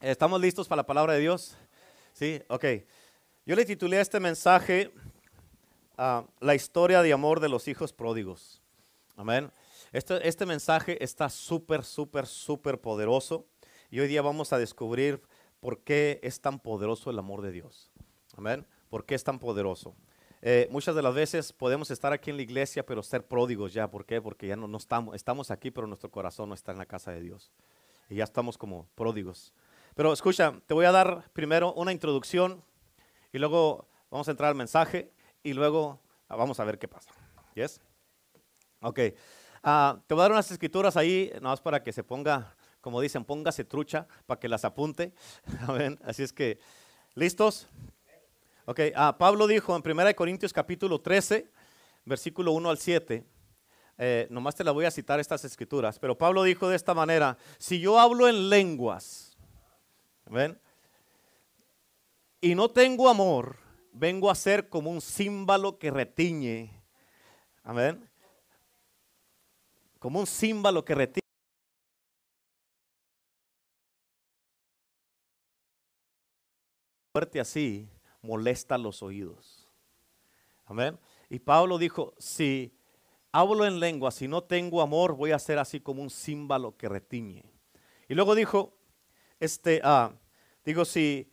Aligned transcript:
¿Estamos 0.00 0.40
listos 0.40 0.66
para 0.66 0.78
la 0.78 0.86
palabra 0.86 1.12
de 1.12 1.20
Dios? 1.20 1.58
Sí, 2.14 2.40
ok. 2.48 2.64
Yo 3.44 3.54
le 3.54 3.66
titulé 3.66 3.98
a 3.98 4.00
este 4.00 4.18
mensaje 4.18 4.94
ah, 5.98 6.24
La 6.40 6.54
historia 6.54 7.02
de 7.02 7.12
amor 7.12 7.38
de 7.38 7.50
los 7.50 7.68
hijos 7.68 7.92
pródigos. 7.92 8.62
Amén. 9.14 9.52
Este, 9.92 10.26
este 10.26 10.46
mensaje 10.46 11.04
está 11.04 11.28
súper, 11.28 11.84
súper, 11.84 12.26
súper 12.26 12.80
poderoso. 12.80 13.44
Y 13.90 14.00
hoy 14.00 14.08
día 14.08 14.22
vamos 14.22 14.54
a 14.54 14.58
descubrir 14.58 15.20
por 15.60 15.80
qué 15.80 16.18
es 16.22 16.40
tan 16.40 16.60
poderoso 16.60 17.10
el 17.10 17.18
amor 17.18 17.42
de 17.42 17.52
Dios. 17.52 17.90
Amén. 18.38 18.64
¿Por 18.88 19.04
qué 19.04 19.14
es 19.14 19.22
tan 19.22 19.38
poderoso? 19.38 19.94
Eh, 20.40 20.66
muchas 20.70 20.94
de 20.94 21.02
las 21.02 21.12
veces 21.12 21.52
podemos 21.52 21.90
estar 21.90 22.14
aquí 22.14 22.30
en 22.30 22.36
la 22.36 22.42
iglesia, 22.42 22.86
pero 22.86 23.02
ser 23.02 23.26
pródigos 23.26 23.74
ya. 23.74 23.90
¿Por 23.90 24.06
qué? 24.06 24.22
Porque 24.22 24.46
ya 24.46 24.56
no, 24.56 24.66
no 24.66 24.78
estamos, 24.78 25.14
estamos 25.14 25.50
aquí, 25.50 25.70
pero 25.70 25.86
nuestro 25.86 26.10
corazón 26.10 26.48
no 26.48 26.54
está 26.54 26.72
en 26.72 26.78
la 26.78 26.86
casa 26.86 27.10
de 27.10 27.20
Dios. 27.20 27.52
Y 28.08 28.14
ya 28.14 28.24
estamos 28.24 28.56
como 28.56 28.88
pródigos. 28.94 29.52
Pero 30.00 30.14
escucha, 30.14 30.54
te 30.66 30.72
voy 30.72 30.86
a 30.86 30.92
dar 30.92 31.30
primero 31.34 31.74
una 31.74 31.92
introducción 31.92 32.64
y 33.34 33.38
luego 33.38 33.86
vamos 34.10 34.26
a 34.26 34.30
entrar 34.30 34.48
al 34.48 34.54
mensaje 34.54 35.12
y 35.42 35.52
luego 35.52 36.00
vamos 36.26 36.58
a 36.58 36.64
ver 36.64 36.78
qué 36.78 36.88
pasa. 36.88 37.10
¿Yes? 37.54 37.82
Ok. 38.80 38.98
Ah, 39.62 40.00
te 40.06 40.14
voy 40.14 40.22
a 40.22 40.24
dar 40.24 40.32
unas 40.32 40.50
escrituras 40.50 40.96
ahí, 40.96 41.28
nada 41.34 41.50
más 41.50 41.60
para 41.60 41.82
que 41.82 41.92
se 41.92 42.02
ponga, 42.02 42.56
como 42.80 42.98
dicen, 43.02 43.26
póngase 43.26 43.62
trucha 43.66 44.08
para 44.24 44.40
que 44.40 44.48
las 44.48 44.64
apunte. 44.64 45.12
Así 46.02 46.22
es 46.22 46.32
que, 46.32 46.58
¿listos? 47.14 47.68
Ok. 48.64 48.80
Ah, 48.94 49.18
Pablo 49.18 49.46
dijo 49.46 49.76
en 49.76 49.82
1 49.84 50.16
Corintios 50.16 50.54
capítulo 50.54 51.02
13, 51.02 51.46
versículo 52.06 52.52
1 52.52 52.70
al 52.70 52.78
7. 52.78 53.22
Eh, 53.98 54.26
nomás 54.30 54.54
te 54.54 54.64
la 54.64 54.70
voy 54.70 54.86
a 54.86 54.90
citar 54.90 55.20
estas 55.20 55.44
escrituras, 55.44 55.98
pero 55.98 56.16
Pablo 56.16 56.42
dijo 56.42 56.70
de 56.70 56.76
esta 56.76 56.94
manera, 56.94 57.36
si 57.58 57.80
yo 57.80 58.00
hablo 58.00 58.28
en 58.28 58.48
lenguas, 58.48 59.29
¿Ven? 60.30 60.56
Y 62.40 62.54
no 62.54 62.70
tengo 62.70 63.08
amor, 63.08 63.56
vengo 63.92 64.30
a 64.30 64.34
ser 64.34 64.68
como 64.68 64.90
un 64.90 65.00
címbalo 65.00 65.76
que 65.78 65.90
retiñe. 65.90 66.70
Amén. 67.64 68.08
Como 69.98 70.20
un 70.20 70.26
címbalo 70.26 70.84
que 70.84 70.94
retiñe. 70.94 71.20
Fuerte 77.12 77.40
así 77.40 77.88
molesta 78.22 78.78
los 78.78 79.02
oídos. 79.02 79.68
Amén. 80.64 80.96
Y 81.28 81.40
Pablo 81.40 81.76
dijo, 81.76 82.14
si 82.18 82.72
hablo 83.32 83.66
en 83.66 83.80
lengua, 83.80 84.12
si 84.12 84.28
no 84.28 84.44
tengo 84.44 84.80
amor, 84.80 85.16
voy 85.16 85.32
a 85.32 85.38
ser 85.40 85.58
así 85.58 85.80
como 85.80 86.02
un 86.02 86.10
címbalo 86.10 86.76
que 86.76 86.88
retiñe. 86.88 87.44
Y 88.08 88.14
luego 88.14 88.36
dijo, 88.36 88.76
este, 89.40 89.80
ah, 89.82 90.12
digo, 90.64 90.84
si 90.84 91.30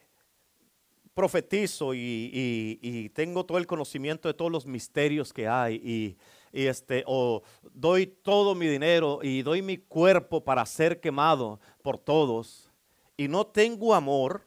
profetizo 1.13 1.95
y, 1.95 3.11
tengo 3.15 3.43
todo 3.43 3.57
el 3.57 3.65
conocimiento 3.65 4.27
de 4.27 4.35
todos 4.35 4.51
los 4.51 4.67
misterios 4.67 5.33
que 5.33 5.47
hay 5.47 5.75
y, 5.75 6.17
este, 6.53 7.03
o 7.07 7.41
doy 7.73 8.05
todo 8.05 8.53
mi 8.53 8.67
dinero 8.67 9.19
y 9.23 9.41
doy 9.41 9.61
mi 9.61 9.77
cuerpo 9.77 10.43
para 10.43 10.65
ser 10.65 10.99
quemado 10.99 11.59
por 11.81 11.97
todos 11.97 12.71
y 13.17 13.27
no 13.27 13.47
tengo 13.47 13.95
amor, 13.95 14.43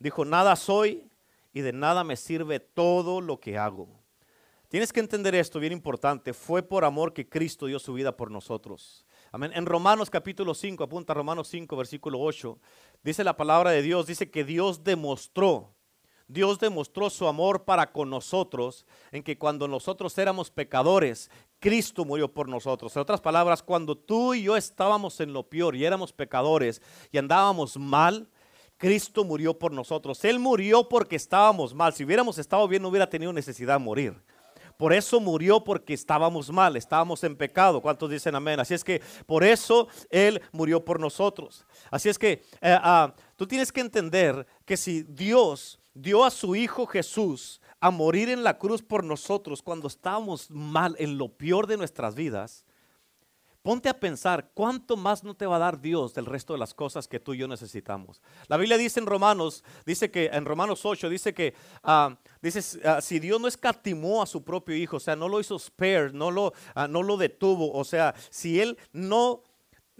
dijo, 0.00 0.24
nada 0.24 0.56
soy 0.56 1.08
y 1.52 1.60
de 1.60 1.72
nada 1.72 2.02
me 2.02 2.16
sirve 2.16 2.58
todo 2.58 3.20
lo 3.20 3.38
que 3.38 3.56
hago. 3.56 3.88
Tienes 4.68 4.92
que 4.92 5.00
entender 5.00 5.34
esto, 5.36 5.60
bien 5.60 5.72
importante, 5.72 6.34
fue 6.34 6.62
por 6.62 6.84
amor 6.84 7.12
que 7.12 7.28
Cristo 7.28 7.66
dio 7.66 7.78
su 7.78 7.94
vida 7.94 8.16
por 8.16 8.32
nosotros. 8.32 9.05
En 9.42 9.66
Romanos 9.66 10.08
capítulo 10.08 10.54
5, 10.54 10.84
apunta 10.84 11.12
Romanos 11.12 11.48
5, 11.48 11.76
versículo 11.76 12.18
8, 12.20 12.58
dice 13.02 13.22
la 13.22 13.36
palabra 13.36 13.70
de 13.70 13.82
Dios, 13.82 14.06
dice 14.06 14.30
que 14.30 14.44
Dios 14.44 14.82
demostró, 14.82 15.74
Dios 16.26 16.58
demostró 16.58 17.10
su 17.10 17.26
amor 17.26 17.64
para 17.64 17.92
con 17.92 18.08
nosotros 18.08 18.86
en 19.12 19.22
que 19.22 19.36
cuando 19.36 19.68
nosotros 19.68 20.16
éramos 20.16 20.50
pecadores, 20.50 21.30
Cristo 21.58 22.06
murió 22.06 22.32
por 22.32 22.48
nosotros. 22.48 22.96
En 22.96 23.02
otras 23.02 23.20
palabras, 23.20 23.62
cuando 23.62 23.94
tú 23.94 24.32
y 24.32 24.44
yo 24.44 24.56
estábamos 24.56 25.20
en 25.20 25.34
lo 25.34 25.42
peor 25.42 25.76
y 25.76 25.84
éramos 25.84 26.14
pecadores 26.14 26.80
y 27.12 27.18
andábamos 27.18 27.76
mal, 27.76 28.30
Cristo 28.78 29.22
murió 29.22 29.58
por 29.58 29.70
nosotros. 29.70 30.24
Él 30.24 30.38
murió 30.38 30.88
porque 30.88 31.16
estábamos 31.16 31.74
mal. 31.74 31.92
Si 31.92 32.04
hubiéramos 32.04 32.38
estado 32.38 32.66
bien, 32.68 32.82
no 32.82 32.88
hubiera 32.88 33.08
tenido 33.08 33.32
necesidad 33.32 33.78
de 33.78 33.84
morir. 33.84 34.14
Por 34.76 34.92
eso 34.92 35.20
murió 35.20 35.64
porque 35.64 35.94
estábamos 35.94 36.50
mal, 36.50 36.76
estábamos 36.76 37.24
en 37.24 37.36
pecado. 37.36 37.80
¿Cuántos 37.80 38.10
dicen 38.10 38.34
amén? 38.34 38.60
Así 38.60 38.74
es 38.74 38.84
que 38.84 39.00
por 39.26 39.42
eso 39.42 39.88
Él 40.10 40.42
murió 40.52 40.84
por 40.84 41.00
nosotros. 41.00 41.64
Así 41.90 42.08
es 42.08 42.18
que 42.18 42.42
eh, 42.60 42.78
ah, 42.82 43.14
tú 43.36 43.46
tienes 43.46 43.72
que 43.72 43.80
entender 43.80 44.46
que 44.64 44.76
si 44.76 45.02
Dios 45.04 45.80
dio 45.94 46.24
a 46.24 46.30
su 46.30 46.54
Hijo 46.54 46.86
Jesús 46.86 47.60
a 47.80 47.90
morir 47.90 48.28
en 48.28 48.44
la 48.44 48.58
cruz 48.58 48.82
por 48.82 49.02
nosotros 49.02 49.62
cuando 49.62 49.88
estábamos 49.88 50.50
mal 50.50 50.94
en 50.98 51.16
lo 51.16 51.28
peor 51.28 51.66
de 51.66 51.78
nuestras 51.78 52.14
vidas, 52.14 52.65
Ponte 53.66 53.88
a 53.88 53.98
pensar, 53.98 54.52
¿cuánto 54.54 54.96
más 54.96 55.24
no 55.24 55.34
te 55.34 55.44
va 55.44 55.56
a 55.56 55.58
dar 55.58 55.80
Dios 55.80 56.14
del 56.14 56.26
resto 56.26 56.52
de 56.52 56.58
las 56.60 56.72
cosas 56.72 57.08
que 57.08 57.18
tú 57.18 57.34
y 57.34 57.38
yo 57.38 57.48
necesitamos? 57.48 58.22
La 58.46 58.56
Biblia 58.56 58.78
dice 58.78 59.00
en 59.00 59.06
Romanos, 59.06 59.64
dice 59.84 60.08
que 60.08 60.26
en 60.26 60.44
Romanos 60.44 60.86
8, 60.86 61.08
dice 61.08 61.34
que 61.34 61.52
ah, 61.82 62.16
ah, 62.84 63.00
si 63.00 63.18
Dios 63.18 63.40
no 63.40 63.48
escatimó 63.48 64.22
a 64.22 64.26
su 64.26 64.44
propio 64.44 64.76
hijo, 64.76 64.98
o 64.98 65.00
sea, 65.00 65.16
no 65.16 65.28
lo 65.28 65.40
hizo 65.40 65.58
spare, 65.58 66.12
no 66.12 66.30
lo, 66.30 66.52
ah, 66.76 66.86
no 66.86 67.02
lo 67.02 67.16
detuvo, 67.16 67.72
o 67.72 67.82
sea, 67.82 68.14
si 68.30 68.60
Él 68.60 68.78
no, 68.92 69.42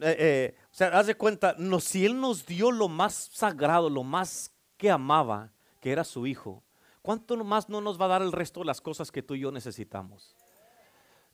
eh, 0.01 0.17
eh, 0.17 0.55
o 0.71 0.75
sea, 0.75 0.97
haz 0.97 1.09
de 1.09 1.17
cuenta, 1.17 1.57
no, 1.59 1.81
si 1.81 2.07
Él 2.07 2.21
nos 2.21 2.47
dio 2.47 2.71
lo 2.71 2.87
más 2.87 3.31
sagrado, 3.33 3.91
lo 3.91 4.05
más 4.05 4.53
que 4.77 4.93
amaba, 4.93 5.51
que 5.81 5.91
era 5.91 6.05
su 6.05 6.29
hijo, 6.29 6.63
¿cuánto 7.03 7.37
más 7.43 7.69
no 7.69 7.81
nos 7.81 8.01
va 8.01 8.05
a 8.05 8.11
dar 8.11 8.23
el 8.23 8.31
resto 8.31 8.61
de 8.61 8.67
las 8.67 8.81
cosas 8.81 9.11
que 9.11 9.25
tú 9.25 9.35
y 9.35 9.41
yo 9.41 9.51
necesitamos? 9.51 10.37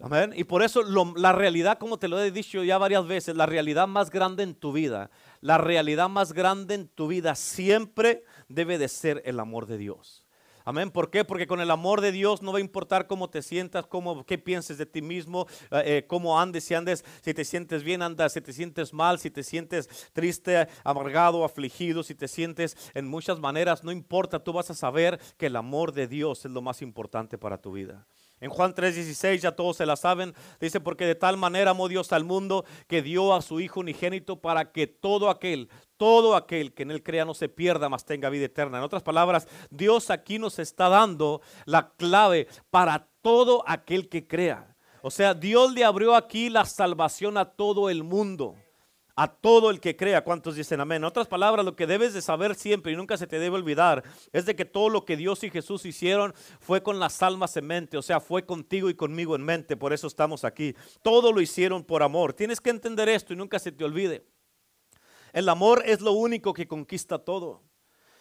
Amén. 0.05 0.33
Y 0.35 0.43
por 0.43 0.65
eso 0.65 0.83
la 0.83 1.33
realidad, 1.33 1.79
como 1.79 1.97
te 1.97 2.09
lo 2.09 2.21
he 2.21 2.33
dicho 2.33 2.65
ya 2.65 2.77
varias 2.77 3.07
veces, 3.07 3.37
la 3.37 3.47
realidad 3.47 3.87
más 3.87 4.11
grande 4.11 4.43
en 4.43 4.57
tu 4.57 4.73
vida, 4.73 5.13
la 5.41 5.59
realidad 5.59 6.09
más 6.09 6.33
grande 6.33 6.75
en 6.75 6.89
tu 6.89 7.07
vida 7.07 7.37
siempre 7.37 8.25
debe 8.49 8.79
de 8.79 8.89
ser 8.89 9.23
el 9.25 9.39
amor 9.39 9.67
de 9.67 9.79
Dios. 9.79 10.25
Amén. 10.65 10.91
¿Por 10.91 11.09
qué? 11.11 11.25
Porque 11.25 11.47
con 11.47 11.61
el 11.61 11.71
amor 11.71 12.01
de 12.01 12.11
Dios 12.11 12.43
no 12.43 12.51
va 12.51 12.59
a 12.59 12.61
importar 12.61 13.07
cómo 13.07 13.31
te 13.31 13.43
sientas, 13.43 13.87
cómo, 13.87 14.27
qué 14.27 14.39
pienses 14.39 14.77
de 14.77 14.87
ti 14.87 15.03
mismo, 15.03 15.47
eh, 15.71 15.83
eh, 15.87 16.07
cómo 16.09 16.41
andes, 16.41 16.65
si 16.65 16.75
andes, 16.75 17.05
si 17.21 17.33
te 17.33 17.45
sientes 17.45 17.85
bien, 17.85 18.03
andas, 18.03 18.33
si 18.33 18.41
te 18.41 18.53
sientes 18.53 18.93
mal, 18.93 19.21
si 19.21 19.31
te 19.31 19.45
sientes 19.45 19.89
triste, 20.13 20.67
amargado, 20.83 21.45
afligido, 21.45 22.03
si 22.03 22.17
te 22.17 22.27
sientes 22.27 22.77
en 22.95 23.07
muchas 23.07 23.39
maneras, 23.39 23.85
no 23.85 23.93
importa, 23.93 24.43
tú 24.43 24.53
vas 24.53 24.69
a 24.69 24.75
saber 24.75 25.21
que 25.37 25.47
el 25.47 25.55
amor 25.55 25.93
de 25.93 26.09
Dios 26.09 26.45
es 26.45 26.51
lo 26.51 26.61
más 26.61 26.83
importante 26.83 27.39
para 27.39 27.59
tu 27.59 27.71
vida. 27.71 28.05
En 28.43 28.51
Juan 28.51 28.75
3:16 28.75 29.41
ya 29.41 29.53
todos 29.53 29.77
se 29.77 29.87
la 29.87 29.95
saben, 29.95 30.35
dice, 30.61 30.81
porque 30.81 31.07
de 31.07 31.15
tal 31.15 31.37
manera 31.37 31.71
amó 31.71 31.87
Dios 31.87 32.13
al 32.13 32.25
mundo 32.25 32.65
que 32.89 33.01
dio 33.01 33.35
a 33.35 33.41
su 33.41 33.61
Hijo 33.61 33.79
unigénito 33.79 34.41
para 34.41 34.73
que 34.73 34.89
todo 34.89 35.31
aquel, 35.31 35.71
todo 35.97 36.35
aquel 36.35 36.75
que 36.75 36.83
en 36.83 36.91
él 36.91 37.05
crea 37.05 37.25
no 37.25 37.35
se 37.35 37.49
pierda, 37.49 37.89
mas 37.89 38.05
tenga 38.05 38.31
vida 38.31 38.47
eterna. 38.47 38.79
En 38.79 38.85
otras 38.85 39.05
palabras, 39.05 39.47
Dios 39.71 40.11
aquí 40.11 40.41
nos 40.41 40.59
está 40.59 40.89
dando 40.89 41.41
la 41.67 41.93
clave 41.93 42.49
para 42.69 43.07
todo 43.23 43.63
aquel 43.65 44.09
que 44.09 44.27
crea. 44.27 44.75
O 45.03 45.13
sea, 45.13 45.35
Dios 45.35 45.73
le 45.73 45.85
abrió 45.85 46.17
aquí 46.17 46.51
la 46.51 46.65
salvación 46.65 47.39
a 47.39 47.45
todo 47.45 47.91
el 47.91 48.03
mundo 48.03 48.57
a 49.15 49.29
todo 49.29 49.71
el 49.71 49.81
que 49.81 49.97
crea. 49.97 50.25
¿Cuántos 50.25 50.57
dicen 50.57 50.81
amén? 50.81 50.99
En 50.99 51.05
otras 51.05 51.27
palabras, 51.27 51.65
lo 51.65 51.77
que 51.77 51.87
debes 51.87 52.15
de 52.15 52.23
saber 52.23 52.55
siempre 52.55 52.93
y 52.93 52.97
nunca 52.97 53.17
se 53.17 53.27
te 53.27 53.39
debe 53.39 53.57
olvidar 53.57 54.03
es 54.33 54.47
de 54.47 54.57
que 54.57 54.65
todo 54.65 54.89
lo 54.89 55.05
que 55.05 55.17
Dios 55.17 55.43
y 55.45 55.51
Jesús 55.51 55.85
hicieron 55.85 56.35
fue 56.61 56.83
con 56.83 56.99
las 56.99 57.23
almas 57.23 57.57
en 57.57 57.67
mente, 57.67 57.97
o 57.99 58.03
sea, 58.03 58.21
fue 58.21 58.45
contigo 58.45 58.89
y 58.89 58.95
conmigo 58.95 59.37
en 59.37 59.43
mente, 59.43 59.77
por 59.77 59.93
eso 59.93 60.07
estamos 60.07 60.45
aquí. 60.45 60.75
Todo 61.03 61.33
lo 61.33 61.41
hicieron 61.41 61.85
por 61.85 62.03
amor. 62.03 62.33
Tienes 62.33 62.61
que 62.61 62.71
entender 62.71 63.09
esto 63.09 63.33
y 63.33 63.37
nunca 63.37 63.59
se 63.59 63.73
te 63.73 63.85
olvide. 63.85 64.25
El 65.33 65.49
amor 65.49 65.83
es 65.87 66.01
lo 66.01 66.13
único 66.13 66.53
que 66.53 66.69
conquista 66.69 67.19
todo. 67.19 67.63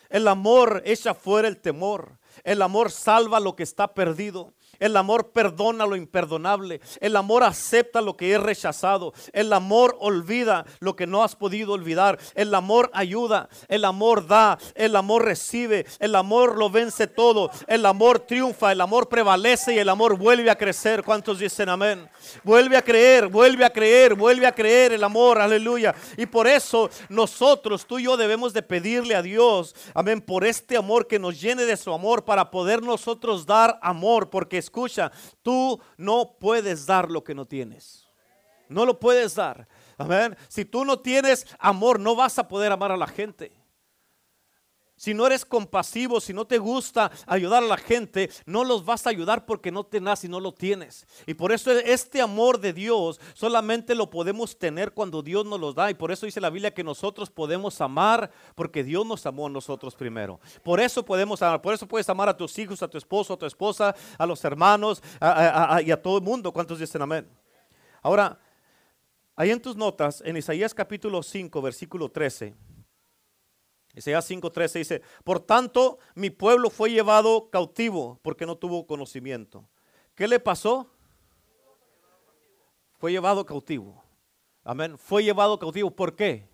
El 0.09 0.27
amor 0.27 0.81
echa 0.85 1.13
fuera 1.13 1.47
el 1.47 1.59
temor. 1.59 2.19
El 2.43 2.61
amor 2.61 2.91
salva 2.91 3.39
lo 3.39 3.55
que 3.55 3.63
está 3.63 3.93
perdido. 3.93 4.53
El 4.81 4.97
amor 4.97 5.29
perdona 5.29 5.85
lo 5.85 5.95
imperdonable. 5.95 6.81
El 6.99 7.15
amor 7.15 7.43
acepta 7.43 8.01
lo 8.01 8.17
que 8.17 8.33
es 8.33 8.41
rechazado. 8.41 9.13
El 9.31 9.53
amor 9.53 9.95
olvida 9.99 10.65
lo 10.79 10.95
que 10.95 11.05
no 11.05 11.23
has 11.23 11.35
podido 11.35 11.73
olvidar. 11.73 12.17
El 12.33 12.53
amor 12.55 12.89
ayuda. 12.91 13.47
El 13.67 13.85
amor 13.85 14.25
da. 14.25 14.57
El 14.73 14.95
amor 14.95 15.23
recibe. 15.23 15.85
El 15.99 16.15
amor 16.15 16.57
lo 16.57 16.71
vence 16.71 17.05
todo. 17.05 17.51
El 17.67 17.85
amor 17.85 18.21
triunfa. 18.21 18.71
El 18.71 18.81
amor 18.81 19.07
prevalece 19.07 19.75
y 19.75 19.77
el 19.77 19.87
amor 19.87 20.17
vuelve 20.17 20.49
a 20.49 20.57
crecer. 20.57 21.03
¿Cuántos 21.03 21.37
dicen 21.37 21.69
amén? 21.69 22.09
Vuelve 22.43 22.75
a 22.75 22.81
creer, 22.81 23.27
vuelve 23.27 23.63
a 23.63 23.69
creer, 23.69 24.15
vuelve 24.15 24.47
a 24.47 24.51
creer 24.51 24.93
el 24.93 25.03
amor. 25.03 25.39
Aleluya. 25.39 25.93
Y 26.17 26.25
por 26.25 26.47
eso 26.47 26.89
nosotros, 27.07 27.85
tú 27.85 27.99
y 27.99 28.05
yo 28.05 28.17
debemos 28.17 28.51
de 28.51 28.63
pedirle 28.63 29.13
a 29.13 29.21
Dios, 29.21 29.75
amén, 29.93 30.21
por 30.21 30.43
este 30.43 30.75
amor 30.75 31.05
que 31.05 31.19
nos 31.19 31.39
llene 31.39 31.65
de 31.65 31.77
su 31.77 31.93
amor 31.93 32.25
para 32.25 32.49
poder 32.49 32.81
nosotros 32.81 33.45
dar 33.45 33.77
amor. 33.83 34.31
Porque 34.31 34.57
es 34.57 34.70
escucha, 34.71 35.11
tú 35.43 35.79
no 35.97 36.37
puedes 36.39 36.85
dar 36.85 37.11
lo 37.11 37.23
que 37.23 37.35
no 37.35 37.45
tienes. 37.45 38.07
No 38.69 38.85
lo 38.85 38.97
puedes 38.99 39.35
dar. 39.35 39.67
Amén. 39.97 40.37
Si 40.47 40.63
tú 40.63 40.85
no 40.85 40.97
tienes 40.99 41.45
amor, 41.59 41.99
no 41.99 42.15
vas 42.15 42.39
a 42.39 42.47
poder 42.47 42.71
amar 42.71 42.91
a 42.91 42.97
la 42.97 43.07
gente. 43.07 43.51
Si 45.01 45.15
no 45.15 45.25
eres 45.25 45.45
compasivo, 45.45 46.21
si 46.21 46.31
no 46.31 46.45
te 46.45 46.59
gusta 46.59 47.11
ayudar 47.25 47.63
a 47.63 47.65
la 47.65 47.77
gente, 47.77 48.29
no 48.45 48.63
los 48.63 48.85
vas 48.85 49.07
a 49.07 49.09
ayudar 49.09 49.47
porque 49.47 49.71
no 49.71 49.83
tenés 49.83 50.23
y 50.25 50.27
no 50.27 50.39
lo 50.39 50.53
tienes. 50.53 51.07
Y 51.25 51.33
por 51.33 51.51
eso 51.51 51.71
este 51.71 52.21
amor 52.21 52.59
de 52.59 52.71
Dios 52.71 53.19
solamente 53.33 53.95
lo 53.95 54.11
podemos 54.11 54.59
tener 54.59 54.91
cuando 54.91 55.23
Dios 55.23 55.43
nos 55.43 55.59
lo 55.59 55.73
da. 55.73 55.89
Y 55.89 55.95
por 55.95 56.11
eso 56.11 56.27
dice 56.27 56.39
la 56.39 56.51
Biblia 56.51 56.71
que 56.71 56.83
nosotros 56.83 57.31
podemos 57.31 57.81
amar 57.81 58.29
porque 58.53 58.83
Dios 58.83 59.03
nos 59.03 59.25
amó 59.25 59.47
a 59.47 59.49
nosotros 59.49 59.95
primero. 59.95 60.39
Por 60.61 60.79
eso 60.79 61.03
podemos 61.03 61.41
amar. 61.41 61.63
Por 61.63 61.73
eso 61.73 61.87
puedes 61.87 62.07
amar 62.07 62.29
a 62.29 62.37
tus 62.37 62.59
hijos, 62.59 62.83
a 62.83 62.87
tu 62.87 62.99
esposo, 62.99 63.33
a 63.33 63.37
tu 63.39 63.47
esposa, 63.47 63.95
a 64.19 64.25
los 64.27 64.45
hermanos 64.45 65.01
y 65.83 65.89
a 65.89 65.99
todo 65.99 66.19
el 66.19 66.23
mundo. 66.23 66.53
¿Cuántos 66.53 66.77
dicen 66.77 67.01
amén? 67.01 67.27
Ahora, 68.03 68.37
ahí 69.35 69.49
en 69.49 69.59
tus 69.59 69.75
notas, 69.75 70.21
en 70.23 70.37
Isaías 70.37 70.75
capítulo 70.75 71.23
5, 71.23 71.59
versículo 71.59 72.07
13. 72.07 72.53
Isaías 73.95 74.29
5:13 74.29 74.79
dice, 74.79 75.01
por 75.23 75.39
tanto 75.39 75.99
mi 76.15 76.29
pueblo 76.29 76.69
fue 76.69 76.91
llevado 76.91 77.49
cautivo 77.49 78.19
porque 78.21 78.45
no 78.45 78.55
tuvo 78.57 78.87
conocimiento. 78.87 79.67
¿Qué 80.15 80.27
le 80.27 80.39
pasó? 80.39 80.89
Fue 82.99 83.11
llevado 83.11 83.45
cautivo. 83.45 84.03
Amén. 84.63 84.97
Fue 84.97 85.23
llevado 85.23 85.57
cautivo. 85.57 85.89
¿Por 85.91 86.15
qué? 86.15 86.50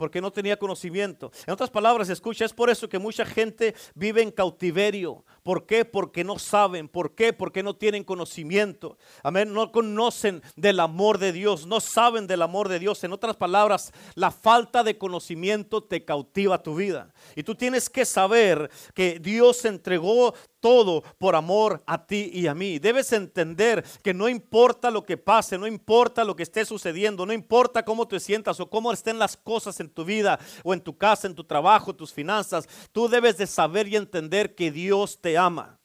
Porque 0.00 0.22
no 0.22 0.32
tenía 0.32 0.58
conocimiento. 0.58 1.30
En 1.46 1.52
otras 1.52 1.68
palabras, 1.68 2.08
escucha, 2.08 2.46
es 2.46 2.54
por 2.54 2.70
eso 2.70 2.88
que 2.88 2.98
mucha 2.98 3.26
gente 3.26 3.74
vive 3.94 4.22
en 4.22 4.30
cautiverio. 4.30 5.26
¿Por 5.42 5.66
qué? 5.66 5.84
Porque 5.84 6.24
no 6.24 6.38
saben. 6.38 6.88
¿Por 6.88 7.14
qué? 7.14 7.34
Porque 7.34 7.62
no 7.62 7.76
tienen 7.76 8.02
conocimiento. 8.02 8.96
Amén. 9.22 9.52
No 9.52 9.70
conocen 9.70 10.40
del 10.56 10.80
amor 10.80 11.18
de 11.18 11.32
Dios. 11.32 11.66
No 11.66 11.80
saben 11.80 12.26
del 12.26 12.40
amor 12.40 12.70
de 12.70 12.78
Dios. 12.78 13.04
En 13.04 13.12
otras 13.12 13.36
palabras, 13.36 13.92
la 14.14 14.30
falta 14.30 14.82
de 14.82 14.96
conocimiento 14.96 15.82
te 15.82 16.02
cautiva 16.02 16.62
tu 16.62 16.76
vida. 16.76 17.12
Y 17.36 17.42
tú 17.42 17.54
tienes 17.54 17.90
que 17.90 18.06
saber 18.06 18.70
que 18.94 19.18
Dios 19.18 19.66
entregó 19.66 20.32
todo 20.60 21.02
por 21.18 21.34
amor 21.34 21.82
a 21.86 22.06
ti 22.06 22.30
y 22.32 22.46
a 22.46 22.54
mí. 22.54 22.78
Debes 22.78 23.12
entender 23.12 23.84
que 24.02 24.14
no 24.14 24.28
importa 24.28 24.90
lo 24.90 25.04
que 25.04 25.16
pase, 25.16 25.58
no 25.58 25.66
importa 25.66 26.24
lo 26.24 26.36
que 26.36 26.42
esté 26.42 26.64
sucediendo, 26.64 27.26
no 27.26 27.32
importa 27.32 27.84
cómo 27.84 28.06
te 28.06 28.20
sientas 28.20 28.60
o 28.60 28.70
cómo 28.70 28.92
estén 28.92 29.18
las 29.18 29.36
cosas 29.36 29.80
en 29.80 29.90
tu 29.90 30.04
vida 30.04 30.38
o 30.62 30.74
en 30.74 30.80
tu 30.80 30.96
casa, 30.96 31.26
en 31.26 31.34
tu 31.34 31.44
trabajo, 31.44 31.94
tus 31.94 32.12
finanzas, 32.12 32.68
tú 32.92 33.08
debes 33.08 33.36
de 33.38 33.46
saber 33.46 33.88
y 33.88 33.96
entender 33.96 34.54
que 34.54 34.70
Dios 34.70 35.20
te 35.20 35.36
ama. 35.36 35.79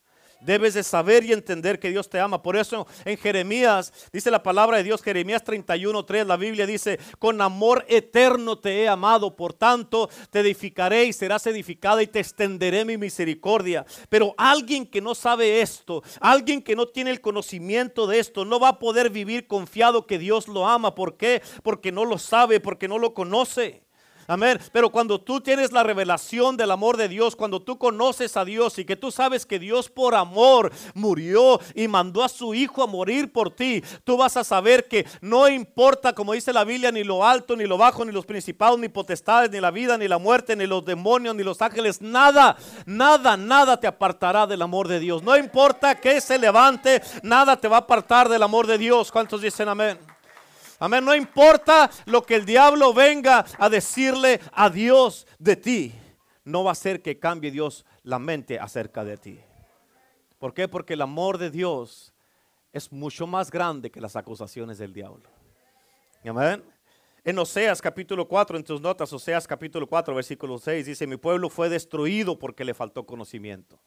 Debes 0.45 0.75
de 0.75 0.83
saber 0.83 1.25
y 1.25 1.33
entender 1.33 1.79
que 1.79 1.89
Dios 1.89 2.09
te 2.09 2.19
ama. 2.19 2.43
Por 2.43 2.55
eso 2.55 2.87
en 3.03 3.17
Jeremías 3.17 3.91
dice 4.13 4.29
la 4.29 4.43
palabra 4.43 4.77
de 4.77 4.83
Dios, 4.83 5.01
Jeremías 5.01 5.43
31:3, 5.43 6.25
la 6.25 6.37
Biblia 6.37 6.65
dice, 6.67 6.99
con 7.19 7.41
amor 7.41 7.85
eterno 7.87 8.59
te 8.59 8.83
he 8.83 8.87
amado, 8.87 9.35
por 9.35 9.53
tanto 9.53 10.09
te 10.29 10.41
edificaré 10.41 11.05
y 11.05 11.13
serás 11.13 11.47
edificada 11.47 12.03
y 12.03 12.07
te 12.07 12.19
extenderé 12.19 12.85
mi 12.85 12.97
misericordia. 12.97 13.85
Pero 14.09 14.35
alguien 14.37 14.85
que 14.85 15.01
no 15.01 15.15
sabe 15.15 15.61
esto, 15.61 16.03
alguien 16.19 16.61
que 16.61 16.75
no 16.75 16.87
tiene 16.87 17.11
el 17.11 17.21
conocimiento 17.21 18.07
de 18.07 18.19
esto, 18.19 18.45
no 18.45 18.59
va 18.59 18.69
a 18.69 18.79
poder 18.79 19.09
vivir 19.09 19.47
confiado 19.47 20.05
que 20.05 20.19
Dios 20.19 20.47
lo 20.47 20.67
ama. 20.67 20.95
¿Por 20.95 21.17
qué? 21.17 21.41
Porque 21.63 21.91
no 21.91 22.05
lo 22.05 22.17
sabe, 22.17 22.59
porque 22.59 22.87
no 22.87 22.99
lo 22.99 23.13
conoce. 23.13 23.84
Amén. 24.27 24.59
Pero 24.71 24.89
cuando 24.89 25.19
tú 25.19 25.39
tienes 25.41 25.71
la 25.71 25.83
revelación 25.83 26.57
del 26.57 26.71
amor 26.71 26.97
de 26.97 27.07
Dios, 27.07 27.35
cuando 27.35 27.61
tú 27.61 27.77
conoces 27.77 28.35
a 28.37 28.45
Dios 28.45 28.79
y 28.79 28.85
que 28.85 28.95
tú 28.95 29.11
sabes 29.11 29.45
que 29.45 29.59
Dios 29.59 29.89
por 29.89 30.15
amor 30.15 30.71
murió 30.93 31.59
y 31.75 31.87
mandó 31.87 32.23
a 32.23 32.29
su 32.29 32.53
Hijo 32.53 32.83
a 32.83 32.87
morir 32.87 33.31
por 33.31 33.51
ti, 33.51 33.83
tú 34.03 34.17
vas 34.17 34.37
a 34.37 34.43
saber 34.43 34.87
que 34.87 35.05
no 35.21 35.47
importa, 35.47 36.13
como 36.13 36.33
dice 36.33 36.53
la 36.53 36.63
Biblia, 36.63 36.91
ni 36.91 37.03
lo 37.03 37.25
alto, 37.25 37.55
ni 37.55 37.65
lo 37.65 37.77
bajo, 37.77 38.03
ni 38.03 38.11
los 38.11 38.25
principados, 38.25 38.79
ni 38.79 38.89
potestades, 38.89 39.51
ni 39.51 39.59
la 39.59 39.71
vida, 39.71 39.97
ni 39.97 40.07
la 40.07 40.17
muerte, 40.17 40.55
ni 40.55 40.65
los 40.65 40.83
demonios, 40.85 41.35
ni 41.35 41.43
los 41.43 41.61
ángeles, 41.61 42.01
nada, 42.01 42.57
nada, 42.85 43.37
nada 43.37 43.79
te 43.79 43.87
apartará 43.87 44.47
del 44.47 44.61
amor 44.61 44.87
de 44.87 44.99
Dios. 44.99 45.21
No 45.21 45.37
importa 45.37 45.99
que 45.99 46.19
se 46.21 46.39
levante, 46.39 47.01
nada 47.23 47.57
te 47.57 47.67
va 47.67 47.77
a 47.77 47.79
apartar 47.81 48.29
del 48.29 48.43
amor 48.43 48.67
de 48.67 48.77
Dios. 48.77 49.11
¿Cuántos 49.11 49.41
dicen 49.41 49.69
amén? 49.69 50.14
Amén. 50.79 51.05
No 51.05 51.15
importa 51.15 51.89
lo 52.05 52.23
que 52.23 52.35
el 52.35 52.45
diablo 52.45 52.93
venga 52.93 53.45
a 53.57 53.69
decirle 53.69 54.39
a 54.51 54.69
Dios 54.69 55.25
de 55.39 55.55
ti. 55.55 55.95
No 56.43 56.63
va 56.63 56.71
a 56.71 56.73
hacer 56.73 57.01
que 57.01 57.17
cambie 57.19 57.51
Dios 57.51 57.85
la 58.03 58.19
mente 58.19 58.59
acerca 58.59 59.03
de 59.03 59.17
ti. 59.17 59.39
¿Por 60.37 60.53
qué? 60.53 60.67
Porque 60.67 60.93
el 60.93 61.01
amor 61.01 61.37
de 61.37 61.49
Dios 61.49 62.13
es 62.71 62.91
mucho 62.91 63.25
más 63.25 63.49
grande 63.49 63.89
que 63.89 64.01
las 64.01 64.15
acusaciones 64.15 64.77
del 64.77 64.93
diablo. 64.93 65.29
Amén. 66.25 66.63
En 67.23 67.39
Oseas 67.39 67.81
capítulo 67.81 68.27
4, 68.27 68.57
en 68.57 68.63
tus 68.63 68.81
notas, 68.81 69.11
Oseas 69.11 69.47
capítulo 69.47 69.87
4, 69.87 70.13
versículo 70.13 70.59
6, 70.59 70.85
dice, 70.85 71.07
mi 71.07 71.17
pueblo 71.17 71.49
fue 71.49 71.69
destruido 71.69 72.37
porque 72.37 72.63
le 72.63 72.73
faltó 72.73 73.05
conocimiento. 73.05 73.79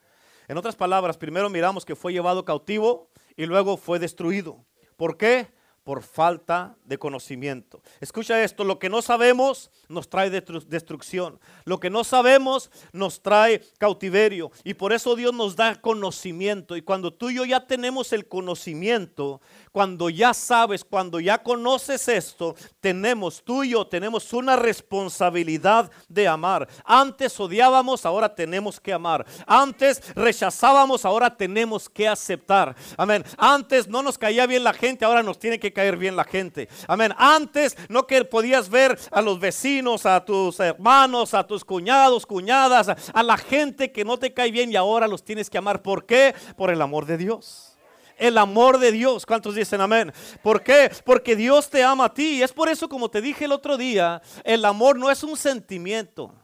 En 0.49 0.57
otras 0.57 0.75
palabras, 0.75 1.17
primero 1.17 1.49
miramos 1.51 1.85
que 1.85 1.95
fue 1.95 2.13
llevado 2.13 2.45
cautivo 2.45 3.11
y 3.37 3.47
luego 3.47 3.77
fue 3.77 3.99
destruido. 3.99 4.65
¿Por 4.97 5.17
qué? 5.17 5.47
Por 5.89 6.03
falta 6.03 6.77
de 6.85 6.99
conocimiento. 6.99 7.81
Escucha 7.99 8.45
esto, 8.45 8.63
lo 8.63 8.79
que 8.79 8.91
no 8.91 9.01
sabemos 9.01 9.71
nos 9.89 10.11
trae 10.11 10.29
destrucción, 10.29 11.41
lo 11.65 11.81
que 11.81 11.89
no 11.89 12.05
sabemos 12.05 12.71
nos 12.93 13.23
trae 13.23 13.63
cautiverio 13.79 14.51
y 14.65 14.75
por 14.75 14.93
eso 14.93 15.17
Dios 15.17 15.33
nos 15.33 15.57
da 15.57 15.81
conocimiento 15.81 16.77
y 16.77 16.83
cuando 16.83 17.11
tú 17.11 17.31
y 17.31 17.37
yo 17.37 17.47
ya 17.47 17.67
tenemos 17.67 18.13
el 18.13 18.29
conocimiento, 18.29 19.41
cuando 19.73 20.11
ya 20.11 20.35
sabes, 20.35 20.85
cuando 20.85 21.21
ya 21.21 21.43
conoces 21.43 22.07
esto, 22.09 22.55
tenemos, 22.81 23.43
tú 23.43 23.65
y 23.65 23.71
yo 23.71 23.87
tenemos 23.87 24.35
una 24.35 24.57
responsabilidad 24.57 25.91
de 26.07 26.29
amar. 26.29 26.69
Antes 26.85 27.41
odiábamos, 27.41 28.05
ahora 28.05 28.35
tenemos 28.35 28.79
que 28.79 28.93
amar. 28.93 29.25
Antes 29.47 30.03
rechazábamos, 30.15 31.07
ahora 31.07 31.35
tenemos 31.35 31.89
que 31.89 32.07
aceptar. 32.07 32.77
Amén. 32.99 33.25
Antes 33.39 33.89
no 33.89 34.03
nos 34.03 34.19
caía 34.19 34.47
bien 34.47 34.65
la 34.65 34.75
gente, 34.75 35.07
ahora 35.07 35.23
nos 35.23 35.39
tiene 35.39 35.59
que 35.59 35.78
caer 35.79 35.97
bien 35.97 36.17
la 36.17 36.25
gente. 36.25 36.69
Amén. 36.89 37.15
Antes 37.17 37.77
no 37.89 38.05
que 38.05 38.25
podías 38.25 38.69
ver 38.69 38.99
a 39.13 39.23
los 39.23 39.39
vecinos, 39.39 40.07
a 40.07 40.25
tus 40.25 40.59
hermanos, 40.59 41.35
a 41.35 41.47
tus 41.47 41.65
cuñados, 41.65 42.27
cuñadas, 42.27 42.89
a 43.15 43.23
la 43.23 43.37
gente 43.37 43.93
que 43.93 44.05
no 44.05 44.19
te 44.19 44.35
cae 44.35 44.51
bien 44.51 44.73
y 44.73 44.75
ahora 44.75 45.07
los 45.07 45.23
tienes 45.23 45.49
que 45.49 45.57
amar. 45.57 45.81
¿Por 45.81 46.05
qué? 46.05 46.35
Por 46.57 46.71
el 46.71 46.83
amor 46.83 47.07
de 47.07 47.17
Dios 47.17 47.77
el 48.17 48.37
amor 48.37 48.81
de 48.81 48.91
Dios. 48.91 49.25
¿Cuántos 49.25 49.55
dicen 49.55 49.81
amén? 49.81 50.13
¿Por 50.43 50.65
qué? 50.65 50.91
Porque 51.05 51.37
Dios 51.37 51.71
te 51.71 51.85
ama 51.85 52.07
a 52.07 52.13
ti. 52.13 52.39
Y 52.39 52.43
es 52.43 52.53
por 52.53 52.69
eso, 52.69 52.89
como 52.89 53.09
te 53.09 53.23
dije 53.23 53.45
el 53.45 53.53
otro 53.53 53.77
día, 53.77 54.21
el 54.43 54.65
amor 54.65 54.99
no 54.99 55.09
es 55.09 55.23
un 55.23 55.37
sentimiento, 55.37 56.35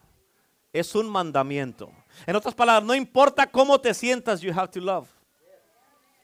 es 0.72 0.94
un 0.94 1.08
mandamiento. 1.08 1.90
En 2.26 2.36
otras 2.36 2.54
palabras, 2.54 2.84
no 2.84 2.94
importa 2.94 3.48
cómo 3.48 3.80
te 3.80 3.92
sientas, 3.92 4.40
you 4.40 4.52
have 4.56 4.68
to 4.68 4.78
love. 4.78 5.08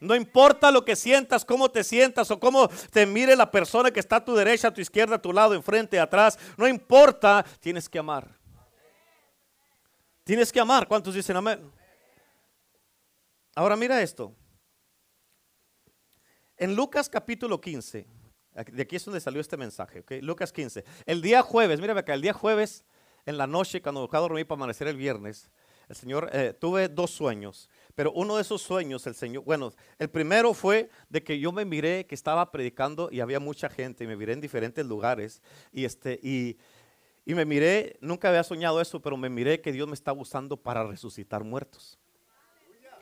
No 0.01 0.15
importa 0.15 0.71
lo 0.71 0.83
que 0.83 0.97
sientas, 0.97 1.45
cómo 1.45 1.71
te 1.71 1.85
sientas 1.85 2.31
o 2.31 2.41
cómo 2.41 2.69
te 2.91 3.05
mire 3.05 3.37
la 3.37 3.51
persona 3.51 3.91
que 3.91 4.01
está 4.01 4.17
a 4.17 4.25
tu 4.25 4.35
derecha, 4.35 4.69
a 4.69 4.75
tu 4.75 4.81
izquierda, 4.81 5.17
a 5.17 5.23
tu 5.23 5.31
lado, 5.31 5.55
enfrente, 5.55 6.01
atrás. 6.01 6.39
No 6.57 6.67
importa, 6.67 7.45
tienes 7.61 7.87
que 7.87 7.99
amar. 7.99 8.35
Tienes 10.25 10.51
que 10.51 10.59
amar. 10.59 10.89
¿Cuántos 10.89 11.15
dicen 11.15 11.37
amén? 11.37 11.71
Ahora 13.55 13.77
mira 13.77 14.01
esto. 14.01 14.35
En 16.57 16.75
Lucas 16.75 17.09
capítulo 17.09 17.61
15, 17.61 18.07
de 18.73 18.83
aquí 18.83 18.97
es 18.97 19.05
donde 19.05 19.21
salió 19.21 19.41
este 19.41 19.57
mensaje, 19.57 20.01
¿ok? 20.01 20.13
Lucas 20.23 20.53
15. 20.53 20.85
El 21.05 21.21
día 21.21 21.43
jueves, 21.43 21.81
mírame 21.81 22.01
acá, 22.01 22.15
el 22.15 22.23
día 22.23 22.33
jueves 22.33 22.85
en 23.27 23.37
la 23.37 23.47
noche, 23.47 23.83
cuando 23.83 24.07
me 24.07 24.19
a 24.19 24.21
dormir 24.21 24.47
para 24.47 24.59
amanecer 24.59 24.89
el 24.89 24.97
viernes, 24.97 25.51
el 25.89 25.97
Señor, 25.97 26.31
eh, 26.33 26.53
tuve 26.53 26.89
dos 26.89 27.11
sueños. 27.11 27.69
Pero 28.01 28.13
uno 28.13 28.37
de 28.37 28.41
esos 28.41 28.63
sueños, 28.63 29.07
el 29.07 29.15
Señor, 29.15 29.45
bueno, 29.45 29.75
el 29.99 30.09
primero 30.09 30.55
fue 30.55 30.89
de 31.11 31.23
que 31.23 31.39
yo 31.39 31.53
me 31.53 31.67
miré 31.67 32.07
que 32.07 32.15
estaba 32.15 32.51
predicando 32.51 33.11
y 33.13 33.21
había 33.21 33.41
mucha 33.41 33.69
gente 33.69 34.05
y 34.05 34.07
me 34.07 34.17
miré 34.17 34.33
en 34.33 34.41
diferentes 34.41 34.87
lugares 34.87 35.43
y 35.71 35.85
este 35.85 36.19
y, 36.23 36.57
y 37.27 37.35
me 37.35 37.45
miré, 37.45 37.99
nunca 38.01 38.31
había 38.31 38.43
soñado 38.43 38.81
eso, 38.81 39.03
pero 39.03 39.19
me 39.19 39.29
miré 39.29 39.61
que 39.61 39.71
Dios 39.71 39.87
me 39.87 39.93
estaba 39.93 40.19
usando 40.19 40.57
para 40.57 40.83
resucitar 40.83 41.45
muertos. 41.45 41.99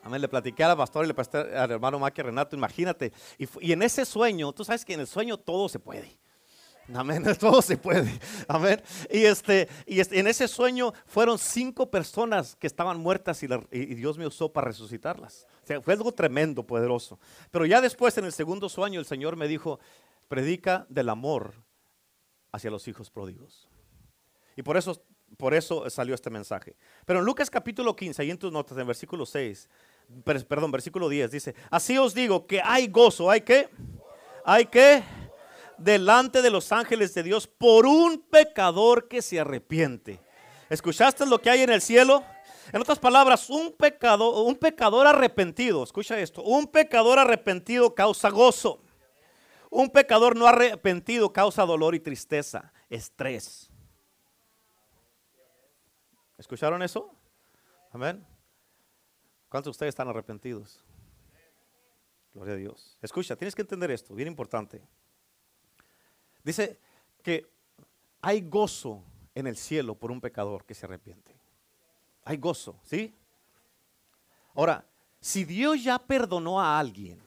Amén. 0.03 0.19
Le 0.19 0.27
platiqué 0.27 0.65
al 0.65 0.75
pastor 0.75 1.05
y 1.05 1.07
le 1.07 1.13
pasé 1.13 1.37
al 1.37 1.71
hermano 1.71 1.97
Maquia 1.97 2.25
Renato, 2.25 2.57
imagínate. 2.57 3.13
Y, 3.37 3.47
y, 3.61 3.71
en 3.71 3.81
ese 3.83 4.03
sueño, 4.03 4.51
tú 4.51 4.65
sabes 4.65 4.83
que 4.83 4.95
en 4.95 4.99
el 4.99 5.07
sueño 5.07 5.37
todo 5.37 5.69
se 5.69 5.79
puede. 5.79 6.19
Amén, 6.93 7.23
todo 7.39 7.61
se 7.61 7.77
puede. 7.77 8.19
Amén. 8.47 8.81
Y, 9.11 9.23
este, 9.25 9.67
y 9.85 9.99
este, 9.99 10.19
en 10.19 10.27
ese 10.27 10.47
sueño 10.47 10.93
fueron 11.05 11.37
cinco 11.37 11.89
personas 11.89 12.55
que 12.55 12.67
estaban 12.67 12.99
muertas 12.99 13.41
y, 13.43 13.47
Dios 13.95 14.17
me 14.17 14.25
usó 14.25 14.51
para 14.51 14.67
resucitarlas. 14.67 15.47
O 15.63 15.67
sea, 15.67 15.81
fue 15.81 15.93
algo 15.93 16.11
tremendo, 16.11 16.65
poderoso. 16.65 17.19
Pero 17.51 17.65
ya 17.65 17.81
después, 17.81 18.17
en 18.17 18.25
el 18.25 18.33
segundo 18.33 18.69
sueño, 18.69 18.99
el 18.99 19.05
Señor 19.05 19.35
me 19.35 19.47
dijo, 19.47 19.79
predica 20.27 20.85
del 20.89 21.09
amor 21.09 21.53
hacia 22.51 22.71
los 22.71 22.87
hijos 22.87 23.09
pródigos. 23.11 23.69
Y 24.55 24.63
por 24.63 24.77
eso, 24.77 25.01
por 25.37 25.53
eso 25.53 25.89
salió 25.89 26.15
este 26.15 26.29
mensaje. 26.29 26.75
Pero 27.05 27.19
en 27.19 27.25
Lucas 27.25 27.49
capítulo 27.49 27.95
15, 27.95 28.21
ahí 28.21 28.31
en 28.31 28.37
tus 28.37 28.51
notas, 28.51 28.77
en 28.77 28.87
versículo 28.87 29.25
6, 29.25 29.69
perdón, 30.23 30.71
versículo 30.71 31.07
10, 31.07 31.31
dice, 31.31 31.55
así 31.69 31.97
os 31.97 32.13
digo 32.15 32.47
que 32.47 32.61
hay 32.63 32.87
gozo, 32.87 33.29
hay 33.29 33.41
que, 33.41 33.69
hay 34.43 34.65
que 34.65 35.03
delante 35.79 36.41
de 36.41 36.49
los 36.49 36.71
ángeles 36.71 37.13
de 37.13 37.23
Dios 37.23 37.47
por 37.47 37.85
un 37.85 38.21
pecador 38.21 39.07
que 39.07 39.21
se 39.21 39.39
arrepiente. 39.39 40.19
¿Escuchaste 40.69 41.25
lo 41.25 41.39
que 41.41 41.49
hay 41.49 41.61
en 41.61 41.71
el 41.71 41.81
cielo? 41.81 42.23
En 42.71 42.81
otras 42.81 42.99
palabras, 42.99 43.49
un 43.49 43.73
pecador, 43.73 44.45
un 44.45 44.55
pecador 44.55 45.07
arrepentido, 45.07 45.83
escucha 45.83 46.19
esto, 46.19 46.43
un 46.43 46.67
pecador 46.67 47.17
arrepentido 47.17 47.95
causa 47.95 48.29
gozo. 48.29 48.83
Un 49.71 49.89
pecador 49.89 50.35
no 50.35 50.47
arrepentido 50.47 51.31
causa 51.31 51.65
dolor 51.65 51.95
y 51.95 51.99
tristeza, 51.99 52.71
estrés. 52.89 53.69
¿Escucharon 56.37 56.81
eso? 56.81 57.11
Amén. 57.91 58.25
¿Cuántos 59.49 59.71
de 59.71 59.71
ustedes 59.71 59.89
están 59.89 60.07
arrepentidos? 60.07 60.83
Gloria 62.33 62.53
a 62.53 62.57
Dios. 62.57 62.97
Escucha, 63.01 63.35
tienes 63.35 63.55
que 63.55 63.61
entender 63.61 63.91
esto, 63.91 64.13
bien 64.13 64.27
importante. 64.27 64.81
Dice 66.49 66.79
que 67.21 67.45
hay 68.21 68.41
gozo 68.41 69.03
en 69.35 69.45
el 69.45 69.55
cielo 69.55 69.93
por 69.93 70.09
un 70.09 70.19
pecador 70.19 70.65
que 70.65 70.73
se 70.73 70.87
arrepiente. 70.87 71.35
Hay 72.23 72.37
gozo, 72.37 72.79
¿sí? 72.85 73.13
Ahora, 74.55 74.83
si 75.21 75.45
Dios 75.45 75.83
ya 75.83 75.99
perdonó 75.99 76.59
a 76.59 76.79
alguien, 76.79 77.21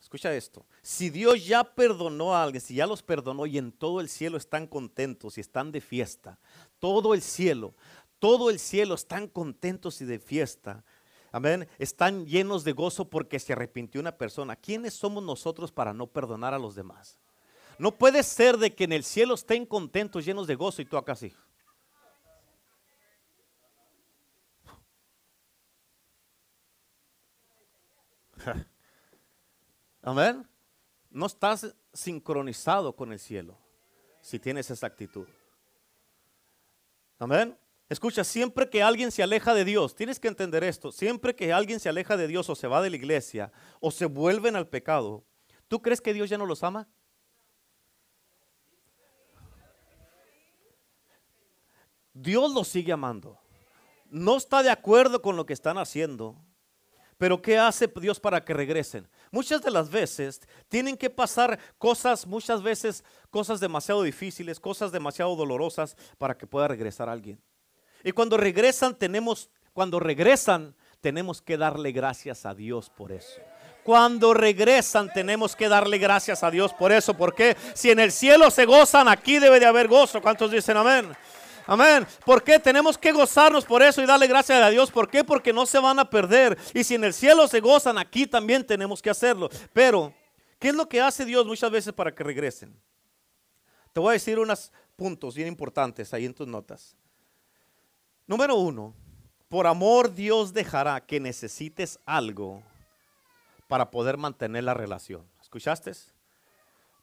escucha 0.00 0.34
esto, 0.34 0.64
si 0.80 1.10
Dios 1.10 1.44
ya 1.44 1.62
perdonó 1.62 2.34
a 2.34 2.42
alguien, 2.42 2.62
si 2.62 2.76
ya 2.76 2.86
los 2.86 3.02
perdonó 3.02 3.44
y 3.44 3.58
en 3.58 3.72
todo 3.72 4.00
el 4.00 4.08
cielo 4.08 4.38
están 4.38 4.66
contentos 4.66 5.36
y 5.36 5.42
están 5.42 5.70
de 5.70 5.82
fiesta, 5.82 6.38
todo 6.78 7.12
el 7.12 7.20
cielo, 7.20 7.74
todo 8.18 8.48
el 8.48 8.58
cielo 8.58 8.94
están 8.94 9.28
contentos 9.28 10.00
y 10.00 10.06
de 10.06 10.18
fiesta, 10.18 10.82
amén, 11.30 11.68
están 11.78 12.24
llenos 12.24 12.64
de 12.64 12.72
gozo 12.72 13.10
porque 13.10 13.38
se 13.38 13.52
arrepintió 13.52 14.00
una 14.00 14.16
persona. 14.16 14.56
¿Quiénes 14.56 14.94
somos 14.94 15.22
nosotros 15.22 15.70
para 15.70 15.92
no 15.92 16.06
perdonar 16.06 16.54
a 16.54 16.58
los 16.58 16.74
demás? 16.74 17.19
No 17.80 17.96
puede 17.96 18.22
ser 18.22 18.58
de 18.58 18.74
que 18.74 18.84
en 18.84 18.92
el 18.92 19.02
cielo 19.04 19.32
estén 19.32 19.64
contentos, 19.64 20.26
llenos 20.26 20.46
de 20.46 20.54
gozo 20.54 20.82
y 20.82 20.84
tú 20.84 20.98
acá 20.98 21.16
sí. 21.16 21.32
Amén. 30.02 30.46
No 31.08 31.24
estás 31.24 31.74
sincronizado 31.94 32.94
con 32.94 33.14
el 33.14 33.18
cielo 33.18 33.56
si 34.20 34.38
tienes 34.38 34.70
esa 34.70 34.86
actitud. 34.86 35.26
Amén. 37.18 37.56
Escucha, 37.88 38.24
siempre 38.24 38.68
que 38.68 38.82
alguien 38.82 39.10
se 39.10 39.22
aleja 39.22 39.54
de 39.54 39.64
Dios, 39.64 39.94
tienes 39.94 40.20
que 40.20 40.28
entender 40.28 40.64
esto, 40.64 40.92
siempre 40.92 41.34
que 41.34 41.50
alguien 41.50 41.80
se 41.80 41.88
aleja 41.88 42.18
de 42.18 42.28
Dios 42.28 42.50
o 42.50 42.54
se 42.54 42.66
va 42.68 42.82
de 42.82 42.90
la 42.90 42.96
iglesia 42.96 43.50
o 43.80 43.90
se 43.90 44.04
vuelven 44.04 44.54
al 44.54 44.68
pecado, 44.68 45.24
¿tú 45.66 45.80
crees 45.80 46.02
que 46.02 46.12
Dios 46.12 46.28
ya 46.28 46.36
no 46.36 46.44
los 46.44 46.62
ama? 46.62 46.90
Dios 52.20 52.52
los 52.52 52.68
sigue 52.68 52.92
amando. 52.92 53.38
No 54.10 54.36
está 54.36 54.62
de 54.62 54.70
acuerdo 54.70 55.22
con 55.22 55.36
lo 55.36 55.46
que 55.46 55.52
están 55.52 55.78
haciendo. 55.78 56.36
Pero 57.16 57.42
¿qué 57.42 57.58
hace 57.58 57.86
Dios 58.00 58.18
para 58.18 58.42
que 58.42 58.54
regresen? 58.54 59.06
Muchas 59.30 59.62
de 59.62 59.70
las 59.70 59.90
veces 59.90 60.40
tienen 60.68 60.96
que 60.96 61.10
pasar 61.10 61.58
cosas, 61.76 62.26
muchas 62.26 62.62
veces 62.62 63.04
cosas 63.28 63.60
demasiado 63.60 64.02
difíciles, 64.02 64.58
cosas 64.58 64.90
demasiado 64.90 65.36
dolorosas 65.36 65.96
para 66.16 66.36
que 66.36 66.46
pueda 66.46 66.66
regresar 66.66 67.10
alguien. 67.10 67.38
Y 68.02 68.12
cuando 68.12 68.38
regresan 68.38 68.94
tenemos, 68.94 69.50
cuando 69.74 70.00
regresan 70.00 70.74
tenemos 71.02 71.42
que 71.42 71.58
darle 71.58 71.92
gracias 71.92 72.46
a 72.46 72.54
Dios 72.54 72.88
por 72.88 73.12
eso. 73.12 73.40
Cuando 73.84 74.32
regresan 74.32 75.12
tenemos 75.12 75.54
que 75.54 75.68
darle 75.68 75.98
gracias 75.98 76.42
a 76.42 76.50
Dios 76.50 76.72
por 76.72 76.90
eso. 76.90 77.14
Porque 77.14 77.54
si 77.74 77.90
en 77.90 78.00
el 78.00 78.12
cielo 78.12 78.50
se 78.50 78.64
gozan, 78.64 79.08
aquí 79.08 79.38
debe 79.38 79.60
de 79.60 79.66
haber 79.66 79.88
gozo. 79.88 80.22
¿Cuántos 80.22 80.50
dicen 80.50 80.78
amén? 80.78 81.14
Amén. 81.66 82.06
¿Por 82.24 82.42
qué? 82.42 82.58
Tenemos 82.58 82.98
que 82.98 83.12
gozarnos 83.12 83.64
por 83.64 83.82
eso 83.82 84.02
y 84.02 84.06
darle 84.06 84.26
gracias 84.26 84.62
a 84.62 84.70
Dios. 84.70 84.90
¿Por 84.90 85.08
qué? 85.08 85.24
Porque 85.24 85.52
no 85.52 85.66
se 85.66 85.78
van 85.78 85.98
a 85.98 86.08
perder. 86.08 86.58
Y 86.74 86.84
si 86.84 86.94
en 86.94 87.04
el 87.04 87.12
cielo 87.12 87.46
se 87.48 87.60
gozan, 87.60 87.98
aquí 87.98 88.26
también 88.26 88.66
tenemos 88.66 89.00
que 89.00 89.10
hacerlo. 89.10 89.48
Pero, 89.72 90.12
¿qué 90.58 90.68
es 90.68 90.74
lo 90.74 90.88
que 90.88 91.00
hace 91.00 91.24
Dios 91.24 91.46
muchas 91.46 91.70
veces 91.70 91.92
para 91.92 92.14
que 92.14 92.24
regresen? 92.24 92.74
Te 93.92 94.00
voy 94.00 94.10
a 94.10 94.12
decir 94.12 94.38
unos 94.38 94.72
puntos 94.96 95.34
bien 95.34 95.48
importantes 95.48 96.12
ahí 96.14 96.26
en 96.26 96.34
tus 96.34 96.46
notas. 96.46 96.96
Número 98.26 98.54
uno, 98.54 98.94
por 99.48 99.66
amor 99.66 100.14
Dios 100.14 100.52
dejará 100.52 101.00
que 101.04 101.18
necesites 101.18 101.98
algo 102.06 102.62
para 103.66 103.90
poder 103.90 104.16
mantener 104.16 104.64
la 104.64 104.74
relación. 104.74 105.28
¿Escuchaste? 105.40 105.92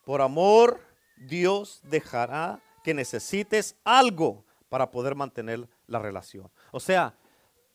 Por 0.06 0.22
amor 0.22 0.80
Dios 1.18 1.82
dejará 1.84 2.62
que 2.84 2.94
necesites 2.94 3.76
algo 3.84 4.46
para 4.70 4.92
poder 4.92 5.16
mantener 5.16 5.68
la 5.86 6.00
relación. 6.00 6.50
O 6.72 6.80
sea, 6.80 7.18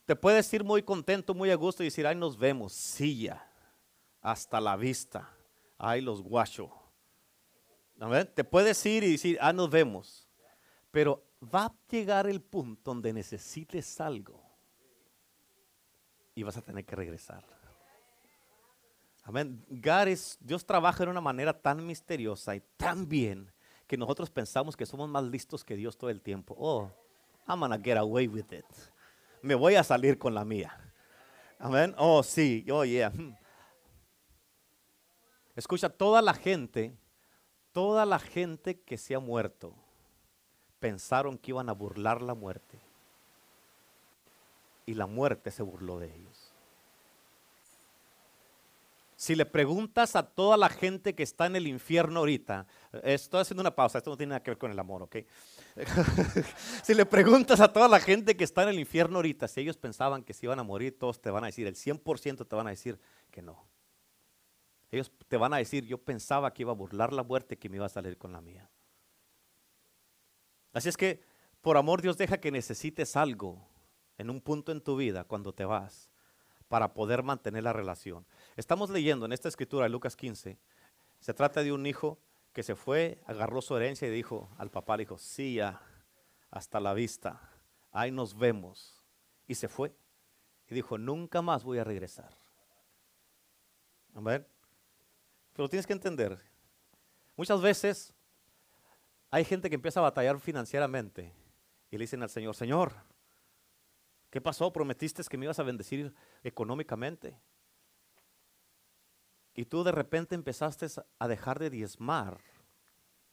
te 0.04 0.16
puedes 0.16 0.52
ir 0.52 0.64
muy 0.64 0.82
contento, 0.82 1.34
muy 1.34 1.50
a 1.50 1.54
gusto 1.54 1.82
y 1.82 1.86
decir, 1.86 2.06
ay, 2.06 2.16
nos 2.16 2.38
vemos, 2.38 2.72
silla, 2.72 3.46
hasta 4.20 4.60
la 4.60 4.76
vista, 4.76 5.30
ay, 5.78 6.00
los 6.00 6.22
guachos. 6.22 6.70
Te 8.34 8.44
puedes 8.44 8.84
ir 8.84 9.04
y 9.04 9.12
decir, 9.12 9.38
ah, 9.40 9.52
nos 9.52 9.70
vemos. 9.70 10.28
Pero 10.90 11.24
va 11.42 11.66
a 11.66 11.74
llegar 11.88 12.26
el 12.26 12.40
punto 12.40 12.90
donde 12.90 13.12
necesites 13.12 14.00
algo 14.00 14.42
y 16.34 16.42
vas 16.42 16.56
a 16.56 16.62
tener 16.62 16.84
que 16.84 16.96
regresar. 16.96 17.44
Amén. 19.24 19.64
Dios 20.40 20.66
trabaja 20.66 21.04
de 21.04 21.10
una 21.10 21.20
manera 21.20 21.52
tan 21.58 21.86
misteriosa 21.86 22.56
y 22.56 22.62
tan 22.76 23.08
bien 23.08 23.52
que 23.92 23.98
nosotros 23.98 24.30
pensamos 24.30 24.74
que 24.74 24.86
somos 24.86 25.06
más 25.06 25.22
listos 25.24 25.62
que 25.62 25.76
Dios 25.76 25.98
todo 25.98 26.08
el 26.08 26.22
tiempo. 26.22 26.56
Oh, 26.58 26.90
I'm 27.46 27.60
gonna 27.60 27.76
get 27.76 27.98
away 27.98 28.26
with 28.26 28.50
it. 28.50 28.64
Me 29.42 29.54
voy 29.54 29.74
a 29.74 29.84
salir 29.84 30.16
con 30.16 30.34
la 30.34 30.46
mía. 30.46 30.74
Amén. 31.58 31.94
Oh, 31.98 32.22
sí. 32.22 32.64
Oh, 32.72 32.86
yeah. 32.86 33.10
Hmm. 33.10 33.34
Escucha, 35.54 35.90
toda 35.90 36.22
la 36.22 36.32
gente, 36.32 36.96
toda 37.70 38.06
la 38.06 38.18
gente 38.18 38.80
que 38.80 38.96
se 38.96 39.14
ha 39.14 39.18
muerto, 39.18 39.74
pensaron 40.80 41.36
que 41.36 41.50
iban 41.50 41.68
a 41.68 41.72
burlar 41.72 42.22
la 42.22 42.32
muerte. 42.32 42.80
Y 44.86 44.94
la 44.94 45.04
muerte 45.04 45.50
se 45.50 45.62
burló 45.62 45.98
de 45.98 46.16
ellos. 46.16 46.41
Si 49.22 49.36
le 49.36 49.46
preguntas 49.46 50.16
a 50.16 50.24
toda 50.24 50.56
la 50.56 50.68
gente 50.68 51.14
que 51.14 51.22
está 51.22 51.46
en 51.46 51.54
el 51.54 51.68
infierno 51.68 52.18
ahorita, 52.18 52.66
estoy 53.04 53.42
haciendo 53.42 53.60
una 53.60 53.72
pausa, 53.72 53.98
esto 53.98 54.10
no 54.10 54.16
tiene 54.16 54.30
nada 54.30 54.42
que 54.42 54.50
ver 54.50 54.58
con 54.58 54.72
el 54.72 54.78
amor, 54.80 55.04
¿ok? 55.04 55.18
si 56.82 56.92
le 56.92 57.06
preguntas 57.06 57.60
a 57.60 57.72
toda 57.72 57.86
la 57.86 58.00
gente 58.00 58.36
que 58.36 58.42
está 58.42 58.64
en 58.64 58.70
el 58.70 58.80
infierno 58.80 59.18
ahorita, 59.18 59.46
si 59.46 59.60
ellos 59.60 59.76
pensaban 59.76 60.24
que 60.24 60.34
se 60.34 60.46
iban 60.46 60.58
a 60.58 60.64
morir, 60.64 60.98
todos 60.98 61.20
te 61.20 61.30
van 61.30 61.44
a 61.44 61.46
decir, 61.46 61.68
el 61.68 61.76
100% 61.76 62.48
te 62.48 62.56
van 62.56 62.66
a 62.66 62.70
decir 62.70 62.98
que 63.30 63.42
no. 63.42 63.64
Ellos 64.90 65.12
te 65.28 65.36
van 65.36 65.54
a 65.54 65.58
decir, 65.58 65.86
yo 65.86 65.98
pensaba 65.98 66.52
que 66.52 66.62
iba 66.62 66.72
a 66.72 66.74
burlar 66.74 67.12
la 67.12 67.22
muerte, 67.22 67.56
que 67.56 67.68
me 67.68 67.76
iba 67.76 67.86
a 67.86 67.90
salir 67.90 68.18
con 68.18 68.32
la 68.32 68.40
mía. 68.40 68.68
Así 70.72 70.88
es 70.88 70.96
que, 70.96 71.22
por 71.60 71.76
amor 71.76 72.02
Dios 72.02 72.18
deja 72.18 72.38
que 72.38 72.50
necesites 72.50 73.14
algo 73.14 73.68
en 74.18 74.30
un 74.30 74.40
punto 74.40 74.72
en 74.72 74.80
tu 74.80 74.96
vida 74.96 75.22
cuando 75.22 75.54
te 75.54 75.64
vas 75.64 76.11
para 76.72 76.94
poder 76.94 77.22
mantener 77.22 77.64
la 77.64 77.74
relación. 77.74 78.24
Estamos 78.56 78.88
leyendo 78.88 79.26
en 79.26 79.32
esta 79.32 79.46
escritura 79.46 79.84
de 79.84 79.90
Lucas 79.90 80.16
15, 80.16 80.58
se 81.20 81.34
trata 81.34 81.62
de 81.62 81.70
un 81.70 81.84
hijo 81.84 82.18
que 82.54 82.62
se 82.62 82.74
fue, 82.74 83.20
agarró 83.26 83.60
su 83.60 83.76
herencia 83.76 84.08
y 84.08 84.10
dijo 84.10 84.48
al 84.56 84.70
papá, 84.70 84.96
dijo, 84.96 85.18
sí, 85.18 85.56
ya, 85.56 85.82
hasta 86.50 86.80
la 86.80 86.94
vista, 86.94 87.42
ahí 87.90 88.10
nos 88.10 88.38
vemos. 88.38 89.04
Y 89.46 89.54
se 89.54 89.68
fue. 89.68 89.94
Y 90.66 90.74
dijo, 90.74 90.96
nunca 90.96 91.42
más 91.42 91.62
voy 91.62 91.76
a 91.76 91.84
regresar. 91.84 92.34
Amén. 94.14 94.46
Pero 95.52 95.68
tienes 95.68 95.86
que 95.86 95.92
entender, 95.92 96.40
muchas 97.36 97.60
veces 97.60 98.14
hay 99.30 99.44
gente 99.44 99.68
que 99.68 99.74
empieza 99.74 100.00
a 100.00 100.04
batallar 100.04 100.40
financieramente 100.40 101.34
y 101.90 101.98
le 101.98 102.04
dicen 102.04 102.22
al 102.22 102.30
Señor, 102.30 102.54
Señor, 102.54 102.94
¿Qué 104.32 104.40
pasó? 104.40 104.72
Prometiste 104.72 105.22
que 105.24 105.36
me 105.36 105.44
ibas 105.44 105.58
a 105.58 105.62
bendecir 105.62 106.14
económicamente. 106.42 107.38
Y 109.52 109.66
tú 109.66 109.84
de 109.84 109.92
repente 109.92 110.34
empezaste 110.34 110.86
a 111.18 111.28
dejar 111.28 111.58
de 111.58 111.68
diezmar. 111.68 112.40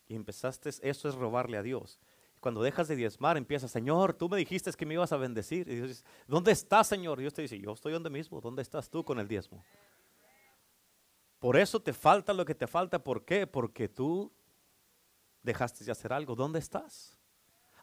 Y 0.08 0.16
empezaste, 0.16 0.70
eso 0.82 1.08
es 1.08 1.16
robarle 1.16 1.56
a 1.56 1.64
Dios. 1.64 2.02
Cuando 2.42 2.62
dejas 2.62 2.90
de 2.90 2.98
diezmar, 2.98 3.38
empiezas, 3.38 3.72
Señor, 3.72 4.14
tú 4.14 4.28
me 4.28 4.36
dijiste 4.36 4.70
que 4.74 4.86
me 4.86 4.96
ibas 4.96 5.14
a 5.14 5.18
bendecir. 5.18 5.70
Y 5.70 5.80
dices, 5.80 6.04
¿dónde 6.28 6.52
estás, 6.52 6.88
Señor? 6.88 7.18
Y 7.20 7.22
Dios 7.22 7.34
te 7.34 7.44
dice, 7.44 7.58
yo 7.58 7.72
estoy 7.72 7.94
donde 7.94 8.10
mismo. 8.10 8.42
¿Dónde 8.42 8.62
estás 8.62 8.90
tú 8.90 9.06
con 9.06 9.20
el 9.20 9.28
diezmo? 9.30 9.64
Por 11.40 11.56
eso 11.56 11.82
te 11.82 11.94
falta 11.94 12.34
lo 12.34 12.44
que 12.44 12.56
te 12.56 12.68
falta. 12.68 13.02
¿Por 13.02 13.24
qué? 13.24 13.48
Porque 13.48 13.88
tú 13.88 14.34
dejaste 15.44 15.86
de 15.86 15.94
hacer 15.94 16.12
algo. 16.12 16.36
¿Dónde 16.36 16.60
estás? 16.60 17.19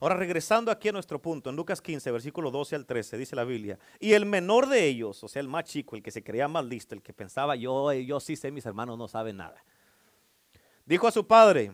Ahora 0.01 0.17
regresando 0.17 0.71
aquí 0.71 0.89
a 0.89 0.93
nuestro 0.93 1.21
punto, 1.21 1.51
en 1.51 1.57
Lucas 1.57 1.81
15, 1.81 2.11
versículo 2.11 2.51
12 2.51 2.77
al 2.77 2.87
13, 2.87 3.17
dice 3.17 3.35
la 3.37 3.45
Biblia, 3.45 3.79
y 3.99 4.13
el 4.13 4.27
menor 4.27 4.69
de 4.69 4.85
ellos, 4.85 5.23
o 5.25 5.29
sea, 5.29 5.41
el 5.41 5.49
más 5.49 5.65
chico, 5.65 5.97
el 5.97 6.03
que 6.03 6.11
se 6.11 6.23
creía 6.23 6.49
más 6.49 6.65
listo, 6.65 6.95
el 6.95 7.03
que 7.03 7.13
pensaba, 7.13 7.57
yo, 7.57 7.93
yo 7.93 8.21
sí 8.21 8.37
sé, 8.37 8.51
mis 8.51 8.67
hermanos 8.67 8.99
no 8.99 9.09
saben 9.09 9.39
nada. 9.39 9.65
dijo 10.85 11.07
a 11.07 11.13
su 11.13 11.27
padre, 11.27 11.73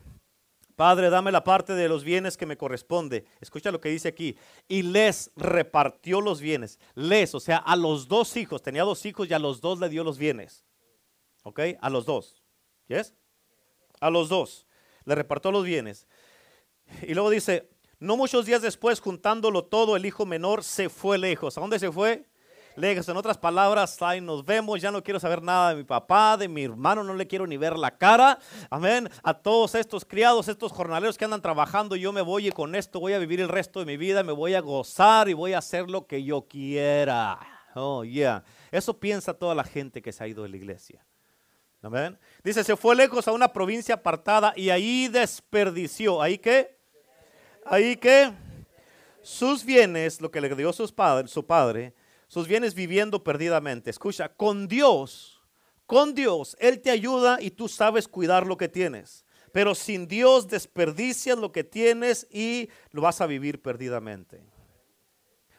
Padre, 0.77 1.11
dame 1.11 1.31
la 1.31 1.45
parte 1.45 1.75
de 1.75 1.89
los 1.89 2.03
bienes 2.03 2.37
que 2.37 2.47
me 2.47 2.57
corresponde. 2.57 3.27
Escucha 3.41 3.71
lo 3.71 3.81
que 3.81 3.91
dice 3.91 4.09
aquí. 4.09 4.37
Y 4.69 4.83
les 4.83 5.31
repartió 5.37 6.21
los 6.21 6.41
bienes. 6.41 6.79
Les, 6.95 7.35
o 7.35 7.41
sea, 7.41 7.59
a 7.59 7.77
los 7.77 8.09
dos 8.09 8.37
hijos. 8.37 8.63
Tenía 8.63 8.83
dos 8.83 9.05
hijos 9.05 9.29
y 9.29 9.35
a 9.35 9.39
los 9.39 9.61
dos 9.61 9.79
le 9.81 9.89
dio 9.91 10.03
los 10.03 10.19
bienes. 10.19 10.65
¿Ok? 11.43 11.61
A 11.81 11.91
los 11.91 12.07
dos. 12.07 12.43
¿Yes? 12.89 13.15
A 14.01 14.09
los 14.09 14.29
dos. 14.29 14.67
Le 15.05 15.15
repartió 15.15 15.53
los 15.53 15.65
bienes. 15.65 16.07
Y 17.03 17.15
luego 17.15 17.31
dice, 17.31 17.69
no 18.03 18.17
muchos 18.17 18.47
días 18.47 18.61
después, 18.61 19.01
juntándolo 19.01 19.65
todo, 19.65 19.95
el 19.95 20.05
hijo 20.05 20.27
menor 20.27 20.65
se 20.65 20.89
fue 20.89 21.19
lejos. 21.19 21.57
¿A 21.57 21.61
dónde 21.61 21.79
se 21.79 21.91
fue? 21.91 22.27
Lejos. 22.75 23.09
En 23.09 23.17
otras 23.17 23.39
palabras, 23.39 24.01
ahí 24.03 24.21
nos 24.21 24.45
vemos, 24.45 24.81
ya 24.81 24.91
no 24.91 25.05
quiero 25.05 25.21
saber 25.21 25.41
nada 25.41 25.71
de 25.71 25.77
mi 25.77 25.85
papá, 25.85 26.37
de 26.37 26.49
mi 26.49 26.65
hermano, 26.65 27.05
no 27.05 27.15
le 27.15 27.29
quiero 27.29 27.47
ni 27.47 27.57
ver 27.57 27.79
la 27.79 27.97
cara. 27.97 28.41
Amén. 28.71 29.09
A 29.23 29.35
todos 29.35 29.77
estos 29.77 30.05
criados, 30.05 30.49
estos 30.49 30.73
jornaleros 30.73 31.17
que 31.17 31.25
andan 31.25 31.43
trabajando, 31.43 31.95
yo 31.95 32.13
me 32.13 32.23
voy 32.23 32.49
y 32.49 32.51
con 32.51 32.75
esto 32.75 32.99
voy 32.99 33.13
a 33.13 33.21
vivir 33.21 33.41
el 33.41 33.49
resto 33.49 33.79
de 33.79 33.87
mi 33.87 33.97
vida, 33.97 34.25
me 34.25 34.33
voy 34.33 34.55
a 34.55 34.61
gozar 34.61 35.29
y 35.29 35.35
voy 35.35 35.53
a 35.53 35.59
hacer 35.59 35.89
lo 35.89 36.09
que 36.09 36.25
yo 36.25 36.49
quiera. 36.49 37.39
Oh, 37.77 38.03
yeah. 38.05 38.43
Eso 38.73 38.99
piensa 38.99 39.33
toda 39.33 39.55
la 39.55 39.65
gente 39.65 40.03
que 40.03 40.13
se 40.13 40.25
ha 40.25 40.27
ido 40.27 40.43
de 40.43 40.49
la 40.49 40.57
iglesia. 40.57 41.07
Amén. 41.83 42.19
Dice, 42.43 42.65
se 42.65 42.77
fue 42.77 42.97
lejos 42.97 43.29
a 43.29 43.33
una 43.33 43.53
provincia 43.53 43.95
apartada 43.95 44.53
y 44.57 44.71
ahí 44.71 45.07
desperdició. 45.07 46.21
¿Ahí 46.21 46.39
qué? 46.39 46.82
Ahí 47.65 47.97
qué? 47.97 48.33
Sus 49.23 49.65
bienes, 49.65 50.21
lo 50.21 50.31
que 50.31 50.41
le 50.41 50.55
dio 50.55 50.73
su 50.73 50.95
padre, 50.95 51.95
sus 52.27 52.49
bienes 52.49 52.75
viviendo 52.75 53.23
perdidamente. 53.23 53.91
Escucha, 53.91 54.29
con 54.29 54.67
Dios, 54.67 55.41
con 55.87 56.15
Dios, 56.15 56.57
Él 56.59 56.81
te 56.81 56.91
ayuda 56.91 57.39
y 57.41 57.51
tú 57.51 57.69
sabes 57.69 58.09
cuidar 58.09 58.47
lo 58.47 58.57
que 58.57 58.69
tienes. 58.69 59.25
Pero 59.53 59.75
sin 59.75 60.09
Dios 60.09 60.49
desperdicias 60.49 61.39
lo 61.39 61.53
que 61.53 61.63
tienes 61.63 62.27
y 62.31 62.71
lo 62.91 63.03
vas 63.03 63.21
a 63.21 63.27
vivir 63.27 63.61
perdidamente. 63.61 64.43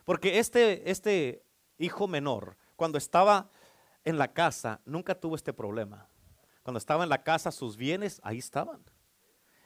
Porque 0.03 0.39
este, 0.39 0.89
este 0.89 1.43
hijo 1.77 2.07
menor, 2.07 2.57
cuando 2.75 2.97
estaba 2.97 3.51
en 4.03 4.17
la 4.17 4.33
casa, 4.33 4.81
nunca 4.85 5.15
tuvo 5.15 5.35
este 5.35 5.53
problema. 5.53 6.07
Cuando 6.63 6.79
estaba 6.79 7.03
en 7.03 7.09
la 7.09 7.23
casa, 7.23 7.51
sus 7.51 7.77
bienes 7.77 8.19
ahí 8.23 8.39
estaban. 8.39 8.83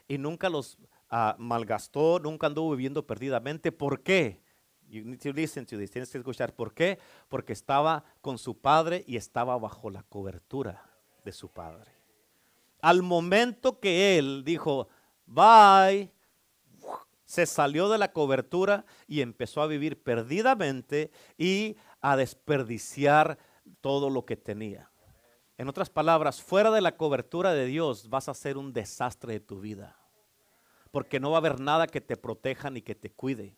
Y 0.08 0.18
nunca 0.18 0.50
los 0.50 0.78
ah, 1.10 1.36
malgastó, 1.38 2.20
nunca 2.20 2.48
anduvo 2.48 2.72
viviendo 2.72 3.06
perdidamente. 3.06 3.72
¿Por 3.72 4.02
qué? 4.02 4.42
Tienes 4.90 5.52
que 5.52 6.18
escuchar. 6.18 6.54
¿Por 6.54 6.74
qué? 6.74 7.00
Porque 7.30 7.54
estaba 7.54 8.04
con 8.22 8.38
su 8.38 8.58
padre 8.58 9.04
y 9.08 9.18
estaba 9.18 9.58
bajo 9.58 9.90
la 9.90 10.04
cobertura 10.04 10.84
de 11.26 11.32
su 11.34 11.50
padre. 11.50 11.92
Al 12.82 13.04
momento 13.04 13.80
que 13.80 14.18
él 14.18 14.44
dijo, 14.46 14.88
bye, 15.26 16.14
se 17.26 17.46
salió 17.46 17.90
de 17.90 17.98
la 17.98 18.14
cobertura 18.14 18.86
y 19.08 19.22
empezó 19.22 19.62
a 19.62 19.68
vivir 19.68 20.02
perdidamente 20.02 21.12
y 21.38 21.76
a 22.00 22.16
desperdiciar 22.16 23.38
todo 23.82 24.10
lo 24.10 24.26
que 24.26 24.38
tenía. 24.38 24.90
En 25.58 25.68
otras 25.68 25.90
palabras, 25.90 26.42
fuera 26.42 26.72
de 26.72 26.82
la 26.82 26.96
cobertura 26.96 27.52
de 27.52 27.66
Dios 27.66 28.10
vas 28.10 28.30
a 28.30 28.34
ser 28.34 28.58
un 28.58 28.72
desastre 28.72 29.34
de 29.34 29.40
tu 29.40 29.60
vida. 29.60 29.98
Porque 30.92 31.20
no 31.20 31.32
va 31.32 31.38
a 31.38 31.40
haber 31.40 31.60
nada 31.60 31.88
que 31.88 32.02
te 32.02 32.18
proteja 32.18 32.70
ni 32.70 32.82
que 32.82 32.96
te 32.96 33.12
cuide. 33.12 33.56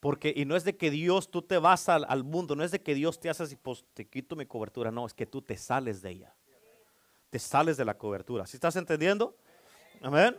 Porque, 0.00 0.32
y 0.34 0.46
no 0.46 0.56
es 0.56 0.64
de 0.64 0.76
que 0.76 0.90
Dios, 0.90 1.30
tú 1.30 1.42
te 1.42 1.58
vas 1.58 1.88
al, 1.88 2.24
mundo, 2.24 2.56
no 2.56 2.64
es 2.64 2.70
de 2.70 2.80
que 2.80 2.94
Dios 2.94 3.20
te 3.20 3.28
hace 3.28 3.42
así, 3.42 3.56
pues 3.56 3.84
te 3.92 4.08
quito 4.08 4.34
mi 4.34 4.46
cobertura, 4.46 4.90
no, 4.90 5.06
es 5.06 5.12
que 5.12 5.26
tú 5.26 5.42
te 5.42 5.56
sales 5.58 6.00
de 6.00 6.10
ella. 6.10 6.34
Te 7.28 7.38
sales 7.38 7.76
de 7.76 7.84
la 7.84 7.96
cobertura. 7.96 8.46
¿Sí 8.46 8.56
estás 8.56 8.76
entendiendo? 8.76 9.36
Amén. 10.00 10.36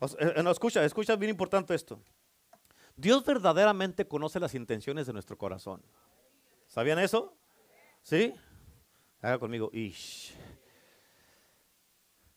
Eh, 0.00 0.34
eh, 0.36 0.42
no, 0.42 0.50
escucha, 0.50 0.84
escucha 0.84 1.16
bien 1.16 1.30
importante 1.30 1.74
esto. 1.74 2.00
Dios 2.96 3.24
verdaderamente 3.24 4.06
conoce 4.06 4.38
las 4.38 4.54
intenciones 4.54 5.06
de 5.06 5.12
nuestro 5.12 5.36
corazón. 5.36 5.82
¿Sabían 6.68 6.98
eso? 6.98 7.34
¿Sí? 8.02 8.34
Haga 9.20 9.38
conmigo. 9.38 9.70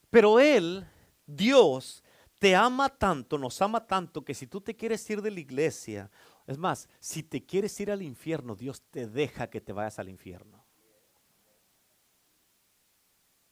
Pero 0.10 0.40
Él, 0.40 0.86
Dios, 1.26 2.04
te 2.40 2.56
ama 2.56 2.90
tanto, 2.90 3.38
nos 3.38 3.62
ama 3.62 3.86
tanto, 3.86 4.24
que 4.24 4.34
si 4.34 4.48
tú 4.48 4.62
te 4.62 4.76
quieres 4.76 5.10
ir 5.10 5.22
de 5.22 5.32
la 5.32 5.40
iglesia 5.40 6.10
es 6.48 6.58
más, 6.58 6.88
si 7.00 7.24
te 7.24 7.44
quieres 7.44 7.80
ir 7.80 7.92
al 7.92 8.02
infierno, 8.02 8.56
Dios 8.56 8.84
te 8.92 9.08
deja 9.08 9.50
que 9.50 9.62
te 9.62 9.74
vayas 9.74 9.98
al 9.98 10.10
infierno. 10.10 10.64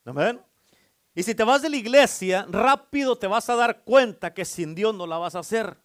Amén. 0.06 0.42
Y 1.16 1.24
si 1.24 1.34
te 1.34 1.44
vas 1.44 1.62
de 1.62 1.70
la 1.70 1.78
iglesia, 1.78 2.46
rápido 2.50 3.18
te 3.18 3.28
vas 3.28 3.50
a 3.50 3.56
dar 3.56 3.84
cuenta 3.84 4.34
que 4.34 4.46
sin 4.46 4.76
Dios 4.76 4.94
no 4.94 5.08
la 5.08 5.18
vas 5.18 5.36
a 5.36 5.40
hacer. 5.40 5.78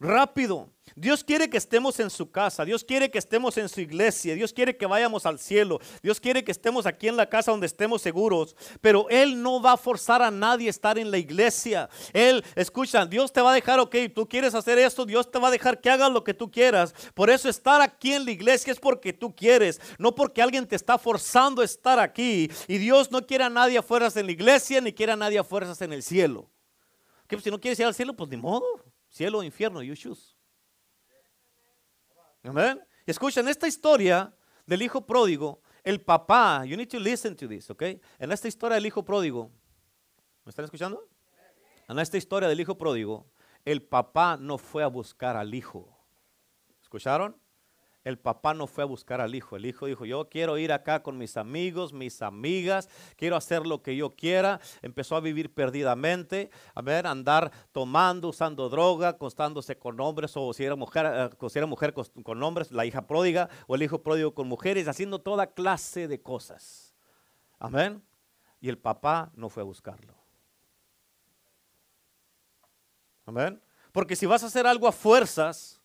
Rápido. 0.00 0.70
Dios 0.96 1.22
quiere 1.22 1.48
que 1.48 1.58
estemos 1.58 2.00
en 2.00 2.10
su 2.10 2.30
casa, 2.30 2.64
Dios 2.64 2.82
quiere 2.82 3.10
que 3.10 3.18
estemos 3.18 3.56
en 3.58 3.68
su 3.68 3.80
iglesia, 3.80 4.34
Dios 4.34 4.52
quiere 4.52 4.76
que 4.76 4.86
vayamos 4.86 5.24
al 5.24 5.38
cielo, 5.38 5.78
Dios 6.02 6.18
quiere 6.18 6.42
que 6.42 6.50
estemos 6.50 6.84
aquí 6.84 7.06
en 7.06 7.16
la 7.16 7.28
casa 7.28 7.52
donde 7.52 7.66
estemos 7.66 8.02
seguros, 8.02 8.56
pero 8.80 9.06
Él 9.08 9.40
no 9.40 9.62
va 9.62 9.72
a 9.72 9.76
forzar 9.76 10.20
a 10.20 10.30
nadie 10.30 10.66
a 10.66 10.70
estar 10.70 10.98
en 10.98 11.10
la 11.10 11.18
iglesia. 11.18 11.88
Él, 12.12 12.42
escucha, 12.56 13.06
Dios 13.06 13.32
te 13.32 13.40
va 13.40 13.52
a 13.52 13.54
dejar, 13.54 13.78
ok, 13.78 13.94
tú 14.14 14.26
quieres 14.26 14.54
hacer 14.54 14.78
esto, 14.78 15.06
Dios 15.06 15.30
te 15.30 15.38
va 15.38 15.48
a 15.48 15.52
dejar 15.52 15.80
que 15.80 15.90
hagas 15.90 16.10
lo 16.10 16.24
que 16.24 16.34
tú 16.34 16.50
quieras. 16.50 16.94
Por 17.14 17.30
eso 17.30 17.48
estar 17.48 17.80
aquí 17.80 18.12
en 18.14 18.24
la 18.24 18.32
iglesia 18.32 18.72
es 18.72 18.80
porque 18.80 19.12
tú 19.12 19.34
quieres, 19.34 19.80
no 19.98 20.14
porque 20.14 20.42
alguien 20.42 20.66
te 20.66 20.76
está 20.76 20.98
forzando 20.98 21.62
a 21.62 21.64
estar 21.64 21.98
aquí. 21.98 22.50
Y 22.66 22.78
Dios 22.78 23.10
no 23.10 23.24
quiere 23.26 23.44
a 23.44 23.50
nadie 23.50 23.78
a 23.78 23.82
fuerzas 23.82 24.16
en 24.16 24.26
la 24.26 24.32
iglesia, 24.32 24.80
ni 24.80 24.92
quiere 24.92 25.12
a 25.12 25.16
nadie 25.16 25.38
a 25.38 25.44
fuerzas 25.44 25.80
en 25.82 25.92
el 25.92 26.02
cielo. 26.02 26.48
Que 27.28 27.38
si 27.38 27.50
no 27.50 27.60
quieres 27.60 27.78
ir 27.78 27.86
al 27.86 27.94
cielo, 27.94 28.14
pues 28.14 28.28
ni 28.28 28.36
modo, 28.36 28.66
cielo 29.10 29.38
o 29.38 29.42
infierno, 29.42 29.82
you 29.82 29.94
choose. 29.94 30.34
Amén. 32.42 32.80
Escuchen, 33.06 33.48
esta 33.48 33.66
historia 33.66 34.32
del 34.66 34.82
hijo 34.82 35.04
pródigo, 35.04 35.62
el 35.82 36.00
papá, 36.00 36.64
you 36.64 36.76
need 36.76 36.88
to 36.88 36.98
listen 36.98 37.36
to 37.36 37.48
this, 37.48 37.68
ok? 37.70 37.82
En 38.18 38.32
esta 38.32 38.48
historia 38.48 38.76
del 38.76 38.86
hijo 38.86 39.04
pródigo, 39.04 39.50
¿me 40.44 40.50
están 40.50 40.64
escuchando? 40.64 41.08
En 41.88 41.98
esta 41.98 42.16
historia 42.16 42.48
del 42.48 42.60
hijo 42.60 42.78
pródigo, 42.78 43.26
el 43.64 43.82
papá 43.82 44.36
no 44.36 44.58
fue 44.58 44.82
a 44.82 44.86
buscar 44.86 45.36
al 45.36 45.54
hijo. 45.54 45.96
¿Escucharon? 46.80 47.36
El 48.02 48.18
papá 48.18 48.54
no 48.54 48.66
fue 48.66 48.82
a 48.82 48.86
buscar 48.86 49.20
al 49.20 49.34
hijo. 49.34 49.56
El 49.56 49.66
hijo 49.66 49.86
dijo, 49.86 50.06
yo 50.06 50.28
quiero 50.28 50.56
ir 50.56 50.72
acá 50.72 51.02
con 51.02 51.18
mis 51.18 51.36
amigos, 51.36 51.92
mis 51.92 52.22
amigas, 52.22 52.88
quiero 53.16 53.36
hacer 53.36 53.66
lo 53.66 53.82
que 53.82 53.94
yo 53.94 54.10
quiera. 54.10 54.60
Empezó 54.80 55.16
a 55.16 55.20
vivir 55.20 55.52
perdidamente, 55.52 56.50
a 56.74 56.80
ver, 56.80 57.06
andar 57.06 57.52
tomando, 57.72 58.28
usando 58.28 58.68
droga, 58.70 59.08
acostándose 59.08 59.78
con 59.78 60.00
hombres, 60.00 60.32
o 60.34 60.52
si 60.54 60.64
era 60.64 60.76
mujer, 60.76 61.06
eh, 61.06 61.48
si 61.48 61.58
era 61.58 61.66
mujer 61.66 61.92
con, 61.92 62.06
con 62.22 62.42
hombres, 62.42 62.72
la 62.72 62.86
hija 62.86 63.06
pródiga, 63.06 63.50
o 63.66 63.74
el 63.74 63.82
hijo 63.82 64.02
pródigo 64.02 64.34
con 64.34 64.48
mujeres, 64.48 64.88
haciendo 64.88 65.20
toda 65.20 65.48
clase 65.48 66.08
de 66.08 66.22
cosas. 66.22 66.94
Amén. 67.58 68.02
Y 68.60 68.68
el 68.70 68.78
papá 68.78 69.30
no 69.34 69.50
fue 69.50 69.62
a 69.62 69.66
buscarlo. 69.66 70.14
Amén. 73.26 73.62
Porque 73.92 74.16
si 74.16 74.26
vas 74.26 74.42
a 74.42 74.46
hacer 74.46 74.66
algo 74.66 74.88
a 74.88 74.92
fuerzas, 74.92 75.79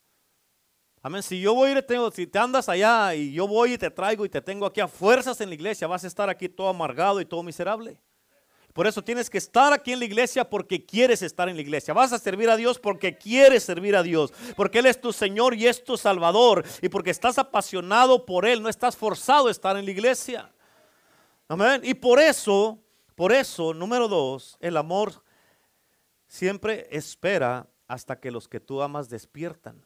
Amén. 1.06 1.22
Si 1.22 1.40
yo 1.40 1.54
voy 1.54 1.70
y 1.70 1.74
te 1.76 1.84
tengo, 1.84 2.10
si 2.10 2.26
te 2.26 2.40
andas 2.40 2.68
allá 2.68 3.14
y 3.14 3.32
yo 3.32 3.48
voy 3.48 3.74
y 3.74 3.78
te 3.78 3.92
traigo 3.92 4.26
y 4.26 4.30
te 4.30 4.42
tengo 4.42 4.66
aquí 4.66 4.82
a 4.82 4.88
fuerzas 4.88 5.40
en 5.40 5.50
la 5.50 5.54
iglesia, 5.54 5.86
vas 5.86 6.04
a 6.04 6.08
estar 6.08 6.32
aquí 6.32 6.50
todo 6.50 6.68
amargado 6.68 7.22
y 7.22 7.26
todo 7.26 7.44
miserable. 7.44 8.00
Por 8.74 8.88
eso 8.88 9.04
tienes 9.04 9.30
que 9.30 9.38
estar 9.38 9.72
aquí 9.72 9.94
en 9.94 10.00
la 10.00 10.06
iglesia 10.06 10.50
porque 10.50 10.84
quieres 10.84 11.22
estar 11.22 11.48
en 11.48 11.58
la 11.58 11.62
iglesia. 11.62 11.94
Vas 11.94 12.12
a 12.12 12.18
servir 12.18 12.50
a 12.50 12.58
Dios 12.58 12.80
porque 12.80 13.20
quieres 13.20 13.62
servir 13.62 13.96
a 13.96 14.02
Dios. 14.02 14.34
Porque 14.56 14.80
Él 14.80 14.88
es 14.88 15.00
tu 15.00 15.14
Señor 15.14 15.54
y 15.54 15.68
es 15.68 15.84
tu 15.84 15.96
Salvador. 15.96 16.66
Y 16.82 16.90
porque 16.90 17.12
estás 17.12 17.38
apasionado 17.38 18.26
por 18.26 18.44
Él. 18.44 18.64
No 18.64 18.68
estás 18.68 18.98
forzado 18.98 19.48
a 19.48 19.52
estar 19.52 19.78
en 19.78 19.86
la 19.86 19.92
iglesia. 19.92 20.52
Amén. 21.48 21.82
Y 21.84 21.94
por 21.94 22.20
eso, 22.20 22.80
por 23.14 23.32
eso, 23.32 23.76
número 23.76 24.08
dos, 24.08 24.58
el 24.60 24.76
amor 24.76 25.24
siempre 26.28 26.88
espera 26.90 27.68
hasta 27.88 28.20
que 28.20 28.32
los 28.32 28.48
que 28.48 28.60
tú 28.60 28.82
amas 28.82 29.08
despiertan. 29.08 29.85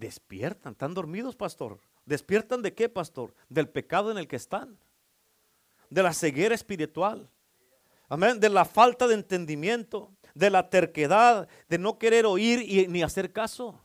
Despiertan, 0.00 0.72
están 0.72 0.94
dormidos, 0.94 1.36
pastor. 1.36 1.78
¿Despiertan 2.06 2.62
de 2.62 2.72
qué, 2.72 2.88
pastor? 2.88 3.34
Del 3.50 3.68
pecado 3.68 4.10
en 4.10 4.16
el 4.16 4.26
que 4.26 4.36
están. 4.36 4.78
De 5.90 6.02
la 6.02 6.14
ceguera 6.14 6.54
espiritual. 6.54 7.28
Amén. 8.08 8.40
De 8.40 8.48
la 8.48 8.64
falta 8.64 9.06
de 9.06 9.12
entendimiento. 9.12 10.10
De 10.34 10.48
la 10.48 10.70
terquedad. 10.70 11.46
De 11.68 11.76
no 11.76 11.98
querer 11.98 12.24
oír 12.24 12.62
y, 12.62 12.88
ni 12.88 13.02
hacer 13.02 13.30
caso. 13.30 13.78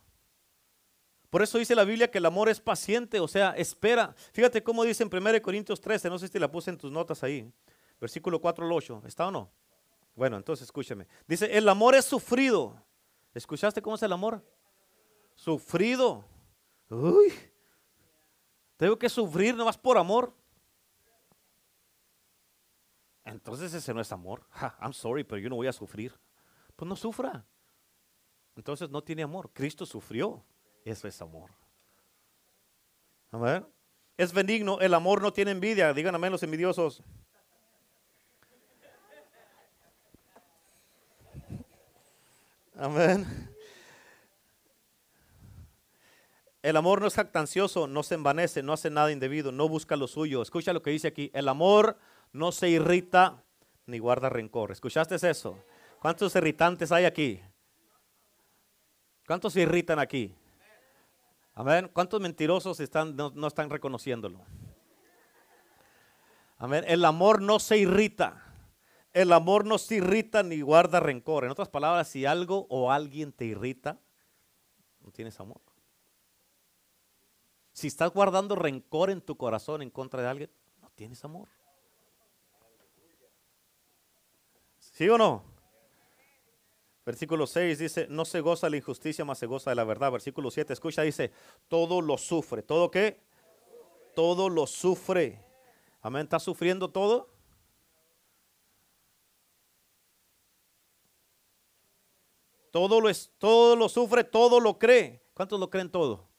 Por 1.29 1.41
eso 1.41 1.57
dice 1.57 1.75
la 1.75 1.83
Biblia 1.83 2.09
que 2.09 2.19
el 2.19 2.25
amor 2.25 2.47
es 2.47 2.61
paciente, 2.61 3.19
o 3.19 3.27
sea, 3.27 3.49
espera. 3.57 4.15
Fíjate 4.31 4.63
cómo 4.63 4.85
dice 4.85 5.03
en 5.03 5.13
1 5.13 5.41
Corintios 5.41 5.81
13, 5.81 6.07
no 6.09 6.17
sé 6.17 6.29
si 6.29 6.39
la 6.39 6.49
puse 6.49 6.69
en 6.69 6.77
tus 6.77 6.93
notas 6.93 7.23
ahí. 7.23 7.51
Versículo 7.99 8.39
4 8.39 8.65
al 8.65 8.71
8. 8.71 9.03
¿Está 9.05 9.27
o 9.27 9.31
no? 9.31 9.51
Bueno, 10.15 10.37
entonces 10.37 10.63
escúcheme. 10.63 11.07
Dice, 11.27 11.57
el 11.57 11.67
amor 11.67 11.93
es 11.93 12.05
sufrido. 12.05 12.81
¿Escuchaste 13.33 13.81
cómo 13.81 13.97
es 13.97 14.03
el 14.03 14.13
amor? 14.13 14.41
Sufrido. 15.35 16.25
Uy, 16.89 17.33
tengo 18.77 18.97
que 18.97 19.09
sufrir 19.09 19.55
nomás 19.55 19.77
por 19.77 19.97
amor. 19.97 20.33
Entonces 23.23 23.73
ese 23.73 23.93
no 23.93 24.01
es 24.01 24.11
amor. 24.11 24.45
I'm 24.81 24.93
sorry, 24.93 25.23
pero 25.23 25.39
yo 25.39 25.49
no 25.49 25.55
voy 25.55 25.67
a 25.67 25.73
sufrir. 25.73 26.13
Pues 26.75 26.87
no 26.87 26.95
sufra. 26.95 27.45
Entonces 28.55 28.89
no 28.89 29.03
tiene 29.03 29.23
amor. 29.23 29.51
Cristo 29.51 29.85
sufrió. 29.85 30.43
Eso 30.83 31.07
es 31.07 31.21
amor. 31.21 31.51
Amén. 33.31 33.65
Es 34.17 34.31
benigno. 34.31 34.79
El 34.79 34.93
amor 34.93 35.21
no 35.21 35.33
tiene 35.33 35.51
envidia. 35.51 35.93
Digan 35.93 36.15
amén 36.15 36.31
los 36.31 36.43
envidiosos. 36.43 37.03
Amén. 42.77 43.54
El 46.65 46.77
amor 46.77 46.99
no 46.99 47.05
es 47.05 47.13
jactancioso, 47.13 47.85
no 47.85 48.01
se 48.01 48.15
envanece, 48.15 48.63
no 48.63 48.73
hace 48.73 48.89
nada 48.89 49.11
indebido, 49.11 49.51
no 49.51 49.69
busca 49.69 49.95
lo 49.95 50.07
suyo. 50.07 50.41
Escucha 50.41 50.73
lo 50.73 50.81
que 50.81 50.89
dice 50.89 51.07
aquí. 51.07 51.29
El 51.31 51.47
amor 51.47 51.95
no 52.33 52.51
se 52.51 52.69
irrita 52.69 53.43
ni 53.85 53.99
guarda 53.99 54.29
rencor. 54.29 54.71
¿Escuchaste 54.71 55.13
eso? 55.29 55.59
¿Cuántos 55.99 56.35
irritantes 56.35 56.91
hay 56.91 57.05
aquí? 57.05 57.39
¿Cuántos 59.27 59.53
se 59.53 59.61
irritan 59.61 59.99
aquí? 59.99 60.33
Amén. 61.53 61.87
¿Cuántos 61.93 62.19
mentirosos 62.19 62.79
están, 62.79 63.15
no, 63.15 63.31
no 63.35 63.45
están 63.45 63.69
reconociéndolo? 63.69 64.43
Amén. 66.57 66.83
El 66.87 67.05
amor 67.05 67.43
no 67.43 67.59
se 67.59 67.77
irrita. 67.77 68.43
El 69.13 69.33
amor 69.33 69.65
no 69.65 69.77
se 69.77 69.97
irrita 69.97 70.41
ni 70.41 70.61
guarda 70.61 70.99
rencor. 70.99 71.45
En 71.45 71.51
otras 71.51 71.69
palabras, 71.69 72.07
si 72.07 72.25
algo 72.25 72.65
o 72.71 72.91
alguien 72.91 73.31
te 73.33 73.45
irrita, 73.45 73.99
no 75.01 75.11
tienes 75.11 75.39
amor. 75.39 75.61
Si 77.75 77.87
estás 77.87 78.13
guardando 78.13 78.55
rencor 78.55 79.09
en 79.09 79.19
tu 79.19 79.35
corazón 79.35 79.81
en 79.81 79.89
contra 79.89 80.21
de 80.21 80.29
alguien, 80.29 80.49
no 80.81 80.89
tienes 80.95 81.21
amor. 81.25 81.49
¿Sí 84.79 85.09
o 85.09 85.17
no? 85.17 85.43
Versículo 87.05 87.45
6 87.45 87.77
dice, 87.77 88.07
no 88.09 88.23
se 88.23 88.39
goza 88.39 88.69
la 88.69 88.77
injusticia, 88.77 89.25
más 89.25 89.39
se 89.39 89.45
goza 89.45 89.71
de 89.71 89.75
la 89.75 89.83
verdad. 89.83 90.09
Versículo 90.09 90.51
7, 90.51 90.71
escucha, 90.71 91.01
dice, 91.01 91.33
todo 91.67 91.99
lo 91.99 92.17
sufre. 92.17 92.63
¿Todo 92.63 92.89
qué? 92.89 93.19
Todo 94.15 94.47
lo 94.47 94.67
sufre. 94.67 95.43
Amén, 96.01 96.23
¿estás 96.23 96.43
sufriendo 96.43 96.91
todo? 96.91 97.29
Todo 102.71 103.01
lo, 103.01 103.09
es, 103.09 103.33
todo 103.37 103.75
lo 103.75 103.89
sufre, 103.89 104.23
todo 104.23 104.61
lo 104.61 104.79
cree. 104.79 105.21
¿Cuántos 105.33 105.59
lo 105.59 105.69
creen 105.69 105.91
todo? 105.91 106.34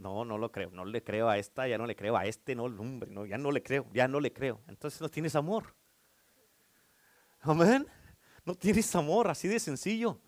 No, 0.00 0.24
no 0.24 0.38
lo 0.38 0.50
creo. 0.50 0.70
No 0.70 0.86
le 0.86 1.04
creo 1.04 1.28
a 1.28 1.36
esta, 1.36 1.68
ya 1.68 1.76
no 1.76 1.86
le 1.86 1.94
creo 1.94 2.16
a 2.16 2.24
este, 2.24 2.54
no, 2.54 2.64
hombre, 2.64 3.10
no, 3.10 3.26
ya 3.26 3.36
no 3.36 3.52
le 3.52 3.62
creo, 3.62 3.86
ya 3.92 4.08
no 4.08 4.18
le 4.18 4.32
creo. 4.32 4.60
Entonces 4.66 4.98
no 5.00 5.10
tienes 5.10 5.36
amor. 5.36 5.74
Amén. 7.40 7.86
No 8.44 8.54
tienes 8.54 8.94
amor, 8.96 9.28
así 9.28 9.46
de 9.46 9.60
sencillo. 9.60 10.18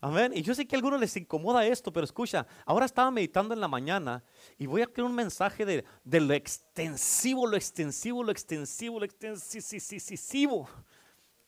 Amén. 0.00 0.30
Y 0.32 0.42
yo 0.42 0.54
sé 0.54 0.64
que 0.68 0.76
a 0.76 0.78
algunos 0.78 1.00
les 1.00 1.16
incomoda 1.16 1.66
esto, 1.66 1.92
pero 1.92 2.04
escucha, 2.04 2.46
ahora 2.64 2.86
estaba 2.86 3.10
meditando 3.10 3.52
en 3.52 3.60
la 3.60 3.66
mañana 3.66 4.22
y 4.56 4.66
voy 4.66 4.82
a 4.82 4.86
crear 4.86 5.08
un 5.08 5.16
mensaje 5.16 5.66
de, 5.66 5.84
de 6.04 6.20
lo 6.20 6.32
extensivo, 6.34 7.44
lo 7.44 7.56
extensivo, 7.56 8.22
lo 8.22 8.30
extensivo, 8.30 9.00
lo 9.00 9.04
extensivo, 9.04 10.68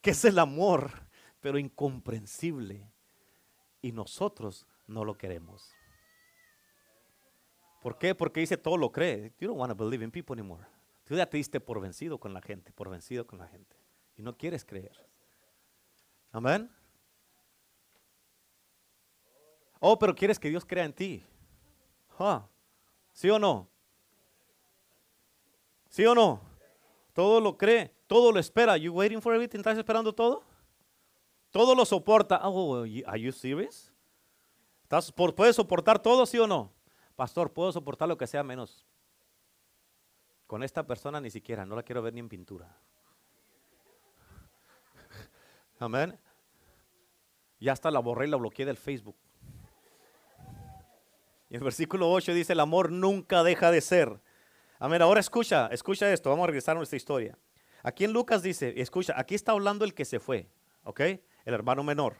que 0.01 0.11
es 0.11 0.25
el 0.25 0.37
amor 0.37 0.91
pero 1.39 1.57
incomprensible. 1.57 2.91
Y 3.81 3.93
nosotros 3.93 4.67
no 4.87 5.05
lo 5.05 5.17
queremos. 5.17 5.71
¿Por 7.81 7.97
qué? 7.97 8.13
Porque 8.15 8.39
dice 8.39 8.57
todo 8.57 8.77
lo 8.77 8.91
cree. 8.91 9.33
You 9.39 9.47
don't 9.47 9.59
want 9.59 9.71
to 9.71 9.75
believe 9.75 10.03
in 10.03 10.11
people 10.11 10.33
anymore. 10.33 10.63
Tú 11.03 11.15
ya 11.15 11.25
te 11.25 11.37
diste 11.37 11.59
por 11.59 11.81
vencido 11.81 12.19
con 12.19 12.33
la 12.33 12.41
gente, 12.41 12.71
por 12.71 12.89
vencido 12.89 13.25
con 13.25 13.39
la 13.39 13.47
gente. 13.47 13.75
Y 14.15 14.21
no 14.21 14.37
quieres 14.37 14.63
creer. 14.63 14.95
Amén. 16.31 16.69
Oh, 19.79 19.97
pero 19.97 20.13
quieres 20.13 20.37
que 20.39 20.49
Dios 20.49 20.63
crea 20.63 20.85
en 20.85 20.93
ti. 20.93 21.25
¿Sí 23.13 23.29
o 23.31 23.39
no? 23.39 23.67
¿Sí 25.89 26.05
o 26.05 26.13
no? 26.13 26.39
Todo 27.13 27.41
lo 27.41 27.57
cree, 27.57 27.91
todo 28.05 28.31
lo 28.31 28.39
espera. 28.39 28.77
You 28.77 28.93
waiting 28.93 29.21
for 29.21 29.33
everything? 29.33 29.57
¿Estás 29.57 29.77
esperando 29.77 30.13
todo? 30.13 30.43
Todo 31.49 31.73
lo 31.73 31.83
soporta. 31.83 32.39
Oh, 32.43 32.83
are 33.07 33.19
you 33.19 33.31
serious? 33.31 33.91
¿Puedes 35.35 35.55
soportar 35.55 35.99
todo, 35.99 36.27
sí 36.27 36.37
o 36.37 36.45
no? 36.45 36.71
Pastor, 37.21 37.53
puedo 37.53 37.71
soportar 37.71 38.07
lo 38.07 38.17
que 38.17 38.25
sea 38.25 38.41
menos. 38.41 38.83
Con 40.47 40.63
esta 40.63 40.87
persona 40.87 41.21
ni 41.21 41.29
siquiera, 41.29 41.67
no 41.67 41.75
la 41.75 41.83
quiero 41.83 42.01
ver 42.01 42.15
ni 42.15 42.19
en 42.19 42.27
pintura. 42.27 42.75
Amén. 45.79 46.17
Ya 47.59 47.73
hasta 47.73 47.91
la 47.91 47.99
borré 47.99 48.25
y 48.25 48.29
la 48.31 48.37
bloqueé 48.37 48.65
del 48.65 48.75
Facebook. 48.75 49.15
Y 51.47 51.57
el 51.57 51.63
versículo 51.63 52.11
8 52.11 52.33
dice, 52.33 52.53
el 52.53 52.59
amor 52.59 52.91
nunca 52.91 53.43
deja 53.43 53.69
de 53.69 53.81
ser. 53.81 54.19
Amén, 54.79 55.03
ahora 55.03 55.19
escucha, 55.19 55.67
escucha 55.67 56.11
esto, 56.11 56.31
vamos 56.31 56.45
a 56.45 56.47
regresar 56.47 56.75
a 56.75 56.79
nuestra 56.79 56.97
historia. 56.97 57.37
Aquí 57.83 58.03
en 58.03 58.13
Lucas 58.13 58.41
dice, 58.41 58.73
escucha, 58.81 59.13
aquí 59.15 59.35
está 59.35 59.51
hablando 59.51 59.85
el 59.85 59.93
que 59.93 60.05
se 60.05 60.19
fue, 60.19 60.49
¿ok? 60.85 61.01
el 61.01 61.53
hermano 61.53 61.83
menor. 61.83 62.15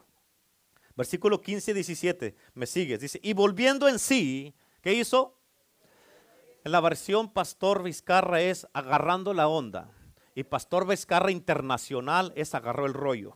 Versículo 0.96 1.42
15, 1.42 1.74
17, 1.74 2.36
me 2.54 2.68
sigues. 2.68 3.00
Dice, 3.00 3.20
y 3.24 3.34
volviendo 3.34 3.88
en 3.90 3.98
sí, 3.98 4.54
¿qué 4.82 4.94
hizo? 4.94 5.38
En 6.64 6.72
la 6.72 6.82
versión 6.82 7.32
Pastor 7.32 7.82
Vizcarra 7.82 8.42
es 8.42 8.68
agarrando 8.74 9.34
la 9.34 9.48
onda. 9.48 9.92
Y 10.36 10.44
Pastor 10.44 10.88
Vizcarra 10.88 11.32
Internacional 11.32 12.32
es 12.36 12.54
agarró 12.54 12.86
el 12.86 12.94
rollo. 12.94 13.36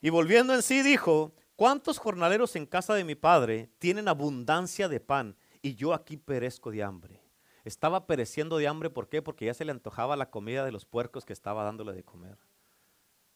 Y 0.00 0.10
volviendo 0.10 0.54
en 0.54 0.62
sí 0.62 0.82
dijo, 0.82 1.34
¿cuántos 1.56 1.98
jornaleros 1.98 2.56
en 2.56 2.66
casa 2.66 2.94
de 2.94 3.04
mi 3.04 3.14
padre 3.14 3.70
tienen 3.78 4.08
abundancia 4.08 4.88
de 4.88 5.00
pan 5.00 5.36
y 5.62 5.74
yo 5.74 5.94
aquí 5.94 6.16
perezco 6.16 6.70
de 6.70 6.82
hambre? 6.82 7.22
Estaba 7.64 8.06
pereciendo 8.06 8.58
de 8.58 8.68
hambre, 8.68 8.90
¿por 8.90 9.08
qué? 9.08 9.22
Porque 9.22 9.46
ya 9.46 9.54
se 9.54 9.64
le 9.64 9.72
antojaba 9.72 10.16
la 10.16 10.30
comida 10.30 10.64
de 10.64 10.72
los 10.72 10.84
puercos 10.84 11.24
que 11.24 11.32
estaba 11.32 11.64
dándole 11.64 11.94
de 11.94 12.04
comer. 12.04 12.38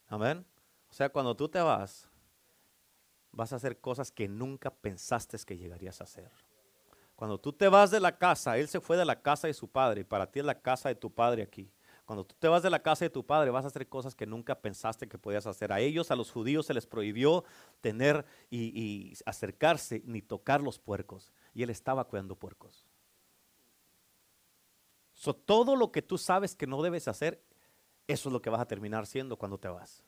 Amén. 0.06 0.44
O 0.90 0.92
sea, 0.92 1.08
cuando 1.08 1.34
tú 1.34 1.48
te 1.48 1.60
vas, 1.60 2.08
vas 3.32 3.52
a 3.52 3.56
hacer 3.56 3.80
cosas 3.80 4.12
que 4.12 4.28
nunca 4.28 4.70
pensaste 4.70 5.38
que 5.46 5.56
llegarías 5.56 6.00
a 6.00 6.04
hacer. 6.04 6.30
Cuando 7.18 7.36
tú 7.36 7.52
te 7.52 7.66
vas 7.66 7.90
de 7.90 7.98
la 7.98 8.16
casa, 8.16 8.58
Él 8.58 8.68
se 8.68 8.80
fue 8.80 8.96
de 8.96 9.04
la 9.04 9.20
casa 9.20 9.48
de 9.48 9.52
su 9.52 9.66
padre 9.66 10.04
para 10.04 10.30
ti 10.30 10.38
es 10.38 10.44
la 10.44 10.60
casa 10.60 10.88
de 10.88 10.94
tu 10.94 11.12
padre 11.12 11.42
aquí. 11.42 11.68
Cuando 12.04 12.24
tú 12.24 12.36
te 12.38 12.46
vas 12.46 12.62
de 12.62 12.70
la 12.70 12.80
casa 12.80 13.06
de 13.06 13.10
tu 13.10 13.26
padre, 13.26 13.50
vas 13.50 13.64
a 13.64 13.66
hacer 13.66 13.88
cosas 13.88 14.14
que 14.14 14.24
nunca 14.24 14.60
pensaste 14.60 15.08
que 15.08 15.18
podías 15.18 15.44
hacer. 15.48 15.72
A 15.72 15.80
ellos, 15.80 16.12
a 16.12 16.14
los 16.14 16.30
judíos, 16.30 16.66
se 16.66 16.74
les 16.74 16.86
prohibió 16.86 17.42
tener 17.80 18.24
y, 18.50 19.14
acercarse 19.26 20.00
ni 20.06 20.22
tocar 20.22 20.62
los 20.62 20.78
puercos. 20.78 21.32
Y 21.54 21.64
él 21.64 21.70
estaba 21.70 22.04
cuidando 22.04 22.36
puercos. 22.36 22.86
Todo 25.44 25.74
lo 25.74 25.90
que 25.90 26.02
tú 26.02 26.18
sabes 26.18 26.54
que 26.54 26.68
no 26.68 26.80
debes 26.82 27.08
hacer, 27.08 27.42
eso 28.06 28.28
es 28.28 28.32
lo 28.32 28.40
que 28.40 28.48
vas 28.48 28.60
a 28.60 28.68
terminar 28.68 29.08
siendo 29.08 29.36
cuando 29.36 29.58
te 29.58 29.66
vas. 29.66 30.04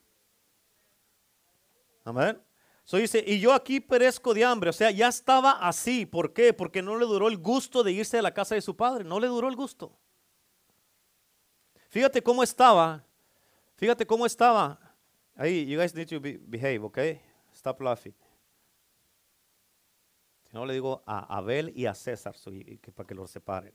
Amén. 2.04 2.40
So 2.84 2.96
dice, 2.96 3.22
y 3.24 3.38
yo 3.38 3.52
aquí 3.52 3.80
perezco 3.80 4.34
de 4.34 4.44
hambre. 4.44 4.70
O 4.70 4.72
sea, 4.72 4.90
ya 4.90 5.08
estaba 5.08 5.52
así. 5.52 6.06
¿Por 6.06 6.32
qué? 6.32 6.52
Porque 6.52 6.82
no 6.82 6.98
le 6.98 7.06
duró 7.06 7.28
el 7.28 7.38
gusto 7.38 7.82
de 7.82 7.92
irse 7.92 8.18
a 8.18 8.22
la 8.22 8.34
casa 8.34 8.54
de 8.54 8.62
su 8.62 8.76
padre. 8.76 9.04
No 9.04 9.20
le 9.20 9.28
duró 9.28 9.48
el 9.48 9.56
gusto. 9.56 9.96
Fíjate 11.88 12.22
cómo 12.22 12.42
estaba. 12.42 13.04
Fíjate 13.76 14.06
cómo 14.06 14.26
estaba. 14.26 14.78
Ahí, 15.36 15.66
you 15.66 15.78
guys 15.78 15.94
need 15.94 16.08
to 16.08 16.20
behave, 16.20 16.80
okay? 16.84 17.20
Stop 17.54 17.80
laughing. 17.80 18.14
Si 20.48 20.56
no, 20.56 20.66
le 20.66 20.74
digo 20.74 21.02
a 21.06 21.36
Abel 21.36 21.72
y 21.76 21.86
a 21.86 21.94
César 21.94 22.34
para 22.94 23.06
que 23.06 23.14
los 23.14 23.30
separen. 23.30 23.72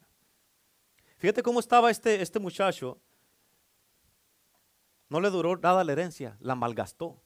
Fíjate 1.17 1.41
cómo 1.41 1.59
estaba 1.59 1.89
este, 1.89 2.21
este 2.21 2.39
muchacho. 2.39 2.99
No 5.07 5.21
le 5.21 5.29
duró 5.29 5.55
nada 5.55 5.83
la 5.83 5.91
herencia, 5.93 6.35
la 6.41 6.55
malgastó 6.55 7.21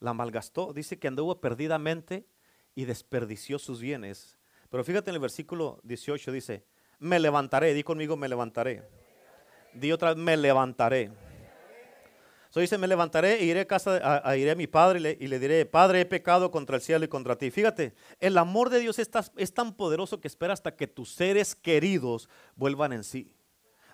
la 0.00 0.14
malgastó. 0.14 0.72
Dice 0.72 0.98
que 0.98 1.08
anduvo 1.08 1.40
perdidamente 1.40 2.26
y 2.74 2.84
desperdició 2.84 3.58
sus 3.58 3.80
bienes. 3.80 4.38
Pero 4.70 4.84
fíjate 4.84 5.10
en 5.10 5.14
el 5.14 5.20
versículo 5.20 5.80
18 5.84 6.32
dice, 6.32 6.64
me 6.98 7.18
levantaré, 7.18 7.74
di 7.74 7.82
conmigo, 7.82 8.16
me 8.16 8.28
levantaré. 8.28 8.82
Di 9.74 9.92
otra 9.92 10.14
vez, 10.14 10.22
me 10.22 10.36
levantaré. 10.36 11.10
So 12.50 12.60
dice, 12.60 12.78
me 12.78 12.86
levantaré 12.86 13.34
e 13.40 13.44
iré 13.44 13.60
a 13.60 13.66
casa, 13.66 14.22
a, 14.24 14.36
iré 14.36 14.52
a 14.52 14.54
mi 14.54 14.66
padre 14.66 15.16
y 15.20 15.26
le, 15.26 15.38
diré, 15.38 15.66
Padre, 15.66 16.00
he 16.00 16.06
pecado 16.06 16.50
contra 16.50 16.76
el 16.76 16.82
cielo 16.82 17.04
y 17.04 17.08
contra 17.08 17.36
ti. 17.36 17.50
Fíjate, 17.50 17.94
el 18.18 18.38
amor 18.38 18.70
de 18.70 18.80
Dios 18.80 18.98
es 18.98 19.54
tan 19.54 19.76
poderoso 19.76 20.20
que 20.20 20.28
espera 20.28 20.54
hasta 20.54 20.74
que 20.74 20.86
tus 20.86 21.12
seres 21.12 21.54
queridos 21.54 22.30
vuelvan 22.54 22.94
en 22.94 23.04
sí 23.04 23.36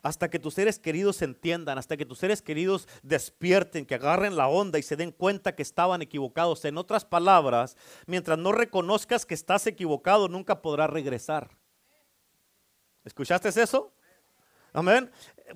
hasta 0.02 0.28
que 0.28 0.38
tus 0.38 0.54
seres 0.54 0.78
queridos 0.78 1.22
entiendan, 1.22 1.78
hasta 1.78 1.96
que 1.96 2.04
tus 2.04 2.18
seres 2.18 2.42
queridos 2.42 2.88
despierten, 3.02 3.86
que 3.86 3.94
agarren 3.94 4.36
la 4.36 4.48
onda 4.48 4.78
y 4.78 4.82
se 4.82 4.96
den 4.96 5.12
cuenta 5.12 5.54
que 5.54 5.62
estaban 5.62 6.02
equivocados. 6.02 6.64
En 6.64 6.76
otras 6.76 7.04
palabras, 7.04 7.76
mientras 8.06 8.36
no 8.36 8.50
reconozcas 8.50 9.24
que 9.24 9.34
estás 9.34 9.66
equivocado, 9.66 10.28
nunca 10.28 10.60
podrás 10.60 10.90
regresar. 10.90 11.50
¿Escuchaste 13.04 13.48
eso? 13.48 13.92
Amén. 14.72 15.10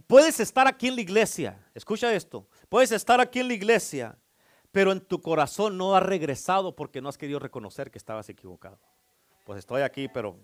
Puedes 0.06 0.38
estar 0.40 0.68
aquí 0.68 0.88
en 0.88 0.94
la 0.94 1.00
iglesia. 1.00 1.59
Escucha 1.74 2.12
esto. 2.14 2.46
Puedes 2.68 2.92
estar 2.92 3.20
aquí 3.20 3.40
en 3.40 3.48
la 3.48 3.54
iglesia, 3.54 4.16
pero 4.70 4.92
en 4.92 5.00
tu 5.00 5.20
corazón 5.20 5.76
no 5.76 5.96
has 5.96 6.02
regresado 6.02 6.76
porque 6.76 7.00
no 7.00 7.09
has 7.09 7.18
querido 7.18 7.38
reconocer 7.38 7.90
que 7.90 7.98
estabas 7.98 8.28
equivocado. 8.28 8.78
Pues 9.44 9.59
estoy 9.59 9.82
aquí, 9.82 10.09
pero... 10.09 10.38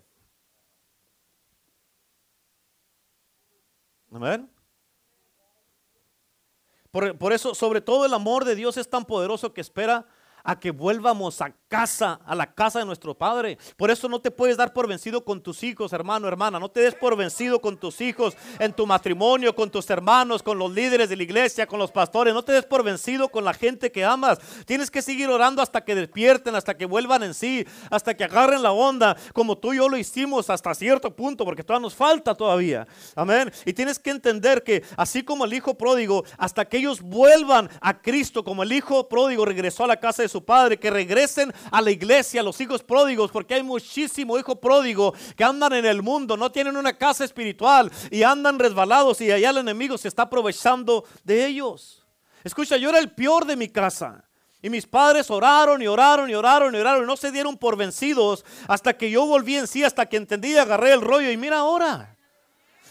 Por, 6.91 7.17
por, 7.17 7.33
eso, 7.33 7.55
sobre 7.55 7.81
todo 7.81 8.05
el 8.05 8.13
amor 8.13 8.45
de 8.45 8.55
Dios 8.55 8.77
es 8.77 8.89
tan 8.89 9.05
poderoso 9.05 9.53
que 9.53 9.61
espera 9.61 10.05
a 10.43 10.59
que 10.59 10.71
vuelvamos 10.71 11.41
a 11.41 11.53
casa, 11.67 12.19
a 12.25 12.35
la 12.35 12.53
casa 12.53 12.79
de 12.79 12.85
nuestro 12.85 13.15
Padre. 13.15 13.57
Por 13.77 13.89
eso 13.89 14.07
no 14.07 14.21
te 14.21 14.29
puedes 14.29 14.57
dar 14.57 14.73
por 14.73 14.87
vencido 14.87 15.23
con 15.23 15.41
tus 15.41 15.63
hijos, 15.63 15.91
hermano, 15.93 16.27
hermana. 16.27 16.59
No 16.59 16.69
te 16.69 16.81
des 16.81 16.93
por 16.93 17.15
vencido 17.15 17.61
con 17.61 17.77
tus 17.77 17.99
hijos, 18.01 18.37
en 18.59 18.73
tu 18.73 18.85
matrimonio, 18.85 19.55
con 19.55 19.71
tus 19.71 19.89
hermanos, 19.89 20.43
con 20.43 20.59
los 20.59 20.71
líderes 20.71 21.09
de 21.09 21.15
la 21.15 21.23
iglesia, 21.23 21.65
con 21.65 21.79
los 21.79 21.91
pastores. 21.91 22.33
No 22.33 22.43
te 22.43 22.51
des 22.51 22.65
por 22.65 22.83
vencido 22.83 23.29
con 23.29 23.43
la 23.43 23.53
gente 23.53 23.91
que 23.91 24.05
amas. 24.05 24.37
Tienes 24.65 24.91
que 24.91 25.01
seguir 25.01 25.29
orando 25.29 25.61
hasta 25.61 25.83
que 25.83 25.95
despierten, 25.95 26.55
hasta 26.55 26.77
que 26.77 26.85
vuelvan 26.85 27.23
en 27.23 27.33
sí, 27.33 27.65
hasta 27.89 28.13
que 28.13 28.23
agarren 28.23 28.61
la 28.61 28.71
onda, 28.71 29.17
como 29.33 29.57
tú 29.57 29.73
y 29.73 29.77
yo 29.77 29.89
lo 29.89 29.97
hicimos 29.97 30.49
hasta 30.49 30.75
cierto 30.75 31.15
punto, 31.15 31.45
porque 31.45 31.63
todavía 31.63 31.83
nos 31.83 31.95
falta 31.95 32.35
todavía. 32.35 32.87
Amén. 33.15 33.51
Y 33.65 33.73
tienes 33.73 33.97
que 33.97 34.11
entender 34.11 34.63
que 34.63 34.83
así 34.97 35.23
como 35.23 35.45
el 35.45 35.53
hijo 35.53 35.75
pródigo, 35.75 36.23
hasta 36.37 36.65
que 36.65 36.77
ellos 36.77 37.01
vuelvan 37.01 37.69
a 37.81 37.99
Cristo, 38.01 38.43
como 38.43 38.61
el 38.63 38.71
hijo 38.73 39.07
pródigo 39.09 39.45
regresó 39.45 39.85
a 39.85 39.87
la 39.87 39.99
casa 39.99 40.21
de 40.21 40.29
su 40.33 40.43
padre, 40.43 40.77
que 40.77 40.89
regresen 40.89 41.53
a 41.71 41.81
la 41.81 41.91
iglesia, 41.91 42.43
los 42.43 42.59
hijos 42.59 42.83
pródigos, 42.83 43.31
porque 43.31 43.53
hay 43.53 43.63
muchísimo 43.63 44.37
hijo 44.37 44.59
pródigo 44.59 45.13
que 45.37 45.43
andan 45.43 45.73
en 45.73 45.85
el 45.85 46.01
mundo, 46.01 46.35
no 46.35 46.51
tienen 46.51 46.75
una 46.75 46.97
casa 46.97 47.23
espiritual 47.23 47.91
y 48.11 48.23
andan 48.23 48.59
resbalados 48.59 49.21
y 49.21 49.31
allá 49.31 49.51
el 49.51 49.59
enemigo 49.59 49.97
se 49.97 50.09
está 50.09 50.23
aprovechando 50.23 51.05
de 51.23 51.45
ellos. 51.45 52.03
Escucha, 52.43 52.75
yo 52.75 52.89
era 52.89 52.99
el 52.99 53.11
peor 53.11 53.45
de 53.45 53.55
mi 53.55 53.69
casa. 53.69 54.25
Y 54.61 54.69
mis 54.69 54.87
padres 54.87 55.29
oraron 55.29 55.81
y 55.81 55.87
oraron 55.87 56.29
y 56.29 56.35
oraron 56.35 56.73
y 56.73 56.77
oraron 56.77 57.03
y 57.03 57.07
no 57.07 57.17
se 57.17 57.31
dieron 57.31 57.57
por 57.57 57.75
vencidos 57.75 58.45
hasta 58.67 58.93
que 58.93 59.11
yo 59.11 59.25
volví 59.25 59.57
en 59.57 59.67
sí, 59.67 59.83
hasta 59.83 60.05
que 60.05 60.15
entendí 60.15 60.53
y 60.53 60.57
agarré 60.57 60.93
el 60.93 61.01
rollo. 61.01 61.29
Y 61.29 61.35
mira 61.35 61.59
ahora, 61.59 62.15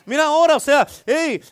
mira 0.04 0.24
ahora, 0.26 0.56
o 0.56 0.60
sea, 0.60 0.86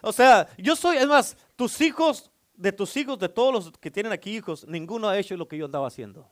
o 0.02 0.12
sea, 0.12 0.46
yo 0.58 0.76
soy, 0.76 0.98
es 0.98 1.06
más, 1.06 1.36
tus 1.56 1.80
hijos 1.80 2.29
de 2.60 2.72
tus 2.72 2.94
hijos, 2.96 3.18
de 3.18 3.28
todos 3.28 3.52
los 3.52 3.78
que 3.78 3.90
tienen 3.90 4.12
aquí 4.12 4.36
hijos, 4.36 4.66
ninguno 4.68 5.08
ha 5.08 5.18
hecho 5.18 5.36
lo 5.36 5.48
que 5.48 5.56
yo 5.56 5.64
andaba 5.64 5.86
haciendo. 5.86 6.28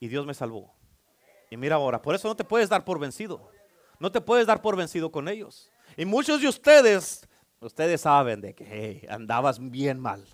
Y 0.00 0.08
Dios 0.08 0.26
me 0.26 0.34
salvó. 0.34 0.74
Y 1.50 1.56
mira 1.56 1.76
ahora, 1.76 2.02
por 2.02 2.14
eso 2.14 2.26
no 2.26 2.34
te 2.34 2.44
puedes 2.44 2.68
dar 2.68 2.84
por 2.84 2.98
vencido. 2.98 3.48
No 4.00 4.10
te 4.10 4.20
puedes 4.20 4.46
dar 4.46 4.60
por 4.60 4.76
vencido 4.76 5.12
con 5.12 5.28
ellos. 5.28 5.70
Y 5.96 6.04
muchos 6.04 6.40
de 6.40 6.48
ustedes, 6.48 7.28
ustedes 7.60 8.00
saben 8.00 8.40
de 8.40 8.54
que 8.54 9.06
andabas 9.08 9.58
bien 9.70 10.00
mal. 10.00 10.26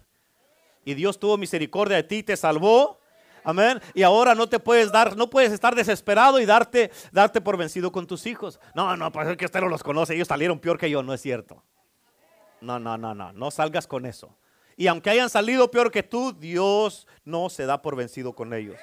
Y 0.85 0.95
Dios 0.95 1.19
tuvo 1.19 1.37
misericordia 1.37 1.97
de 1.97 2.05
ti, 2.05 2.23
te 2.23 2.37
salvó. 2.37 2.99
Amén. 3.45 3.81
Y 3.93 4.03
ahora 4.03 4.35
no 4.35 4.49
te 4.49 4.59
puedes 4.59 4.91
dar, 4.91 5.15
no 5.15 5.29
puedes 5.29 5.53
estar 5.53 5.75
desesperado 5.75 6.41
y 6.41 6.47
darte, 6.47 6.91
darte 7.13 7.43
por 7.43 7.59
vencido 7.59 7.93
con 7.93 8.07
tus 8.07 8.25
hijos. 8.25 8.59
No, 8.75 8.97
no, 8.97 9.13
pues 9.13 9.29
es 9.29 9.37
que 9.37 9.45
usted 9.45 9.61
no 9.61 9.69
los 9.69 9.83
conoce, 9.83 10.15
ellos 10.15 10.29
salieron 10.29 10.59
peor 10.59 10.79
que 10.79 10.89
yo, 10.89 11.03
no 11.03 11.13
es 11.13 11.21
cierto. 11.21 11.63
No, 12.61 12.79
no, 12.79 12.99
no, 12.99 13.15
no, 13.15 13.33
no 13.33 13.51
salgas 13.51 13.87
con 13.87 14.07
eso. 14.07 14.37
Y 14.77 14.87
aunque 14.87 15.11
hayan 15.11 15.29
salido 15.29 15.71
peor 15.71 15.91
que 15.91 16.03
tú, 16.03 16.33
Dios 16.33 17.07
no 17.25 17.51
se 17.51 17.67
da 17.67 17.83
por 17.83 17.97
vencido 17.97 18.33
con 18.33 18.55
ellos. 18.55 18.77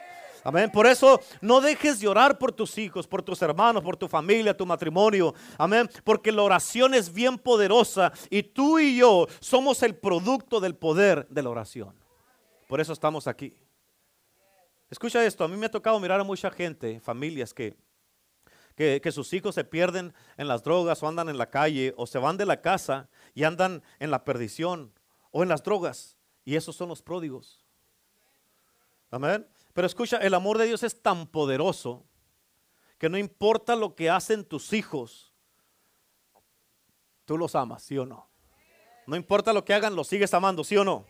Amén. 0.44 0.70
Por 0.70 0.86
eso 0.86 1.20
no 1.42 1.60
dejes 1.60 2.00
de 2.00 2.08
orar 2.08 2.38
por 2.38 2.52
tus 2.52 2.78
hijos, 2.78 3.08
por 3.08 3.24
tus 3.24 3.42
hermanos, 3.42 3.82
por 3.82 3.98
tu 3.98 4.08
familia, 4.08 4.56
tu 4.56 4.66
matrimonio. 4.66 5.34
Amén. 5.58 5.90
Porque 6.04 6.32
la 6.32 6.44
oración 6.44 6.94
es 6.94 7.12
bien 7.12 7.40
poderosa 7.40 8.12
y 8.30 8.44
tú 8.44 8.78
y 8.78 8.98
yo 8.98 9.28
somos 9.40 9.82
el 9.82 9.96
producto 9.96 10.60
del 10.60 10.76
poder 10.76 11.28
de 11.30 11.42
la 11.42 11.50
oración. 11.50 11.96
Por 12.68 12.80
eso 12.80 12.94
estamos 12.94 13.26
aquí. 13.26 13.56
Escucha 14.90 15.26
esto, 15.26 15.44
a 15.44 15.48
mí 15.48 15.58
me 15.58 15.66
ha 15.66 15.72
tocado 15.72 16.00
mirar 16.00 16.20
a 16.20 16.24
mucha 16.24 16.52
gente, 16.52 17.00
familias 17.00 17.54
que 17.54 17.76
que, 18.76 19.12
sus 19.12 19.32
hijos 19.34 19.56
se 19.56 19.64
pierden 19.64 20.14
en 20.38 20.48
las 20.48 20.64
drogas 20.64 21.02
o 21.02 21.08
andan 21.08 21.30
en 21.30 21.38
la 21.38 21.50
calle 21.50 21.94
o 21.98 22.06
se 22.06 22.20
van 22.20 22.38
de 22.38 22.46
la 22.46 22.62
casa 22.62 23.10
y 23.34 23.44
andan 23.44 23.84
en 24.00 24.12
la 24.12 24.26
perdición 24.26 24.94
o 25.32 25.44
en 25.44 25.50
las 25.50 25.64
drogas. 25.64 26.18
Y 26.44 26.56
esos 26.56 26.76
son 26.76 26.90
los 26.90 27.02
pródigos. 27.02 27.66
Amén. 29.10 29.48
Pero 29.74 29.88
escucha, 29.88 30.18
el 30.18 30.34
amor 30.34 30.58
de 30.58 30.66
Dios 30.66 30.84
es 30.84 31.02
tan 31.02 31.26
poderoso 31.28 32.06
que 32.98 33.10
no 33.10 33.18
importa 33.18 33.76
lo 33.76 33.96
que 33.96 34.10
hacen 34.10 34.44
tus 34.46 34.74
hijos, 34.74 35.34
tú 37.26 37.38
los 37.38 37.56
amas, 37.56 37.84
¿sí 37.84 37.98
o 37.98 38.06
no? 38.06 38.30
No 39.08 39.16
importa 39.16 39.54
lo 39.54 39.64
que 39.64 39.74
hagan, 39.74 39.96
los 39.96 40.08
sigues 40.08 40.34
amando, 40.34 40.64
¿sí 40.64 40.76
o 40.78 40.84
no? 40.84 41.06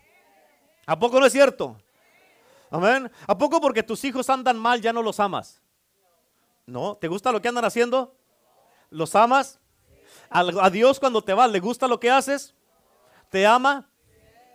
¿A 0.85 0.99
poco 0.99 1.19
no 1.19 1.25
es 1.25 1.33
cierto? 1.33 1.77
Amén. 2.69 3.11
¿A 3.27 3.37
poco 3.37 3.59
porque 3.59 3.83
tus 3.83 4.03
hijos 4.03 4.29
andan 4.29 4.57
mal 4.57 4.81
ya 4.81 4.93
no 4.93 5.01
los 5.01 5.19
amas? 5.19 5.61
No, 6.65 6.95
¿te 6.95 7.07
gusta 7.07 7.31
lo 7.31 7.41
que 7.41 7.47
andan 7.47 7.65
haciendo? 7.65 8.15
¿Los 8.89 9.15
amas? 9.15 9.59
¿A 10.29 10.69
Dios 10.69 10.99
cuando 10.99 11.21
te 11.21 11.33
vas 11.33 11.51
le 11.51 11.59
gusta 11.59 11.87
lo 11.87 11.99
que 11.99 12.09
haces? 12.09 12.55
¿Te 13.29 13.45
ama? 13.45 13.89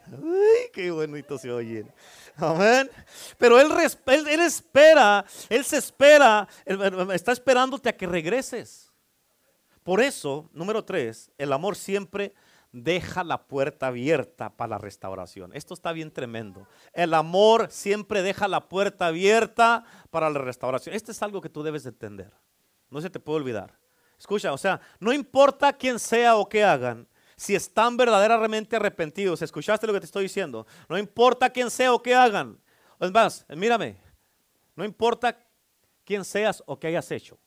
Ay, 0.06 0.70
qué 0.72 0.90
bonito 0.90 1.38
se 1.38 1.50
oye. 1.50 1.86
Amén. 2.36 2.90
Pero 3.38 3.60
él, 3.60 3.70
él, 4.06 4.40
espera, 4.40 5.24
Él 5.48 5.64
se 5.64 5.76
espera, 5.76 6.48
está 7.12 7.32
esperándote 7.32 7.88
a 7.88 7.96
que 7.96 8.06
regreses. 8.06 8.90
Por 9.82 10.00
eso, 10.00 10.48
número 10.52 10.84
tres, 10.84 11.30
el 11.38 11.52
amor 11.52 11.76
siempre 11.76 12.34
deja 12.72 13.24
la 13.24 13.46
puerta 13.46 13.88
abierta 13.88 14.56
para 14.56 14.70
la 14.70 14.78
restauración. 14.78 15.52
Esto 15.54 15.74
está 15.74 15.92
bien 15.92 16.11
tremendo. 16.11 16.66
El 16.92 17.14
amor 17.14 17.68
siempre 17.70 18.22
deja 18.22 18.48
la 18.48 18.68
puerta 18.68 19.06
abierta 19.06 19.85
para 20.11 20.30
la 20.30 20.38
restauración. 20.38 20.94
Esto 20.94 21.12
es 21.12 21.22
algo 21.22 21.40
que 21.40 21.48
tú 21.48 21.62
debes 21.62 21.87
entender. 21.87 22.33
No 22.90 23.00
se 23.00 23.11
te 23.11 23.20
puede 23.20 23.38
olvidar. 23.38 23.78
Escucha, 24.18 24.52
o 24.52 24.59
sea, 24.59 24.80
no 24.98 25.12
importa 25.12 25.72
quién 25.72 25.98
sea 25.98 26.37
o 26.37 26.48
qué 26.48 26.62
hagan, 26.62 27.09
si 27.40 27.54
están 27.54 27.96
verdaderamente 27.96 28.76
arrepentidos, 28.76 29.40
¿escuchaste 29.40 29.87
lo 29.87 29.94
que 29.94 30.00
te 30.00 30.04
estoy 30.04 30.24
diciendo? 30.24 30.66
No 30.90 30.98
importa 30.98 31.48
quién 31.48 31.70
sea 31.70 31.94
o 31.94 32.02
qué 32.02 32.14
hagan. 32.14 32.61
Es 33.00 33.11
más, 33.11 33.46
mírame, 33.48 33.96
no 34.76 34.85
importa 34.85 35.38
quién 36.04 36.22
seas 36.22 36.62
o 36.66 36.78
qué 36.78 36.88
hayas 36.88 37.11
hecho. 37.11 37.38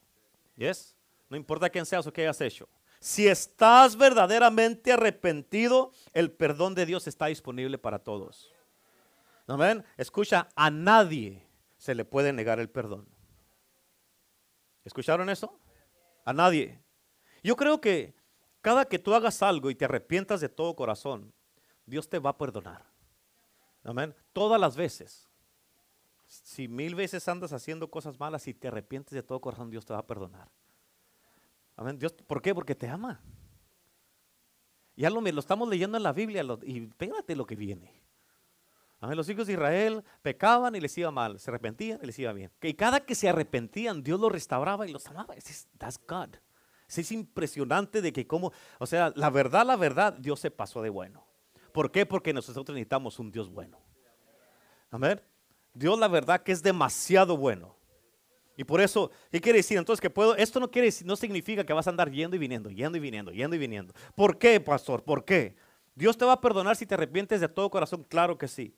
¿Yes? 0.56 0.96
No 1.30 1.38
importa 1.38 1.70
quién 1.70 1.86
seas 1.86 2.08
o 2.08 2.12
qué 2.12 2.22
hayas 2.24 2.42
hecho. 2.42 2.68
Si 3.04 3.28
estás 3.28 3.98
verdaderamente 3.98 4.94
arrepentido, 4.94 5.92
el 6.14 6.32
perdón 6.32 6.74
de 6.74 6.86
Dios 6.86 7.06
está 7.06 7.26
disponible 7.26 7.78
para 7.78 8.00
todos. 8.00 8.50
Amén. 9.46 9.84
Escucha, 9.98 10.48
a 10.56 10.72
nadie 10.72 11.46
se 11.76 11.96
le 11.96 12.06
puede 12.06 12.32
negar 12.32 12.62
el 12.62 12.70
perdón. 12.70 13.06
¿Escucharon 14.86 15.30
eso? 15.30 15.60
A 16.24 16.32
nadie. 16.32 16.82
Yo 17.44 17.58
creo 17.58 17.82
que 17.82 18.16
cada 18.62 18.86
que 18.86 19.00
tú 19.00 19.14
hagas 19.14 19.44
algo 19.44 19.70
y 19.70 19.76
te 19.76 19.84
arrepientas 19.84 20.40
de 20.40 20.48
todo 20.48 20.74
corazón, 20.74 21.34
Dios 21.86 22.08
te 22.08 22.20
va 22.20 22.30
a 22.30 22.38
perdonar. 22.38 22.86
Amén. 23.84 24.16
Todas 24.32 24.62
las 24.62 24.78
veces. 24.78 25.28
Si 26.26 26.70
mil 26.70 26.96
veces 26.96 27.28
andas 27.28 27.52
haciendo 27.52 27.92
cosas 27.92 28.18
malas 28.18 28.48
y 28.48 28.54
te 28.54 28.70
arrepientes 28.70 29.14
de 29.14 29.24
todo 29.24 29.42
corazón, 29.42 29.70
Dios 29.70 29.86
te 29.86 29.92
va 29.92 30.00
a 30.00 30.08
perdonar. 30.08 30.48
Amén. 31.76 31.98
Dios, 31.98 32.14
¿Por 32.14 32.42
qué? 32.42 32.54
Porque 32.54 32.76
te 32.76 32.88
ama. 32.88 33.22
Ya 34.96 35.10
lo, 35.10 35.22
lo 35.22 35.40
estamos 35.40 35.68
leyendo 35.68 35.98
en 35.98 36.04
la 36.04 36.14
Biblia 36.14 36.46
y 36.64 36.82
pégate 36.82 37.36
lo 37.36 37.46
que 37.46 37.56
viene. 37.56 38.04
Amén. 39.00 39.18
Los 39.18 39.28
hijos 39.28 39.48
de 39.48 39.54
Israel 39.54 40.04
pecaban 40.22 40.76
y 40.76 40.80
les 40.80 40.98
iba 40.98 41.12
mal, 41.12 41.40
se 41.40 41.52
arrepentían 41.52 42.00
y 42.02 42.06
les 42.06 42.18
iba 42.20 42.32
bien. 42.32 42.52
Y 42.62 42.74
cada 42.74 43.02
que 43.02 43.16
se 43.16 43.28
arrepentían, 43.28 44.02
Dios 44.04 44.20
los 44.20 44.32
restauraba 44.32 44.88
y 44.88 44.92
los 44.92 45.06
amaba. 45.08 45.36
That's 45.78 46.00
God. 46.08 46.36
Es 46.88 47.12
impresionante 47.12 48.02
de 48.02 48.14
que 48.14 48.28
como, 48.28 48.54
o 48.78 48.86
sea, 48.86 49.12
la 49.16 49.30
verdad, 49.30 49.66
la 49.66 49.76
verdad, 49.76 50.14
Dios 50.14 50.40
se 50.40 50.52
pasó 50.52 50.82
de 50.82 50.90
bueno. 50.90 51.26
¿Por 51.72 51.92
qué? 51.92 52.06
Porque 52.06 52.34
nosotros 52.34 52.70
necesitamos 52.70 53.18
un 53.20 53.32
Dios 53.32 53.50
bueno. 53.50 53.80
Amén. 54.92 55.20
Dios 55.74 55.98
la 55.98 56.08
verdad 56.08 56.44
que 56.44 56.52
es 56.52 56.62
demasiado 56.62 57.36
bueno. 57.36 57.76
Y 58.56 58.64
por 58.64 58.82
eso, 58.82 59.10
¿qué 59.32 59.42
quiere 59.42 59.58
decir? 59.58 59.78
Entonces 59.78 60.02
que 60.02 60.10
puedo, 60.10 60.36
esto 60.36 60.60
no 60.60 60.70
quiere 60.70 60.90
no 61.06 61.16
significa 61.16 61.66
que 61.66 61.74
vas 61.74 61.88
a 61.88 61.90
andar 61.90 62.12
yendo 62.12 62.36
y 62.36 62.40
viniendo, 62.40 62.70
yendo 62.70 62.98
y 62.98 63.02
viniendo, 63.02 63.32
yendo 63.32 63.56
y 63.56 63.60
viniendo. 63.60 63.94
¿Por 64.16 64.38
qué, 64.38 64.60
pastor? 64.60 65.04
¿Por 65.04 65.26
qué? 65.26 65.56
Dios 65.96 66.18
te 66.18 66.26
va 66.26 66.34
a 66.34 66.42
perdonar 66.42 66.76
si 66.76 66.86
te 66.86 66.94
arrepientes 66.94 67.42
de 67.42 67.50
todo 67.50 67.70
corazón, 67.70 68.04
claro 68.04 68.38
que 68.38 68.48
sí. 68.48 68.76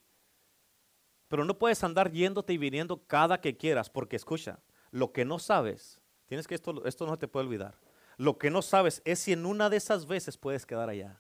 Pero 1.28 1.44
no 1.44 1.58
puedes 1.58 1.84
andar 1.84 2.12
yéndote 2.12 2.54
y 2.54 2.58
viniendo 2.58 3.04
cada 3.06 3.42
que 3.42 3.58
quieras, 3.58 3.90
porque 3.90 4.16
escucha, 4.16 4.60
lo 4.92 5.12
que 5.12 5.26
no 5.26 5.40
sabes, 5.40 6.00
tienes 6.28 6.48
que 6.48 6.56
esto, 6.56 6.86
esto 6.86 7.06
no 7.06 7.18
te 7.18 7.28
puede 7.28 7.48
olvidar. 7.48 7.78
Lo 8.18 8.38
que 8.38 8.50
no 8.50 8.62
sabes 8.62 9.02
es 9.04 9.20
si 9.20 9.34
en 9.34 9.46
una 9.46 9.70
de 9.70 9.78
esas 9.78 10.06
veces 10.06 10.38
puedes 10.38 10.66
quedar 10.66 10.90
allá 10.90 11.20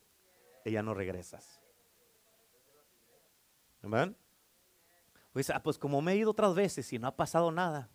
y 0.63 0.72
ya 0.72 0.82
no 0.82 0.94
regresas. 0.94 1.60
Amén. 3.84 4.15
Pues, 5.34 5.50
ah, 5.50 5.62
pues 5.62 5.78
como 5.78 6.02
me 6.02 6.13
he 6.13 6.15
ido 6.15 6.32
otras 6.32 6.56
veces 6.56 6.91
y 6.94 7.00
no 7.00 7.08
ha 7.08 7.15
pasado 7.15 7.52
nada 7.52 7.89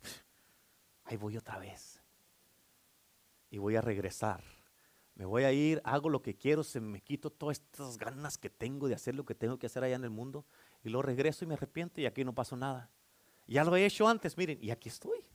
ahí 1.11 1.17
voy 1.17 1.37
otra 1.37 1.59
vez. 1.59 2.01
Y 3.51 3.59
voy 3.59 3.77
a 3.77 3.81
regresar. 3.81 4.45
Me 5.15 5.25
voy 5.25 5.43
a 5.43 5.53
ir, 5.53 5.83
hago 5.85 6.09
lo 6.09 6.23
que 6.23 6.37
quiero, 6.37 6.63
se 6.63 6.81
me 6.81 7.01
quito 7.01 7.31
todas 7.31 7.59
estas 7.59 7.99
ganas 7.99 8.39
que 8.39 8.49
tengo 8.49 8.89
de 8.89 8.95
hacer 8.95 9.15
lo 9.15 9.25
que 9.25 9.35
tengo 9.35 9.59
que 9.59 9.67
hacer 9.67 9.83
allá 9.83 9.97
en 9.97 10.05
el 10.05 10.11
mundo 10.11 10.47
y 10.83 10.89
luego 10.89 11.03
regreso 11.03 11.45
y 11.45 11.49
me 11.49 11.55
arrepiento 11.55 12.01
y 12.01 12.07
aquí 12.07 12.25
no 12.25 12.35
pasó 12.35 12.57
nada. 12.57 12.91
Ya 13.47 13.65
lo 13.65 13.75
he 13.77 13.85
hecho 13.85 14.09
antes, 14.09 14.39
miren, 14.39 14.59
y 14.63 14.71
aquí 14.71 14.89
estoy. 14.89 15.27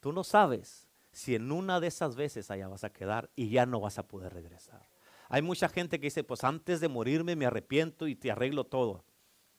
Tú 0.00 0.12
no 0.12 0.24
sabes 0.24 0.88
si 1.12 1.34
en 1.34 1.50
una 1.52 1.80
de 1.80 1.86
esas 1.86 2.16
veces 2.16 2.50
allá 2.50 2.68
vas 2.68 2.84
a 2.84 2.92
quedar 2.92 3.30
y 3.36 3.48
ya 3.48 3.64
no 3.64 3.80
vas 3.80 3.98
a 3.98 4.08
poder 4.08 4.34
regresar. 4.34 4.88
Hay 5.28 5.42
mucha 5.42 5.68
gente 5.68 6.00
que 6.00 6.08
dice, 6.08 6.24
pues 6.24 6.42
antes 6.42 6.80
de 6.80 6.88
morirme 6.88 7.36
me 7.36 7.46
arrepiento 7.46 8.08
y 8.08 8.16
te 8.16 8.32
arreglo 8.32 8.64
todo. 8.64 9.04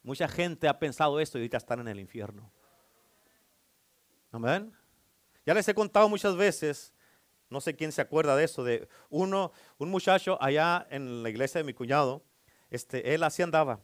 Mucha 0.03 0.27
gente 0.27 0.67
ha 0.67 0.77
pensado 0.77 1.19
esto 1.19 1.37
y 1.37 1.41
ahorita 1.41 1.57
están 1.57 1.79
en 1.79 1.87
el 1.87 1.99
infierno. 1.99 2.51
Amén. 4.31 4.71
Ya 5.45 5.53
les 5.53 5.67
he 5.67 5.73
contado 5.73 6.07
muchas 6.07 6.35
veces, 6.35 6.93
no 7.49 7.59
sé 7.59 7.75
quién 7.75 7.91
se 7.91 8.01
acuerda 8.01 8.35
de 8.35 8.45
eso, 8.45 8.63
de 8.63 8.87
uno, 9.09 9.51
un 9.77 9.89
muchacho 9.89 10.37
allá 10.41 10.87
en 10.89 11.23
la 11.23 11.29
iglesia 11.29 11.59
de 11.59 11.65
mi 11.65 11.73
cuñado, 11.73 12.23
este, 12.69 13.13
él 13.13 13.23
así 13.23 13.41
andaba. 13.41 13.81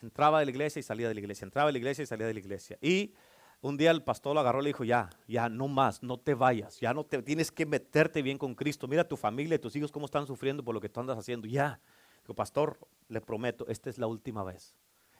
Entraba 0.00 0.40
de 0.40 0.46
la 0.46 0.50
iglesia 0.50 0.80
y 0.80 0.82
salía 0.82 1.08
de 1.08 1.14
la 1.14 1.20
iglesia, 1.20 1.44
entraba 1.44 1.68
de 1.68 1.72
la 1.72 1.78
iglesia 1.78 2.02
y 2.02 2.06
salía 2.06 2.26
de 2.26 2.34
la 2.34 2.40
iglesia. 2.40 2.78
Y 2.80 3.14
un 3.60 3.76
día 3.76 3.90
el 3.90 4.02
pastor 4.02 4.34
lo 4.34 4.40
agarró 4.40 4.60
y 4.60 4.64
le 4.64 4.68
dijo, 4.68 4.84
ya, 4.84 5.10
ya, 5.26 5.48
no 5.48 5.68
más, 5.68 6.02
no 6.02 6.18
te 6.18 6.34
vayas, 6.34 6.78
ya 6.80 6.94
no 6.94 7.04
te 7.04 7.22
tienes 7.22 7.50
que 7.50 7.66
meterte 7.66 8.22
bien 8.22 8.38
con 8.38 8.54
Cristo. 8.54 8.88
Mira 8.88 9.06
tu 9.06 9.16
familia, 9.16 9.60
tus 9.60 9.74
hijos 9.76 9.92
cómo 9.92 10.06
están 10.06 10.26
sufriendo 10.26 10.64
por 10.64 10.74
lo 10.74 10.80
que 10.80 10.88
tú 10.88 11.00
andas 11.00 11.18
haciendo. 11.18 11.46
Ya, 11.46 11.80
dijo, 12.22 12.34
pastor, 12.34 12.78
le 13.08 13.20
prometo, 13.20 13.66
esta 13.68 13.90
es 13.90 13.98
la 13.98 14.06
última 14.06 14.44
vez. 14.44 14.74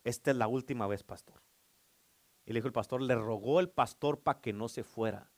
Esta 0.05 0.31
es 0.31 0.37
la 0.37 0.47
última 0.47 0.87
vez, 0.87 1.03
pastor. 1.03 1.41
Y 2.47 2.53
le 2.53 2.61
dijo 2.61 2.69
el 2.69 2.73
pastor, 2.73 3.03
le 3.03 3.17
rogó 3.17 3.61
el 3.61 3.69
pastor 3.69 4.21
para 4.21 4.41
que 4.41 4.53
no 4.53 4.69
se 4.69 4.85
fuera. 4.85 5.29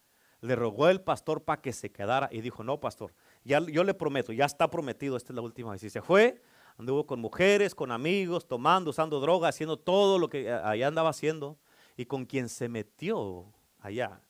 Le 0.40 0.54
rogó 0.54 0.88
el 0.88 1.00
pastor 1.00 1.42
para 1.42 1.60
que 1.60 1.72
se 1.72 1.90
quedara 1.90 2.28
y 2.30 2.42
dijo, 2.42 2.62
no, 2.62 2.78
pastor, 2.78 3.12
ya, 3.44 3.60
yo 3.60 3.82
le 3.82 3.94
prometo, 3.94 4.32
ya 4.32 4.44
está 4.44 4.70
prometido, 4.70 5.16
esta 5.16 5.32
es 5.32 5.34
la 5.34 5.42
última 5.42 5.72
vez. 5.72 5.82
Y 5.82 5.90
se 5.90 6.02
fue, 6.02 6.40
anduvo 6.76 7.06
con 7.06 7.18
mujeres, 7.18 7.74
con 7.74 7.90
amigos, 7.90 8.46
tomando, 8.46 8.90
usando 8.90 9.18
droga, 9.20 9.48
haciendo 9.48 9.78
todo 9.78 10.18
lo 10.18 10.28
que 10.28 10.42
eh, 10.42 10.52
allá 10.52 10.86
andaba 10.86 11.10
haciendo 11.10 11.58
y 11.96 12.04
con 12.04 12.26
quien 12.26 12.48
se 12.48 12.68
metió 12.68 13.52
allá. 13.80 14.20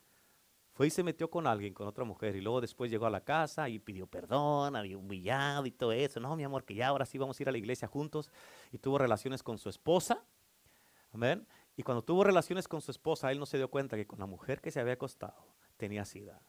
Fue 0.72 0.86
y 0.86 0.90
se 0.90 1.02
metió 1.02 1.28
con 1.28 1.48
alguien, 1.48 1.74
con 1.74 1.88
otra 1.88 2.04
mujer, 2.04 2.36
y 2.36 2.40
luego 2.40 2.60
después 2.60 2.88
llegó 2.88 3.06
a 3.06 3.10
la 3.10 3.20
casa 3.20 3.68
y 3.68 3.80
pidió 3.80 4.06
perdón, 4.06 4.76
había 4.76 4.96
humillado 4.96 5.66
y 5.66 5.72
todo 5.72 5.90
eso. 5.90 6.20
No, 6.20 6.36
mi 6.36 6.44
amor, 6.44 6.64
que 6.64 6.76
ya 6.76 6.86
ahora 6.86 7.04
sí 7.04 7.18
vamos 7.18 7.38
a 7.38 7.42
ir 7.42 7.48
a 7.48 7.52
la 7.52 7.58
iglesia 7.58 7.88
juntos. 7.88 8.30
Y 8.70 8.78
tuvo 8.78 8.96
relaciones 8.96 9.42
con 9.42 9.58
su 9.58 9.68
esposa. 9.68 10.22
Amén. 11.12 11.46
Y 11.78 11.84
cuando 11.84 12.02
tuvo 12.02 12.24
relaciones 12.24 12.66
con 12.66 12.80
su 12.80 12.90
esposa, 12.90 13.30
él 13.30 13.38
no 13.38 13.46
se 13.46 13.56
dio 13.56 13.70
cuenta 13.70 13.94
que 13.94 14.04
con 14.04 14.18
la 14.18 14.26
mujer 14.26 14.60
que 14.60 14.72
se 14.72 14.80
había 14.80 14.94
acostado 14.94 15.54
tenía 15.76 16.04
sida. 16.04 16.42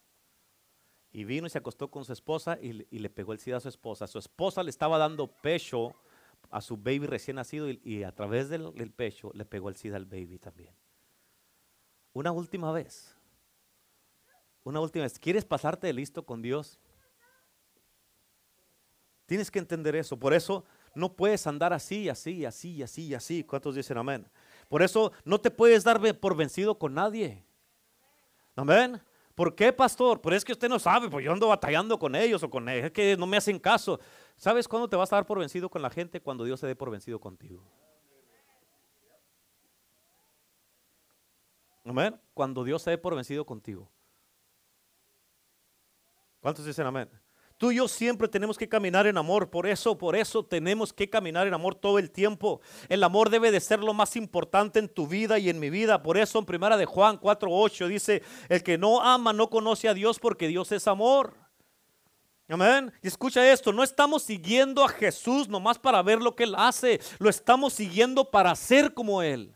Y 1.11 1.23
vino 1.23 1.45
y 1.45 1.51
se 1.51 1.59
acostó 1.59 1.91
con 1.91 2.03
su 2.03 2.13
esposa 2.13 2.57
y, 2.59 2.73
le 2.73 3.09
pegó 3.11 3.33
el 3.33 3.37
sida 3.37 3.57
a 3.57 3.59
su 3.59 3.69
esposa. 3.69 4.07
Su 4.07 4.17
esposa 4.17 4.63
le 4.63 4.71
estaba 4.71 4.97
dando 4.97 5.27
pecho 5.27 5.93
a 6.49 6.61
su 6.61 6.77
baby 6.77 7.05
recién 7.05 7.35
nacido 7.35 7.69
y, 7.69 8.01
a 8.01 8.11
través 8.11 8.49
del, 8.49 8.73
del 8.73 8.91
pecho 8.91 9.29
le 9.35 9.45
pegó 9.45 9.69
el 9.69 9.75
sida 9.75 9.97
al 9.97 10.05
baby 10.05 10.39
también. 10.39 10.73
Una 12.11 12.31
última 12.31 12.71
vez. 12.71 13.15
Una 14.63 14.79
última 14.79 15.03
vez. 15.03 15.19
¿Quieres 15.19 15.45
pasarte 15.45 15.85
de 15.85 15.93
listo 15.93 16.25
con 16.25 16.41
Dios? 16.41 16.79
Tienes 19.27 19.51
que 19.51 19.59
entender 19.59 19.95
eso. 19.95 20.17
Por 20.17 20.33
eso 20.33 20.65
no 20.95 21.13
puedes 21.13 21.45
andar 21.45 21.71
así, 21.71 22.09
así, 22.09 22.45
así, 22.45 22.81
así, 22.81 23.13
así. 23.13 23.43
¿Cuántos 23.43 23.75
dicen 23.75 23.99
amén? 23.99 24.27
Por 24.69 24.83
eso 24.83 25.11
no 25.25 25.41
te 25.41 25.51
puedes 25.51 25.83
dar 25.83 25.99
por 26.19 26.37
vencido 26.37 26.77
con 26.77 26.93
nadie. 26.93 27.43
Amén. 28.55 29.01
¿Por 29.33 29.55
qué, 29.55 29.73
pastor? 29.73 30.21
Pues 30.21 30.37
es 30.37 30.45
que 30.45 30.51
usted 30.51 30.69
no 30.69 30.79
sabe, 30.79 31.09
pues 31.09 31.25
yo 31.25 31.31
ando 31.31 31.47
batallando 31.47 31.97
con 31.97 32.15
ellos 32.15 32.43
o 32.43 32.49
con 32.49 32.69
ellos, 32.69 32.85
es 32.85 32.91
que 32.91 33.17
no 33.17 33.25
me 33.25 33.37
hacen 33.37 33.57
caso. 33.57 33.99
¿Sabes 34.35 34.67
cuándo 34.67 34.87
te 34.87 34.95
vas 34.95 35.11
a 35.11 35.15
dar 35.15 35.25
por 35.25 35.39
vencido 35.39 35.69
con 35.69 35.81
la 35.81 35.89
gente? 35.89 36.21
Cuando 36.21 36.43
Dios 36.43 36.59
se 36.59 36.67
dé 36.67 36.75
por 36.75 36.91
vencido 36.91 37.19
contigo. 37.19 37.63
Amén. 41.83 42.19
Cuando 42.33 42.63
Dios 42.63 42.81
se 42.83 42.91
dé 42.91 42.97
por 42.97 43.15
vencido 43.15 43.45
contigo. 43.45 43.89
¿Cuántos 46.41 46.65
dicen 46.65 46.85
amén? 46.85 47.09
Tú 47.59 47.73
y 47.73 47.75
yo 47.75 47.89
siempre 47.89 48.29
tenemos 48.29 48.57
que 48.57 48.69
caminar 48.69 49.05
en 49.05 49.17
amor, 49.17 49.49
por 49.49 49.67
eso, 49.67 49.97
por 49.97 50.15
eso 50.15 50.45
tenemos 50.45 50.93
que 50.93 51.09
caminar 51.09 51.45
en 51.45 51.53
amor 51.53 51.75
todo 51.75 51.99
el 51.99 52.09
tiempo. 52.09 52.61
El 52.87 53.03
amor 53.03 53.29
debe 53.29 53.51
de 53.51 53.59
ser 53.59 53.81
lo 53.81 53.93
más 53.93 54.15
importante 54.15 54.79
en 54.79 54.87
tu 54.87 55.07
vida 55.07 55.37
y 55.39 55.49
en 55.49 55.59
mi 55.59 55.69
vida. 55.69 56.01
Por 56.01 56.17
eso 56.17 56.39
en 56.39 56.45
primera 56.45 56.77
de 56.77 56.85
Juan 56.85 57.19
4:8 57.19 57.89
dice, 57.89 58.23
el 58.47 58.63
que 58.63 58.77
no 58.77 59.01
ama 59.01 59.33
no 59.33 59.49
conoce 59.49 59.89
a 59.89 59.93
Dios 59.93 60.19
porque 60.19 60.47
Dios 60.47 60.71
es 60.71 60.87
amor. 60.87 61.33
Amén. 62.47 62.93
Y 63.03 63.09
escucha 63.09 63.51
esto, 63.51 63.73
no 63.73 63.83
estamos 63.83 64.23
siguiendo 64.23 64.81
a 64.81 64.87
Jesús 64.87 65.49
nomás 65.49 65.77
para 65.77 66.01
ver 66.01 66.21
lo 66.21 66.37
que 66.37 66.45
Él 66.45 66.55
hace, 66.57 67.01
lo 67.19 67.29
estamos 67.29 67.73
siguiendo 67.73 68.31
para 68.31 68.55
ser 68.55 68.93
como 68.93 69.21
Él. 69.21 69.53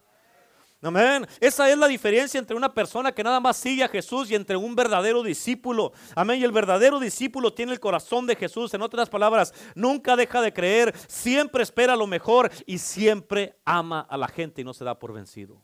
Amén. 0.83 1.25
Esa 1.39 1.69
es 1.69 1.77
la 1.77 1.87
diferencia 1.87 2.37
entre 2.37 2.57
una 2.57 2.73
persona 2.73 3.13
que 3.13 3.23
nada 3.23 3.39
más 3.39 3.55
sigue 3.55 3.85
a 3.85 3.87
Jesús 3.87 4.29
y 4.29 4.35
entre 4.35 4.57
un 4.57 4.75
verdadero 4.75 5.23
discípulo. 5.23 5.93
Amén. 6.13 6.41
Y 6.41 6.43
el 6.43 6.51
verdadero 6.51 6.99
discípulo 6.99 7.53
tiene 7.53 7.71
el 7.71 7.79
corazón 7.79 8.27
de 8.27 8.35
Jesús. 8.35 8.73
En 8.73 8.81
otras 8.81 9.09
palabras, 9.09 9.53
nunca 9.75 10.17
deja 10.17 10.41
de 10.41 10.51
creer, 10.51 10.93
siempre 11.07 11.63
espera 11.63 11.95
lo 11.95 12.05
mejor 12.05 12.51
y 12.65 12.79
siempre 12.79 13.57
ama 13.63 14.01
a 14.01 14.17
la 14.17 14.27
gente 14.27 14.61
y 14.61 14.65
no 14.65 14.73
se 14.73 14.83
da 14.83 14.99
por 14.99 15.13
vencido. 15.13 15.61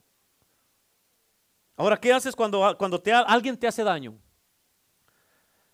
Ahora, 1.76 1.98
¿qué 1.98 2.14
haces 2.14 2.34
cuando, 2.34 2.74
cuando 2.78 2.98
te, 2.98 3.12
alguien 3.12 3.58
te 3.58 3.66
hace 3.66 3.84
daño? 3.84 4.18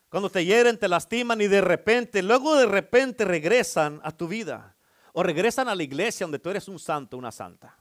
Cuando 0.09 0.29
te 0.29 0.45
hieren, 0.45 0.77
te 0.77 0.89
lastiman 0.89 1.41
y 1.41 1.47
de 1.47 1.61
repente, 1.61 2.21
luego 2.21 2.57
de 2.57 2.67
repente 2.67 3.25
regresan 3.25 4.01
a 4.03 4.11
tu 4.11 4.27
vida 4.27 4.77
o 5.13 5.23
regresan 5.23 5.69
a 5.69 5.75
la 5.75 5.85
iglesia 5.85 6.25
donde 6.25 6.41
tú 6.41 6.51
eres 6.51 6.67
un 6.67 6.81
santo, 6.81 7.17
una 7.17 7.31
santa. 7.31 7.77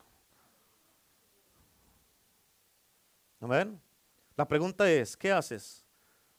Amén. 3.40 3.82
La 4.36 4.48
pregunta 4.48 4.90
es, 4.90 5.16
¿qué 5.16 5.32
haces? 5.32 5.86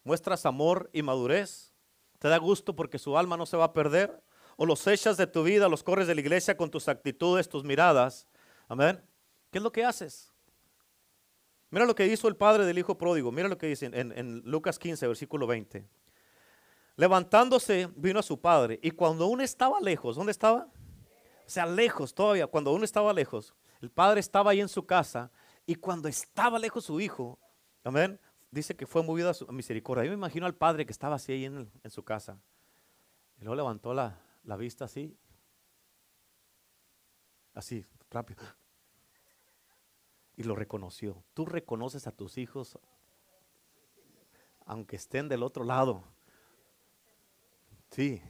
¿Muestras 0.05 0.47
amor 0.47 0.91
y 0.93 1.03
madurez? 1.03 1.73
¿Te 2.19 2.29
da 2.29 2.39
gusto 2.39 2.75
porque 2.75 2.99
su 2.99 3.17
alma 3.17 3.37
no 3.37 3.47
se 3.47 3.57
va 3.57 3.65
a 3.65 3.73
perder? 3.73 4.23
¿O 4.57 4.65
los 4.65 4.87
echas 4.87 5.17
de 5.17 5.27
tu 5.27 5.43
vida, 5.43 5.69
los 5.69 5.83
corres 5.83 6.07
de 6.07 6.15
la 6.15 6.21
iglesia 6.21 6.57
con 6.57 6.71
tus 6.71 6.89
actitudes, 6.89 7.49
tus 7.49 7.65
miradas? 7.65 8.27
Amén. 8.69 9.03
¿Qué 9.51 9.59
es 9.59 9.63
lo 9.63 9.73
que 9.73 9.85
haces? 9.85 10.33
Mira 11.71 11.85
lo 11.85 11.95
que 11.95 12.07
hizo 12.07 12.29
el 12.29 12.37
padre 12.37 12.65
del 12.65 12.79
hijo 12.79 12.97
pródigo. 12.97 13.33
Mira 13.33 13.49
lo 13.49 13.59
que 13.59 13.67
dice 13.67 13.91
en, 13.93 14.43
Lucas 14.45 14.79
15, 14.79 15.07
versículo 15.09 15.47
20. 15.47 15.87
Levantándose, 16.97 17.91
vino 17.97 18.21
a 18.21 18.23
su 18.23 18.41
padre. 18.41 18.79
Y 18.83 18.93
cuando 18.93 19.27
uno 19.27 19.43
estaba 19.43 19.81
lejos, 19.81 20.17
¿dónde 20.17 20.33
estaba? 20.33 20.69
O 21.47 21.51
sea, 21.51 21.67
lejos 21.67 22.15
todavía. 22.15 22.47
Cuando 22.47 22.73
uno 22.73 22.85
estaba 22.85 23.13
lejos, 23.13 23.55
el 23.81 23.91
padre 23.91 24.21
estaba 24.21 24.53
ahí 24.53 24.61
en 24.61 24.69
su 24.69 24.87
casa 24.87 25.31
y 25.67 25.75
cuando 25.75 26.09
estaba 26.09 26.59
lejos 26.59 26.85
su 26.85 27.01
hijo, 27.01 27.39
amén, 27.83 28.21
dice 28.51 28.77
que 28.77 28.87
fue 28.87 29.03
movido 29.03 29.29
a 29.29 29.35
su 29.35 29.47
misericordia. 29.49 30.05
Yo 30.05 30.11
me 30.11 30.17
imagino 30.17 30.47
al 30.47 30.55
padre 30.55 30.87
que 30.87 30.93
estaba 30.93 31.17
así 31.17 31.33
ahí 31.33 31.45
en, 31.45 31.91
su 31.91 32.05
casa. 32.05 32.41
Y 33.39 33.43
luego 33.43 33.57
levantó 33.57 33.93
la, 33.93 34.21
la 34.45 34.57
vista 34.57 34.85
así. 34.85 35.19
Así, 37.53 37.85
rápido. 38.11 38.45
Y 40.37 40.45
lo 40.45 40.55
reconoció. 40.55 41.25
Tú 41.35 41.47
reconoces 41.47 42.07
a 42.07 42.13
tus 42.13 42.39
hijos 42.39 42.79
aunque 44.67 44.97
estén 44.97 45.29
del 45.29 45.43
otro 45.43 45.65
lado. 45.65 46.03
Sí, 47.91 48.21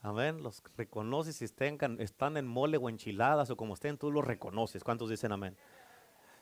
amén. 0.00 0.42
Los 0.42 0.62
reconoces 0.76 1.36
si 1.36 1.44
estén, 1.44 1.78
están 1.98 2.36
en 2.36 2.46
mole 2.46 2.78
o 2.78 2.88
enchiladas 2.88 3.50
o 3.50 3.56
como 3.56 3.74
estén, 3.74 3.98
tú 3.98 4.10
los 4.10 4.24
reconoces. 4.24 4.84
¿Cuántos 4.84 5.10
dicen 5.10 5.32
amén? 5.32 5.56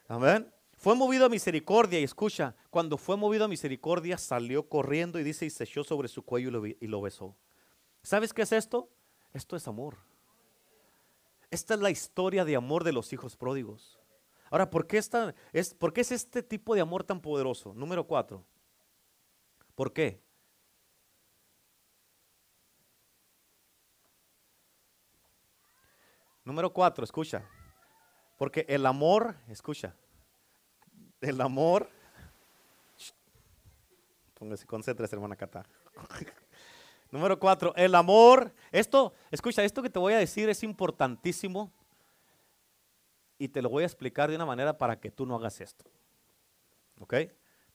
Amén. 0.09 0.53
Fue 0.83 0.97
movido 0.97 1.27
a 1.27 1.29
misericordia 1.29 2.01
y 2.01 2.03
escucha, 2.03 2.57
cuando 2.69 2.99
fue 2.99 3.17
movido 3.17 3.45
a 3.45 3.49
misericordia 3.49 4.19
salió 4.19 4.69
corriendo 4.69 5.21
y 5.21 5.23
dice 5.23 5.47
y 5.47 5.51
se 5.51 5.63
echó 5.63 5.85
sobre 5.85 6.09
su 6.09 6.25
cuello 6.25 6.49
y 6.81 6.87
lo, 6.89 7.01
besó. 7.01 7.37
¿Sabes 8.03 8.35
qué 8.35 8.43
es 8.43 8.51
esto? 8.51 8.91
Esto 9.33 9.55
es 9.55 9.69
amor. 9.69 9.97
Esta 11.53 11.75
es 11.75 11.81
la 11.81 11.91
historia 11.91 12.45
de 12.45 12.57
amor 12.57 12.83
de 12.83 12.93
los 12.93 13.13
hijos 13.13 13.37
pródigos. 13.37 14.01
Ahora, 14.51 14.71
¿por 14.71 14.89
qué, 14.89 14.99
es, 15.53 15.75
¿por 15.75 15.93
qué 15.93 16.01
es 16.01 16.11
este 16.11 16.43
tipo 16.43 16.75
de 16.75 16.81
amor 16.81 17.05
tan 17.05 17.21
poderoso? 17.21 17.73
Número 17.75 18.05
cuatro. 18.05 18.45
¿Por 19.77 19.93
qué? 19.93 20.21
Número 26.45 26.73
cuatro, 26.73 27.05
escucha. 27.05 27.49
Porque 28.43 28.67
el 28.69 28.87
amor, 28.87 29.37
escucha, 29.47 29.95
el 31.21 31.41
amor. 31.41 31.89
Póngase, 34.35 34.67
concéntrese, 34.67 35.15
hermana 35.15 35.37
Cata. 35.37 35.65
Número 37.13 37.39
cuatro, 37.39 37.73
el 37.77 37.95
amor. 37.95 38.53
Esto, 38.73 39.15
escucha, 39.31 39.63
esto 39.63 39.81
que 39.81 39.91
te 39.91 40.01
voy 40.01 40.15
a 40.15 40.19
decir 40.19 40.49
es 40.49 40.65
importantísimo 40.65 41.71
y 43.39 43.47
te 43.47 43.63
lo 43.63 43.69
voy 43.69 43.85
a 43.85 43.87
explicar 43.87 44.29
de 44.29 44.35
una 44.35 44.47
manera 44.47 44.77
para 44.77 44.99
que 44.99 45.13
tú 45.13 45.25
no 45.25 45.37
hagas 45.37 45.61
esto. 45.61 45.85
¿Ok? 46.99 47.15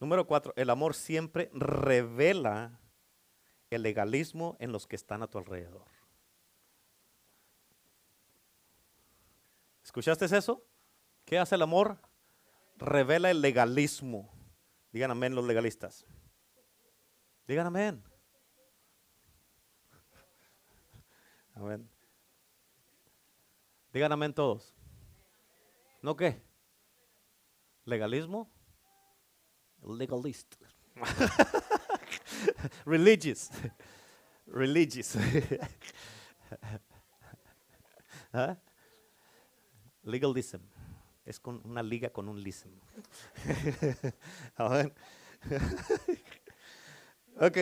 Número 0.01 0.27
cuatro, 0.27 0.51
el 0.57 0.69
amor 0.69 0.95
siempre 0.95 1.49
revela 1.53 2.77
el 3.69 3.83
legalismo 3.83 4.57
en 4.59 4.73
los 4.73 4.85
que 4.85 4.97
están 4.97 5.23
a 5.23 5.27
tu 5.27 5.37
alrededor. 5.37 5.96
¿Escuchaste 9.97 10.25
eso? 10.37 10.63
¿Qué 11.25 11.39
hace 11.39 11.55
el 11.55 11.63
amor? 11.63 11.99
Revela 12.75 13.31
el 13.31 13.41
legalismo. 13.41 14.31
Digan 14.91 15.09
amén 15.09 15.33
los 15.33 15.43
legalistas. 15.43 16.05
Digan 17.47 17.65
amén. 17.65 18.03
Amén. 21.55 21.89
Digan 23.91 24.11
amén 24.11 24.35
todos. 24.35 24.75
¿No 26.03 26.15
qué? 26.15 26.43
¿Legalismo? 27.83 28.51
Legalist. 29.81 30.53
Religious. 32.85 33.49
Religious. 34.45 35.15
¿Ah? 38.31 38.59
Legalism. 40.07 40.61
Es 41.25 41.39
con 41.39 41.61
una 41.65 41.83
liga 41.83 42.09
con 42.09 42.29
un 42.29 42.41
lism. 42.41 42.69
Amén. 44.55 44.93
ok. 47.39 47.57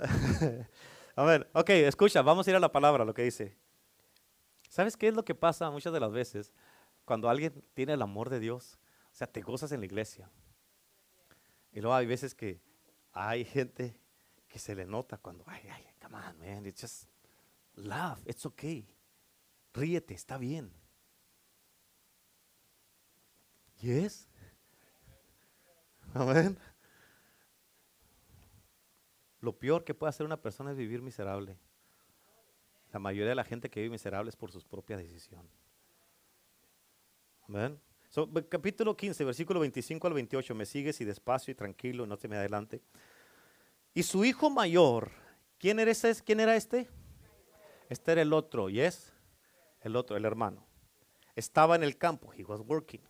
ver, 1.16 1.50
Ok, 1.54 1.70
escucha, 1.70 2.22
vamos 2.22 2.46
a 2.46 2.50
ir 2.50 2.56
a 2.56 2.60
la 2.60 2.70
palabra, 2.70 3.04
lo 3.04 3.14
que 3.14 3.22
dice. 3.22 3.56
¿Sabes 4.68 4.96
qué 4.96 5.08
es 5.08 5.14
lo 5.14 5.24
que 5.24 5.34
pasa 5.34 5.70
muchas 5.70 5.92
de 5.92 6.00
las 6.00 6.12
veces 6.12 6.52
cuando 7.04 7.28
alguien 7.28 7.64
tiene 7.74 7.94
el 7.94 8.02
amor 8.02 8.30
de 8.30 8.38
Dios? 8.38 8.78
O 9.12 9.16
sea, 9.16 9.26
te 9.26 9.40
gozas 9.40 9.72
en 9.72 9.80
la 9.80 9.86
iglesia. 9.86 10.30
Y 11.72 11.80
luego 11.80 11.94
hay 11.94 12.06
veces 12.06 12.34
que 12.34 12.60
hay 13.12 13.44
gente 13.44 13.96
que 14.48 14.58
se 14.58 14.74
le 14.74 14.84
nota 14.84 15.18
cuando, 15.18 15.44
ay, 15.46 15.62
ay, 15.72 15.86
come 16.00 16.16
on, 16.16 16.38
man, 16.38 16.66
it's 16.66 16.80
just 16.80 17.08
love, 17.74 18.20
it's 18.26 18.44
okay. 18.44 18.86
Ríete, 19.72 20.14
está 20.14 20.36
bien. 20.36 20.79
Yes. 23.80 24.28
Amén. 26.12 26.58
Lo 29.40 29.58
peor 29.58 29.84
que 29.84 29.94
puede 29.94 30.10
hacer 30.10 30.26
una 30.26 30.40
persona 30.40 30.72
es 30.72 30.76
vivir 30.76 31.00
miserable. 31.00 31.56
La 32.92 32.98
mayoría 32.98 33.30
de 33.30 33.34
la 33.34 33.44
gente 33.44 33.70
que 33.70 33.80
vive 33.80 33.92
miserable 33.92 34.28
es 34.28 34.36
por 34.36 34.52
sus 34.52 34.64
propias 34.64 35.00
decisiones. 35.00 35.52
Amén. 37.48 37.80
capítulo 38.48 38.96
15, 38.96 39.24
versículo 39.24 39.60
25 39.60 40.06
al 40.06 40.14
28. 40.14 40.54
Me 40.54 40.66
sigues 40.66 41.00
y 41.00 41.04
despacio 41.04 41.52
y 41.52 41.54
tranquilo, 41.54 42.06
no 42.06 42.18
te 42.18 42.28
me 42.28 42.36
adelante. 42.36 42.82
Y 43.94 44.02
su 44.02 44.24
hijo 44.24 44.50
mayor, 44.50 45.10
¿quién 45.58 45.78
era, 45.78 45.90
ese, 45.90 46.14
¿quién 46.22 46.40
era 46.40 46.54
este? 46.54 46.88
Este 47.88 48.12
era 48.12 48.22
el 48.22 48.32
otro, 48.32 48.68
¿y 48.68 48.80
es? 48.80 49.12
El 49.80 49.96
otro, 49.96 50.16
el 50.16 50.24
hermano. 50.24 50.66
Estaba 51.34 51.76
en 51.76 51.82
el 51.82 51.96
campo, 51.96 52.32
he 52.34 52.44
was 52.44 52.60
working. 52.60 53.00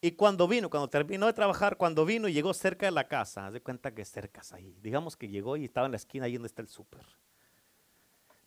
Y 0.00 0.12
cuando 0.12 0.46
vino, 0.46 0.70
cuando 0.70 0.88
terminó 0.88 1.26
de 1.26 1.32
trabajar, 1.32 1.76
cuando 1.76 2.04
vino 2.04 2.28
y 2.28 2.32
llegó 2.32 2.54
cerca 2.54 2.86
de 2.86 2.92
la 2.92 3.08
casa, 3.08 3.46
haz 3.46 3.52
de 3.52 3.60
cuenta 3.60 3.92
que 3.92 4.04
cerca 4.04 4.42
ahí. 4.52 4.76
Digamos 4.80 5.16
que 5.16 5.28
llegó 5.28 5.56
y 5.56 5.64
estaba 5.64 5.86
en 5.86 5.92
la 5.92 5.96
esquina 5.96 6.26
ahí 6.26 6.34
donde 6.34 6.46
está 6.46 6.62
el 6.62 6.68
súper. 6.68 7.04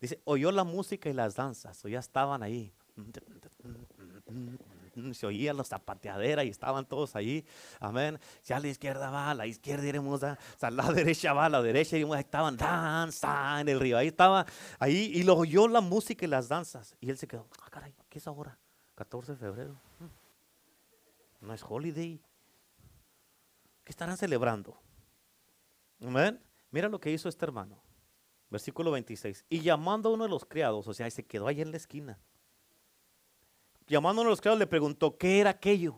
Dice, 0.00 0.20
oyó 0.24 0.50
la 0.50 0.64
música 0.64 1.08
y 1.08 1.12
las 1.12 1.36
danzas, 1.36 1.84
o 1.84 1.88
ya 1.88 2.00
estaban 2.00 2.42
ahí. 2.42 2.72
Se 5.12 5.26
oía 5.26 5.54
la 5.54 5.64
zapateadera 5.64 6.44
y 6.44 6.48
estaban 6.48 6.84
todos 6.84 7.16
ahí. 7.16 7.46
Amén. 7.80 8.18
Si 8.42 8.52
a 8.52 8.60
la 8.60 8.68
izquierda 8.68 9.10
va, 9.10 9.30
a 9.30 9.34
la 9.34 9.46
izquierda 9.46 9.86
iremos, 9.86 10.22
a, 10.22 10.38
la 10.70 10.84
derecha 10.92 11.32
va, 11.32 11.46
a 11.46 11.48
la 11.48 11.62
derecha 11.62 11.96
iremos. 11.96 12.18
Estaban 12.18 12.56
danza 12.56 13.60
en 13.60 13.68
el 13.68 13.80
río. 13.80 13.96
Ahí 13.96 14.08
estaba, 14.08 14.44
ahí, 14.78 15.10
y 15.14 15.22
lo 15.22 15.36
oyó 15.36 15.68
la 15.68 15.80
música 15.80 16.24
y 16.24 16.28
las 16.28 16.48
danzas. 16.48 16.96
Y 17.00 17.10
él 17.10 17.16
se 17.16 17.26
quedó, 17.26 17.46
ah, 17.62 17.70
caray, 17.70 17.94
¿qué 18.08 18.18
es 18.18 18.26
ahora? 18.26 18.58
14 18.96 19.32
de 19.32 19.38
febrero. 19.38 19.76
No 21.42 21.52
es 21.52 21.62
holiday. 21.68 22.20
¿Qué 23.84 23.90
estarán 23.90 24.16
celebrando? 24.16 24.80
Amén. 26.00 26.40
Mira 26.70 26.88
lo 26.88 27.00
que 27.00 27.10
hizo 27.10 27.28
este 27.28 27.44
hermano. 27.44 27.82
Versículo 28.48 28.92
26. 28.92 29.44
Y 29.50 29.60
llamando 29.60 30.08
a 30.08 30.12
uno 30.12 30.24
de 30.24 30.30
los 30.30 30.44
criados, 30.44 30.86
o 30.86 30.94
sea, 30.94 31.10
se 31.10 31.24
quedó 31.24 31.48
ahí 31.48 31.60
en 31.60 31.72
la 31.72 31.76
esquina. 31.76 32.18
Llamando 33.88 34.20
a 34.20 34.22
uno 34.22 34.30
de 34.30 34.32
los 34.32 34.40
criados 34.40 34.60
le 34.60 34.66
preguntó, 34.68 35.18
¿qué 35.18 35.40
era 35.40 35.50
aquello? 35.50 35.96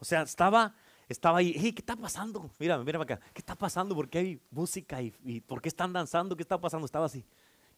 O 0.00 0.04
sea, 0.04 0.22
estaba, 0.22 0.74
estaba 1.08 1.38
ahí, 1.38 1.52
¿qué 1.72 1.80
está 1.80 1.94
pasando? 1.94 2.50
Mira, 2.58 2.76
mira 2.78 3.00
acá, 3.00 3.20
¿qué 3.32 3.38
está 3.38 3.54
pasando? 3.54 3.94
¿Por 3.94 4.08
qué 4.08 4.18
hay 4.18 4.40
música? 4.50 5.00
¿Y, 5.00 5.14
y 5.22 5.40
por 5.40 5.62
qué 5.62 5.68
están 5.68 5.92
danzando? 5.92 6.34
¿Qué 6.34 6.42
está 6.42 6.60
pasando? 6.60 6.84
Estaba 6.84 7.06
así. 7.06 7.24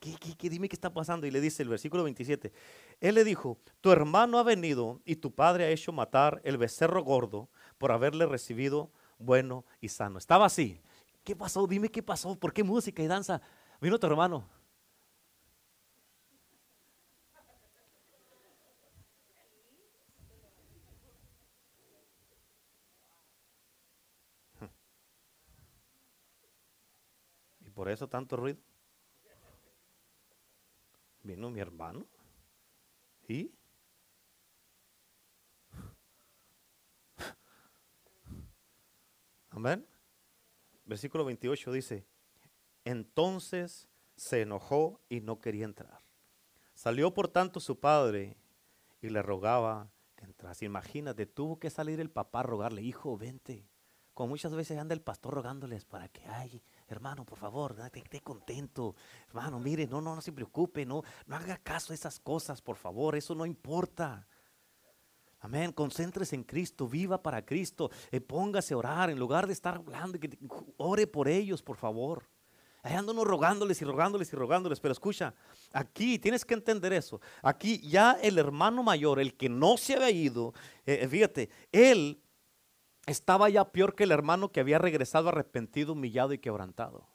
¿Qué, 0.03 0.51
dime 0.51 0.69
qué 0.69 0.75
está 0.75 0.93
pasando? 0.93 1.29
Y 1.29 1.31
le 1.31 1.41
dice 1.41 1.63
el 1.63 1.69
versículo 1.69 2.03
27. 2.03 2.53
Él 3.01 3.15
le 3.15 3.23
dijo, 3.23 3.59
tu 3.81 3.93
hermano 3.93 4.41
ha 4.41 4.43
venido 4.43 5.01
y 5.05 5.15
tu 5.15 5.33
padre 5.33 5.65
ha 5.65 5.71
hecho 5.71 5.93
matar 5.93 6.41
el 6.43 6.59
becerro 6.59 7.05
gordo 7.05 7.49
por 7.79 7.93
haberle 7.93 8.27
recibido 8.27 8.91
bueno 9.19 9.65
y 9.81 9.91
sano. 9.91 10.19
Estaba 10.19 10.47
así. 10.47 10.81
¿Qué 11.23 11.37
pasó? 11.37 11.69
Dime 11.69 11.89
qué 11.89 12.03
pasó. 12.03 12.35
¿Por 12.37 12.53
qué 12.53 12.65
música 12.65 13.01
y 13.01 13.07
danza? 13.07 13.41
Vino 13.81 13.97
tu 13.97 14.09
hermano. 14.09 14.45
¿Y 27.61 27.71
por 27.71 27.89
eso 27.89 28.09
tanto 28.09 28.37
ruido? 28.37 28.72
Vino 31.23 31.51
mi 31.51 31.61
hermano 31.61 32.07
y 33.29 33.53
Amén. 39.51 39.87
Versículo 40.87 41.27
28 41.27 41.73
dice, 41.73 42.07
entonces 42.85 43.87
se 44.16 44.41
enojó 44.41 45.01
y 45.11 45.20
no 45.20 45.41
quería 45.41 45.66
entrar. 45.66 46.03
Salió 46.75 47.12
por 47.12 47.29
tanto 47.29 47.61
su 47.61 47.79
padre 47.79 48.39
y 49.03 49.11
le 49.11 49.20
rogaba 49.20 49.91
que 50.16 50.25
entrase. 50.25 50.64
Imagínate, 50.64 51.27
tuvo 51.27 51.59
que 51.59 51.68
salir 51.68 52.01
el 52.01 52.11
papá 52.11 52.41
a 52.41 52.45
rogarle, 52.45 52.83
hijo, 52.83 53.16
vente. 53.18 53.68
Como 54.14 54.31
muchas 54.31 54.55
veces 54.55 54.79
anda 54.79 54.95
el 54.95 55.03
pastor 55.03 55.35
rogándoles 55.35 55.85
para 55.85 56.09
que, 56.09 56.25
ay, 56.27 56.62
hermano, 56.93 57.24
por 57.24 57.38
favor, 57.38 57.76
esté 57.93 58.20
contento. 58.20 58.95
Hermano, 59.28 59.59
mire, 59.59 59.86
no, 59.86 60.01
no, 60.01 60.14
no 60.14 60.20
se 60.20 60.32
preocupe, 60.32 60.86
no, 60.86 61.03
no 61.26 61.36
haga 61.36 61.57
caso 61.57 61.93
a 61.93 61.95
esas 61.95 62.20
cosas, 62.20 62.61
por 62.61 62.76
favor, 62.76 63.16
eso 63.16 63.34
no 63.34 63.47
importa. 63.47 64.26
Amén, 65.40 65.72
concéntrese 65.72 66.36
en 66.36 66.45
Cristo, 66.45 66.86
viva 66.86 67.20
para 67.20 67.45
Cristo, 67.45 67.90
eh, 68.12 68.20
póngase 68.20 68.74
a 68.74 68.76
orar 68.76 69.11
en 69.11 69.18
lugar 69.18 69.49
de 69.49 69.53
estar 69.53 69.74
hablando, 69.74 70.20
que 70.20 70.38
ore 70.76 71.07
por 71.09 71.26
ellos, 71.26 71.62
por 71.62 71.76
favor. 71.76 72.22
Ahí 72.84 72.97
rogándoles 72.97 73.80
y 73.80 73.84
rogándoles 73.84 74.32
y 74.32 74.36
rogándoles, 74.36 74.80
pero 74.80 74.90
escucha, 74.90 75.34
aquí 75.72 76.18
tienes 76.18 76.45
que 76.45 76.55
entender 76.55 76.93
eso. 76.93 77.20
Aquí 77.40 77.78
ya 77.78 78.18
el 78.20 78.38
hermano 78.38 78.82
mayor, 78.82 79.20
el 79.20 79.34
que 79.34 79.49
no 79.49 79.76
se 79.76 79.95
había 79.95 80.11
ido, 80.11 80.53
eh, 80.84 81.01
eh, 81.03 81.09
fíjate, 81.09 81.49
él 81.70 82.22
estaba 83.07 83.49
ya 83.49 83.71
peor 83.73 83.95
que 83.95 84.05
el 84.05 84.13
hermano 84.13 84.53
que 84.53 84.61
había 84.61 84.79
regresado 84.79 85.29
arrepentido, 85.29 85.93
humillado 85.93 86.33
y 86.33 86.39
quebrantado. 86.39 87.07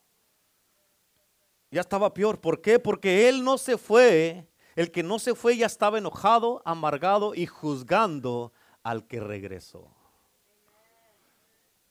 Ya 1.72 1.82
estaba 1.82 2.14
peor. 2.14 2.40
¿Por 2.40 2.62
qué? 2.62 2.80
Porque 2.80 3.30
él 3.30 3.44
no 3.44 3.58
se 3.58 3.78
fue. 3.78 4.48
El 4.76 4.92
que 4.92 5.04
no 5.04 5.18
se 5.20 5.34
fue 5.34 5.58
ya 5.58 5.66
estaba 5.66 5.98
enojado, 5.98 6.62
amargado 6.64 7.34
y 7.34 7.46
juzgando 7.46 8.54
al 8.84 9.08
que 9.08 9.20
regresó. 9.20 9.92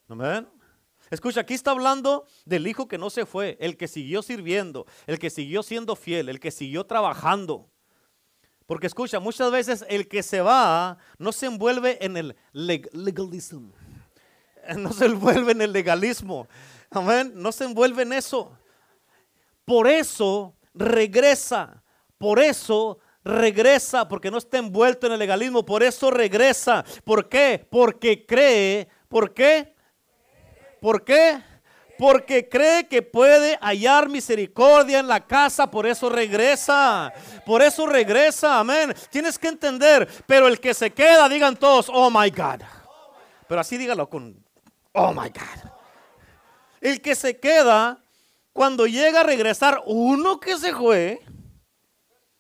Amén. 0.09 0.49
Escucha, 1.11 1.41
aquí 1.41 1.55
está 1.55 1.73
hablando 1.73 2.27
del 2.45 2.67
hijo 2.67 2.87
que 2.89 2.99
no 2.99 3.11
se 3.11 3.27
fue, 3.27 3.57
el 3.61 3.77
que 3.77 3.87
siguió 3.89 4.23
sirviendo, 4.23 4.87
el 5.07 5.19
que 5.19 5.31
siguió 5.31 5.63
siendo 5.63 5.95
fiel, 5.95 6.29
el 6.29 6.41
que 6.41 6.51
siguió 6.51 6.85
trabajando. 6.85 7.69
Porque 8.67 8.89
escucha, 8.89 9.21
muchas 9.21 9.51
veces 9.53 9.85
el 9.89 10.09
que 10.09 10.23
se 10.23 10.41
va 10.41 10.99
no 11.19 11.33
se 11.33 11.47
envuelve 11.47 12.05
en 12.05 12.17
el 12.17 12.37
legalism 12.53 13.71
no 14.77 14.93
se 14.93 15.07
envuelve 15.07 15.53
en 15.53 15.62
el 15.62 15.73
legalismo. 15.73 16.49
Amén. 16.91 17.33
No 17.35 17.53
se 17.53 17.64
envuelve 17.64 18.03
en 18.03 18.12
eso. 18.12 18.57
Por 19.64 19.89
eso 19.89 20.55
regresa. 20.75 21.83
Por 22.19 22.39
eso 22.39 22.99
regresa. 23.25 24.09
Porque 24.09 24.31
no 24.31 24.39
está 24.39 24.59
envuelto 24.59 25.07
en 25.07 25.12
el 25.12 25.19
legalismo. 25.19 25.64
Por 25.64 25.83
eso 25.83 26.11
regresa. 26.11 26.85
¿Por 27.05 27.29
qué? 27.29 27.67
Porque 27.71 28.25
cree. 28.27 28.89
¿Por 29.09 29.33
qué? 29.35 29.75
¿Por 30.81 31.05
qué? 31.05 31.43
Porque 31.99 32.49
cree 32.49 32.87
que 32.87 33.01
puede 33.01 33.59
hallar 33.61 34.09
misericordia 34.09 34.99
en 34.99 35.09
la 35.09 35.27
casa, 35.27 35.71
por 35.71 35.87
eso 35.87 36.11
regresa. 36.11 37.12
Por 37.47 37.62
eso 37.62 37.87
regresa, 37.87 38.61
amén. 38.61 38.95
Tienes 39.11 39.39
que 39.39 39.49
entender, 39.49 40.07
pero 40.27 40.47
el 40.47 40.61
que 40.61 40.75
se 40.75 40.91
queda, 40.91 41.27
digan 41.29 41.57
todos, 41.57 41.91
oh 41.91 42.11
my 42.11 42.29
God. 42.31 42.61
Pero 43.49 43.61
así 43.61 43.79
dígalo 43.79 44.11
con 44.11 44.46
Oh 44.99 45.13
my 45.13 45.29
God. 45.29 45.71
El 46.81 47.03
que 47.03 47.15
se 47.15 47.39
queda, 47.39 48.03
cuando 48.55 48.87
llega 48.87 49.21
a 49.21 49.25
regresar 49.25 49.83
uno 49.85 50.41
que 50.41 50.57
se 50.57 50.75
fue, 50.75 51.21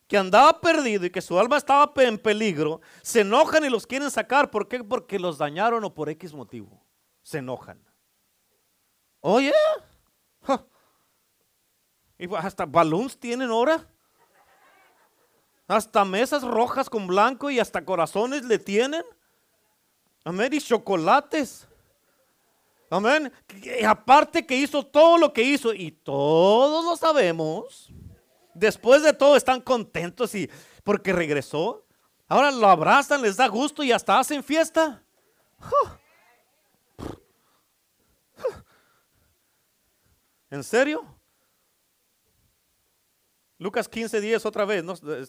que 0.08 0.16
andaba 0.16 0.58
perdido 0.58 1.04
y 1.04 1.10
que 1.10 1.20
su 1.20 1.38
alma 1.38 1.58
estaba 1.58 1.92
en 1.96 2.16
peligro, 2.16 2.80
se 3.02 3.20
enojan 3.20 3.66
y 3.66 3.68
los 3.68 3.86
quieren 3.86 4.10
sacar. 4.10 4.50
¿Por 4.50 4.68
qué? 4.68 4.82
Porque 4.82 5.18
los 5.18 5.36
dañaron 5.36 5.84
o 5.84 5.92
por 5.92 6.08
X 6.08 6.32
motivo. 6.32 6.82
Se 7.22 7.38
enojan. 7.38 7.78
Oye, 9.20 9.52
y 12.18 12.34
hasta 12.36 12.64
balloons 12.64 13.18
tienen 13.18 13.50
ahora. 13.50 13.86
Hasta 15.68 16.06
mesas 16.06 16.42
rojas 16.42 16.88
con 16.88 17.06
blanco 17.06 17.50
y 17.50 17.60
hasta 17.60 17.84
corazones 17.84 18.46
le 18.46 18.58
tienen. 18.58 19.04
Amén. 20.24 20.54
Y 20.54 20.60
chocolates. 20.60 21.65
Amén. 22.90 23.32
Aparte 23.86 24.46
que 24.46 24.56
hizo 24.56 24.84
todo 24.84 25.18
lo 25.18 25.32
que 25.32 25.42
hizo 25.42 25.74
y 25.74 25.90
todos 25.90 26.84
lo 26.84 26.96
sabemos. 26.96 27.92
Después 28.54 29.02
de 29.02 29.12
todo 29.12 29.36
están 29.36 29.60
contentos 29.60 30.34
y 30.34 30.48
porque 30.84 31.12
regresó. 31.12 31.84
Ahora 32.28 32.50
lo 32.50 32.66
abrazan, 32.68 33.22
les 33.22 33.36
da 33.36 33.46
gusto 33.48 33.82
y 33.82 33.92
hasta 33.92 34.18
hacen 34.18 34.42
fiesta. 34.42 35.02
¿En 40.50 40.62
serio? 40.64 41.04
Lucas 43.58 43.88
15, 43.88 44.20
10 44.20 44.46
otra 44.46 44.64
vez, 44.64 44.84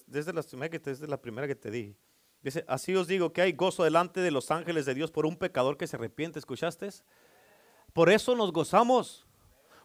desde, 0.05 0.33
la, 0.33 0.41
desde 0.41 1.07
la 1.07 1.21
primera 1.21 1.47
que 1.47 1.55
te 1.55 1.71
di. 1.71 1.95
Dice, 2.41 2.63
así 2.67 2.95
os 2.95 3.07
digo 3.07 3.33
que 3.33 3.41
hay 3.41 3.53
gozo 3.53 3.83
delante 3.83 4.19
de 4.19 4.31
los 4.31 4.51
ángeles 4.51 4.85
de 4.85 4.93
Dios 4.93 5.11
por 5.11 5.25
un 5.25 5.37
pecador 5.37 5.77
que 5.77 5.87
se 5.87 5.95
arrepiente. 5.95 6.39
¿Escuchaste? 6.39 6.89
Por 7.97 8.11
eso 8.11 8.35
nos 8.35 8.53
gozamos. 8.53 9.25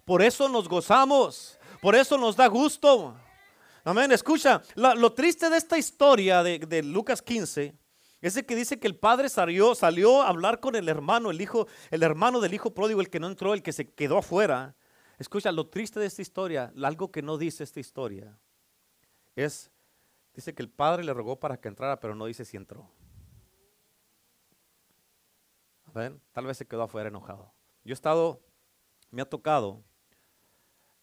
Por 0.05 0.21
eso 0.21 0.47
nos 0.47 0.69
gozamos. 0.69 1.59
Por 1.81 1.95
eso 1.95 2.19
nos 2.19 2.37
da 2.37 2.47
gusto. 2.47 3.17
Amén. 3.85 4.13
Escucha, 4.13 4.61
lo 4.75 5.15
triste 5.15 5.49
de 5.49 5.57
esta 5.57 5.79
historia 5.79 6.43
de, 6.43 6.83
Lucas 6.83 7.23
15 7.23 7.75
es 8.21 8.43
que 8.43 8.55
dice 8.55 8.79
que 8.79 8.87
el 8.87 8.97
padre 8.97 9.31
salió, 9.31 9.75
salió 9.75 10.21
a 10.21 10.29
hablar 10.29 10.61
con 10.61 10.77
el 10.77 10.91
hermano, 10.91 11.31
el 11.31 11.41
hijo, 11.41 11.67
el 11.91 12.03
hermano 12.03 12.43
del 12.43 12.53
hijo 12.53 12.75
pródigo, 12.75 13.01
el 13.01 13.09
que 13.09 13.19
no 13.19 13.29
entró, 13.29 13.55
el 13.55 13.63
que 13.63 13.73
se 13.73 13.91
quedó 13.95 14.19
afuera. 14.19 14.77
Escucha, 15.19 15.51
lo 15.51 15.69
triste 15.69 15.99
de 15.99 16.05
esta 16.05 16.21
historia, 16.21 16.71
algo 16.85 17.11
que 17.11 17.23
no 17.23 17.39
dice 17.39 17.65
esta 17.65 17.81
historia, 17.81 18.39
es, 19.37 19.71
dice 20.35 20.55
que 20.55 20.63
el 20.63 20.69
padre 20.69 21.03
le 21.03 21.15
rogó 21.15 21.41
para 21.41 21.57
que 21.59 21.69
entrara, 21.69 21.99
pero 21.99 22.15
no 22.15 22.27
dice 22.27 22.45
si 22.45 22.59
entró. 22.59 22.91
Tal 25.95 26.45
vez 26.45 26.59
se 26.59 26.67
quedó 26.67 26.83
afuera 26.83 27.09
enojado. 27.09 27.55
Yo 27.85 27.93
he 27.93 27.95
estado, 27.95 28.41
me 29.11 29.23
ha 29.23 29.29
tocado, 29.29 29.83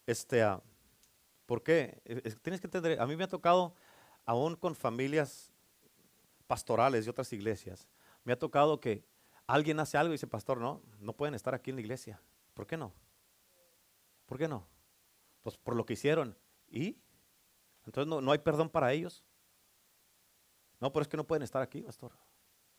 este, 0.05 0.45
uh, 0.45 0.61
¿por 1.45 1.63
qué? 1.63 2.01
Tienes 2.41 2.61
que 2.61 2.67
entender, 2.67 2.99
a 2.99 3.05
mí 3.05 3.15
me 3.15 3.25
ha 3.25 3.27
tocado, 3.27 3.75
aún 4.25 4.55
con 4.55 4.75
familias 4.75 5.51
pastorales 6.47 7.05
de 7.05 7.11
otras 7.11 7.31
iglesias, 7.33 7.87
me 8.23 8.33
ha 8.33 8.39
tocado 8.39 8.79
que 8.79 9.03
alguien 9.45 9.79
hace 9.79 9.97
algo 9.97 10.11
y 10.11 10.15
dice, 10.15 10.27
pastor, 10.27 10.59
no, 10.59 10.81
no 10.99 11.13
pueden 11.13 11.35
estar 11.35 11.53
aquí 11.55 11.71
en 11.71 11.77
la 11.77 11.81
iglesia. 11.81 12.21
¿Por 12.53 12.67
qué 12.67 12.77
no? 12.77 12.93
¿Por 14.25 14.37
qué 14.37 14.47
no? 14.47 14.67
Pues 15.41 15.57
por 15.57 15.75
lo 15.75 15.85
que 15.85 15.93
hicieron. 15.93 16.37
¿Y? 16.69 16.97
Entonces 17.85 18.07
no, 18.07 18.31
hay 18.31 18.37
perdón 18.37 18.69
para 18.69 18.93
ellos. 18.93 19.23
No, 20.79 20.93
pero 20.93 21.01
es 21.01 21.07
que 21.07 21.17
no 21.17 21.25
pueden 21.25 21.41
estar 21.41 21.61
aquí, 21.61 21.81
pastor. 21.81 22.11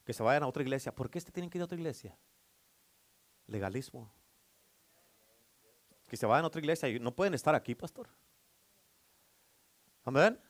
Que 0.05 0.13
se 0.13 0.23
vayan 0.23 0.45
a 0.45 0.47
otra 0.47 0.63
iglesia. 0.63 0.95
¿Por 0.95 1.11
qué 1.11 1.19
este 1.19 1.33
tienen 1.33 1.51
que 1.51 1.59
ir 1.59 1.63
a 1.63 1.65
otra 1.65 1.77
iglesia? 1.77 2.17
Legalismo. 3.51 4.11
Que 6.07 6.17
se 6.17 6.27
vayan 6.27 6.45
a 6.45 6.49
otra 6.49 6.61
iglesia 6.61 6.89
y 6.89 6.99
no 6.99 7.15
pueden 7.15 7.35
estar 7.35 7.55
aquí, 7.55 7.75
pastor. 7.75 8.09
Amén. 10.05 10.41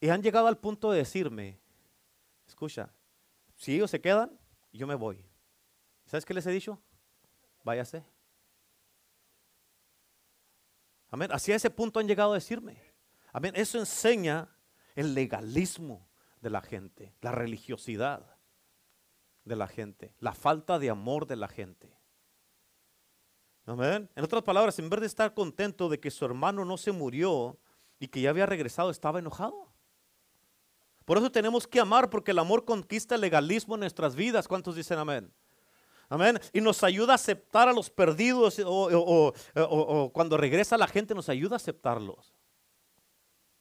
Y 0.00 0.08
han 0.08 0.22
llegado 0.22 0.46
al 0.46 0.58
punto 0.58 0.90
de 0.90 0.98
decirme, 0.98 1.60
escucha, 2.46 2.90
si 3.56 3.74
ellos 3.74 3.90
se 3.90 4.00
quedan, 4.00 4.38
yo 4.72 4.86
me 4.86 4.94
voy. 4.94 5.24
¿Sabes 6.06 6.24
qué 6.24 6.34
les 6.34 6.46
he 6.46 6.50
dicho? 6.50 6.80
Váyase. 7.62 8.04
Amén. 11.10 11.30
Hacia 11.32 11.56
ese 11.56 11.70
punto 11.70 12.00
han 12.00 12.08
llegado 12.08 12.32
a 12.32 12.36
decirme. 12.36 12.82
Amén. 13.32 13.52
Eso 13.54 13.78
enseña 13.78 14.48
el 14.94 15.14
legalismo 15.14 16.08
de 16.40 16.50
la 16.50 16.62
gente, 16.62 17.14
la 17.20 17.32
religiosidad 17.32 18.29
de 19.44 19.56
la 19.56 19.66
gente, 19.66 20.14
la 20.18 20.34
falta 20.34 20.78
de 20.78 20.90
amor 20.90 21.26
de 21.26 21.36
la 21.36 21.48
gente. 21.48 21.96
Amén. 23.66 24.10
En 24.14 24.24
otras 24.24 24.42
palabras, 24.42 24.78
en 24.78 24.90
vez 24.90 25.00
de 25.00 25.06
estar 25.06 25.34
contento 25.34 25.88
de 25.88 26.00
que 26.00 26.10
su 26.10 26.24
hermano 26.24 26.64
no 26.64 26.76
se 26.76 26.92
murió 26.92 27.58
y 27.98 28.08
que 28.08 28.20
ya 28.20 28.30
había 28.30 28.46
regresado, 28.46 28.90
estaba 28.90 29.18
enojado. 29.18 29.70
Por 31.04 31.18
eso 31.18 31.30
tenemos 31.30 31.66
que 31.66 31.80
amar, 31.80 32.10
porque 32.10 32.30
el 32.30 32.38
amor 32.38 32.64
conquista 32.64 33.14
el 33.14 33.20
legalismo 33.20 33.74
en 33.74 33.80
nuestras 33.80 34.14
vidas. 34.14 34.48
¿Cuántos 34.48 34.76
dicen 34.76 34.98
amén? 34.98 35.32
Amén. 36.08 36.40
Y 36.52 36.60
nos 36.60 36.82
ayuda 36.82 37.12
a 37.12 37.14
aceptar 37.14 37.68
a 37.68 37.72
los 37.72 37.90
perdidos 37.90 38.60
o, 38.64 39.32
cuando 40.12 40.36
regresa 40.36 40.76
la 40.76 40.88
gente 40.88 41.14
nos 41.14 41.28
ayuda 41.28 41.54
a 41.54 41.58
aceptarlos. 41.58 42.34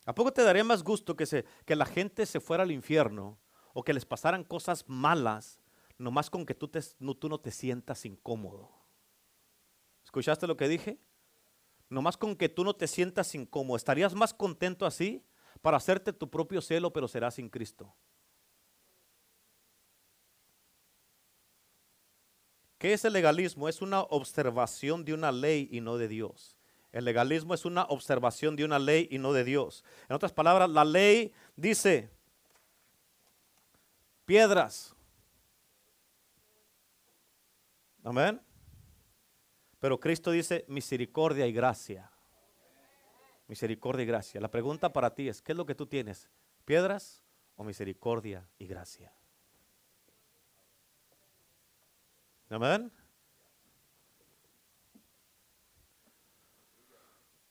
¿A 0.06 0.16
poco 0.16 0.34
te 0.34 0.42
daría 0.42 0.64
más 0.64 0.84
gusto 0.84 1.16
que, 1.16 1.28
se, 1.28 1.46
que 1.66 1.76
la 1.76 1.86
gente 1.86 2.26
se 2.26 2.40
fuera 2.40 2.64
al 2.64 2.72
infierno 2.72 3.38
o 3.74 3.84
que 3.84 3.94
les 3.94 4.06
pasaran 4.06 4.44
cosas 4.44 4.86
malas, 4.88 5.60
nomás 6.00 6.30
con 6.30 6.46
que 6.46 6.56
tú, 6.56 6.72
no, 7.00 7.40
te 7.40 7.52
sientas 7.52 8.06
incómodo? 8.06 8.72
¿Escuchaste 10.04 10.48
lo 10.48 10.58
que 10.58 10.68
dije? 10.68 10.98
Nomás 11.90 12.18
con 12.18 12.36
que 12.36 12.50
tú 12.50 12.64
no 12.64 12.76
te 12.76 12.88
sientas 12.88 13.36
incómodo. 13.36 13.76
¿Estarías 13.78 14.16
más 14.16 14.34
contento 14.34 14.86
así 14.86 15.24
para 15.62 15.78
hacerte 15.78 16.14
tu 16.14 16.30
propio 16.30 16.62
cielo, 16.62 16.92
pero 16.92 17.08
serás 17.08 17.36
sin 17.36 17.50
Cristo? 17.50 17.94
¿Qué 22.78 22.94
es 22.94 23.04
el 23.04 23.12
legalismo? 23.12 23.68
Es 23.68 23.82
una 23.82 24.02
observación 24.02 25.04
de 25.04 25.14
una 25.14 25.34
ley 25.34 25.68
y 25.70 25.82
no 25.82 25.98
de 25.98 26.08
Dios. 26.08 26.56
El 26.94 27.04
legalismo 27.04 27.54
es 27.54 27.66
una 27.66 27.84
observación 27.84 28.56
de 28.56 28.64
una 28.64 28.80
ley 28.80 29.10
y 29.12 29.18
no 29.18 29.34
de 29.34 29.44
Dios. 29.44 29.84
En 30.08 30.16
otras 30.16 30.32
palabras, 30.32 30.70
la 30.70 30.86
ley 30.86 31.34
dice 31.58 32.10
piedras. 34.26 34.96
Amén. 38.04 38.42
Pero 39.80 40.00
Cristo 40.00 40.32
dice 40.32 40.66
misericordia 40.68 41.48
y 41.48 41.54
gracia. 41.54 42.12
Misericordia 43.48 44.04
y 44.04 44.08
gracia. 44.08 44.42
La 44.42 44.52
pregunta 44.52 44.92
para 44.92 45.14
ti 45.14 45.28
es, 45.28 45.42
¿qué 45.42 45.54
es 45.54 45.58
lo 45.58 45.66
que 45.66 45.76
tú 45.76 45.88
tienes? 45.88 46.30
¿Piedras 46.66 47.24
o 47.56 47.64
misericordia 47.64 48.48
y 48.58 48.68
gracia? 48.68 49.14
Amén. 52.50 52.92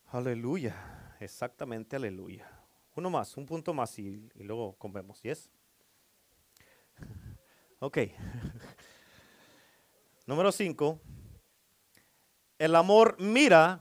Aleluya. 0.07 1.17
Exactamente, 1.21 1.97
aleluya. 1.97 2.49
Uno 2.95 3.11
más, 3.11 3.37
un 3.37 3.47
punto 3.47 3.75
más 3.75 3.99
y, 3.99 4.29
luego 4.35 4.75
comemos. 4.77 5.21
¿Yes? 5.23 5.51
Ok. 7.81 7.99
Número 10.29 10.53
cinco. 10.53 11.01
El 12.59 12.77
amor 12.77 13.17
mira 13.19 13.81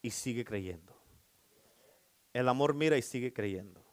y 0.00 0.12
sigue 0.12 0.44
creyendo. 0.44 0.94
El 2.32 2.48
amor 2.48 2.74
mira 2.74 2.96
y 2.96 3.02
sigue 3.02 3.32
creyendo. 3.32 3.84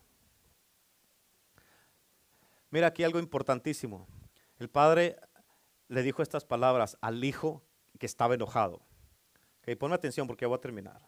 Mira 2.69 2.85
aquí 2.85 3.03
algo 3.03 3.17
importantísimo. 3.17 4.07
El 4.59 4.69
Padre 4.69 5.19
le 5.87 6.03
dijo 6.03 6.21
estas 6.21 6.45
palabras 6.45 6.99
al 7.01 7.23
hijo 7.23 7.63
que 7.97 8.05
estaba 8.05 8.35
enojado. 8.35 8.85
Okay, 9.61 9.73
ponme 9.73 9.95
atención 9.95 10.27
porque 10.27 10.43
ya 10.43 10.49
voy 10.49 10.57
a 10.57 10.61
terminar. 10.61 11.01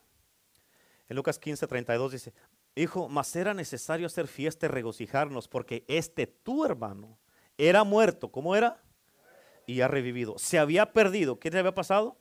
En 1.07 1.17
Lucas 1.17 1.37
15, 1.37 1.67
32 1.67 2.13
dice, 2.13 2.33
hijo, 2.73 3.07
mas 3.09 3.35
era 3.35 3.53
necesario 3.53 4.07
hacer 4.07 4.27
fiesta 4.27 4.65
y 4.65 4.69
regocijarnos 4.69 5.47
porque 5.47 5.85
este 5.87 6.25
tu 6.25 6.65
hermano 6.65 7.19
era 7.59 7.83
muerto. 7.83 8.31
¿Cómo 8.31 8.55
era? 8.55 8.81
Y 9.69 9.81
ha 9.81 9.87
revivido. 9.87 10.33
Se 10.39 10.57
había 10.57 10.93
perdido. 10.93 11.39
¿Qué 11.39 11.51
te 11.51 11.59
había 11.59 11.75
pasado? 11.75 12.17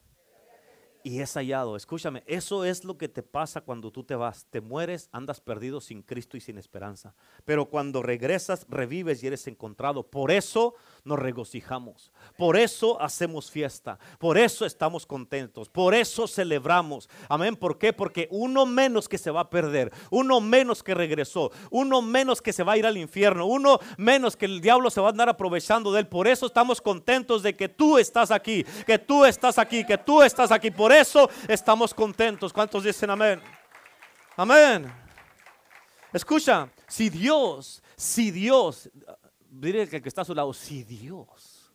y 1.03 1.21
es 1.21 1.33
hallado. 1.35 1.77
Escúchame, 1.77 2.23
eso 2.27 2.67
es 2.67 2.85
lo 2.85 2.99
que 2.99 3.09
te 3.09 3.23
pasa 3.23 3.63
cuando 3.63 3.91
tú 3.91 4.05
te 4.05 4.15
vas. 4.15 4.47
Te 4.51 4.61
mueres, 4.61 5.09
andas 5.11 5.41
perdido 5.41 5.81
sin 5.81 6.03
Cristo 6.03 6.37
y 6.37 6.41
sin 6.41 6.59
esperanza. 6.59 7.15
Pero 7.47 7.71
cuando 7.71 8.03
regresas, 8.03 8.67
revives 8.69 9.23
y 9.23 9.29
eres 9.29 9.47
encontrado. 9.47 10.11
Por 10.11 10.31
eso 10.31 10.75
nos 11.05 11.19
regocijamos. 11.19 12.11
Por 12.37 12.57
eso 12.57 13.01
hacemos 13.01 13.51
fiesta. 13.51 13.99
Por 14.19 14.39
eso 14.39 14.65
estamos 14.65 15.07
contentos. 15.07 15.69
Por 15.69 15.95
eso 15.95 16.27
celebramos. 16.27 17.09
Amén. 17.29 17.57
¿Por 17.57 17.79
qué? 17.79 17.93
Porque 17.93 18.29
uno 18.31 18.67
menos 18.67 19.09
que 19.09 19.19
se 19.19 19.31
va 19.31 19.41
a 19.41 19.51
perder. 19.51 19.93
Uno 20.11 20.41
menos 20.41 20.83
que 20.83 20.95
regresó. 20.95 21.51
Uno 21.71 22.03
menos 22.03 22.43
que 22.43 22.53
se 22.53 22.63
va 22.63 22.73
a 22.73 22.77
ir 22.77 22.87
al 22.87 22.97
infierno. 22.97 23.47
Uno 23.47 23.79
menos 23.97 24.37
que 24.37 24.47
el 24.47 24.61
diablo 24.61 24.91
se 24.91 25.01
va 25.01 25.09
a 25.09 25.11
andar 25.11 25.29
aprovechando 25.29 25.93
de 25.93 26.01
él. 26.01 26.07
Por 26.07 26.29
eso 26.29 26.47
estamos 26.47 26.81
contentos 26.81 27.43
de 27.43 27.57
que 27.57 27.69
tú 27.69 27.99
estás 27.99 28.31
aquí. 28.31 28.65
Que 28.87 28.99
tú 28.99 29.25
estás 29.25 29.59
aquí. 29.59 29.85
Que 29.85 29.99
tú 29.99 30.23
estás 30.23 30.51
aquí. 30.51 30.71
Por 30.71 30.93
eso 30.93 31.29
estamos 31.49 31.95
contentos. 31.95 32.53
¿Cuántos 32.53 32.85
dicen 32.85 33.11
amén? 33.11 33.41
Amén. 34.37 34.93
Escucha, 36.13 36.71
si 36.87 37.11
Dios, 37.11 37.83
si 37.97 38.31
Dios, 38.31 38.89
dile 39.61 39.89
que 39.89 40.09
está 40.09 40.23
a 40.23 40.25
su 40.25 40.35
lado, 40.35 40.53
si 40.53 40.85
Dios, 40.85 41.73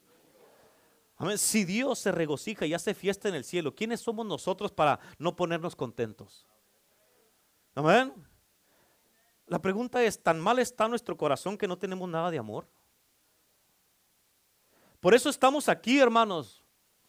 amén, 1.17 1.37
si 1.37 1.65
Dios 1.65 1.99
se 1.99 2.11
regocija 2.11 2.65
y 2.65 2.73
hace 2.73 2.93
fiesta 2.93 3.29
en 3.29 3.35
el 3.35 3.43
cielo, 3.43 3.75
¿quiénes 3.75 4.01
somos 4.01 4.25
nosotros 4.25 4.71
para 4.71 4.99
no 5.17 5.35
ponernos 5.35 5.75
contentos? 5.75 6.47
Amén. 7.75 8.13
La 9.47 9.59
pregunta 9.61 10.01
es, 10.03 10.21
¿tan 10.21 10.39
mal 10.39 10.59
está 10.59 10.87
nuestro 10.87 11.17
corazón 11.17 11.57
que 11.57 11.67
no 11.67 11.77
tenemos 11.77 12.07
nada 12.07 12.31
de 12.31 12.37
amor? 12.37 12.67
Por 14.99 15.13
eso 15.13 15.29
estamos 15.29 15.67
aquí, 15.67 15.99
hermanos. 15.99 16.62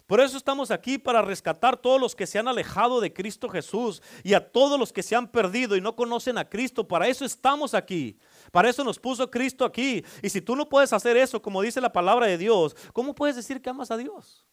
Por 0.06 0.20
eso 0.20 0.36
estamos 0.36 0.70
aquí 0.70 0.98
para 0.98 1.22
rescatar 1.22 1.78
todos 1.78 1.98
los 1.98 2.14
que 2.14 2.26
se 2.26 2.38
han 2.38 2.46
alejado 2.46 3.00
de 3.00 3.12
Cristo 3.12 3.48
Jesús 3.48 4.02
y 4.22 4.34
a 4.34 4.52
todos 4.52 4.78
los 4.78 4.92
que 4.92 5.02
se 5.02 5.16
han 5.16 5.28
perdido 5.28 5.76
y 5.76 5.80
no 5.80 5.96
conocen 5.96 6.36
a 6.36 6.48
Cristo. 6.48 6.86
Para 6.86 7.08
eso 7.08 7.24
estamos 7.24 7.72
aquí. 7.72 8.18
Para 8.52 8.68
eso 8.68 8.84
nos 8.84 8.98
puso 8.98 9.30
Cristo 9.30 9.64
aquí. 9.64 10.04
Y 10.22 10.28
si 10.28 10.42
tú 10.42 10.56
no 10.56 10.68
puedes 10.68 10.92
hacer 10.92 11.16
eso, 11.16 11.40
como 11.40 11.62
dice 11.62 11.80
la 11.80 11.92
palabra 11.92 12.26
de 12.26 12.36
Dios, 12.36 12.76
¿cómo 12.92 13.14
puedes 13.14 13.36
decir 13.36 13.62
que 13.62 13.70
amas 13.70 13.90
a 13.90 13.96
Dios? 13.96 14.44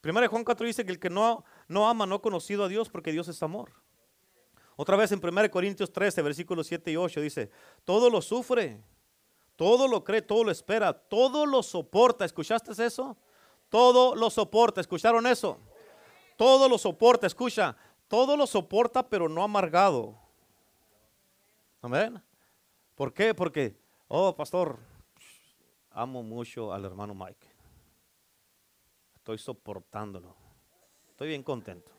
Primero 0.00 0.28
Juan 0.28 0.44
4 0.44 0.64
dice 0.64 0.84
que 0.84 0.92
el 0.92 1.00
que 1.00 1.10
no, 1.10 1.44
no 1.66 1.88
ama 1.88 2.06
no 2.06 2.16
ha 2.16 2.22
conocido 2.22 2.64
a 2.64 2.68
Dios 2.68 2.88
porque 2.88 3.10
Dios 3.10 3.26
es 3.26 3.42
amor. 3.42 3.72
Otra 4.76 4.96
vez 4.96 5.10
en 5.10 5.20
1 5.20 5.50
Corintios 5.50 5.92
13, 5.92 6.22
versículos 6.22 6.68
7 6.68 6.92
y 6.92 6.96
8 6.96 7.20
dice, 7.20 7.50
todo 7.84 8.08
lo 8.10 8.22
sufre, 8.22 8.80
todo 9.56 9.88
lo 9.88 10.04
cree, 10.04 10.22
todo 10.22 10.44
lo 10.44 10.52
espera, 10.52 10.92
todo 10.92 11.46
lo 11.46 11.64
soporta. 11.64 12.24
¿Escuchaste 12.24 12.70
eso? 12.86 13.16
Todo 13.68 14.14
lo 14.14 14.30
soporta. 14.30 14.80
¿Escucharon 14.80 15.26
eso? 15.26 15.58
Todo 16.36 16.68
lo 16.68 16.78
soporta. 16.78 17.26
Escucha. 17.26 17.76
Todo 18.08 18.36
lo 18.36 18.46
soporta, 18.46 19.06
pero 19.06 19.28
no 19.28 19.42
amargado. 19.42 20.18
Amén. 21.82 22.22
¿Por 22.94 23.12
qué? 23.12 23.34
Porque, 23.34 23.78
oh, 24.08 24.34
pastor, 24.34 24.78
amo 25.90 26.22
mucho 26.22 26.72
al 26.72 26.84
hermano 26.86 27.14
Mike. 27.14 27.46
Estoy 29.16 29.38
soportándolo. 29.38 30.34
Estoy 31.10 31.28
bien 31.28 31.42
contento. 31.42 31.92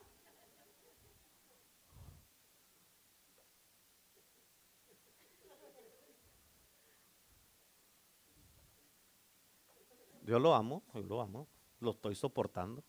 Yo 10.23 10.39
lo 10.39 10.53
amo, 10.53 10.83
yo 10.93 11.01
lo 11.01 11.21
amo 11.21 11.47
lo 11.79 11.91
estoy 11.91 12.15
soportando. 12.15 12.83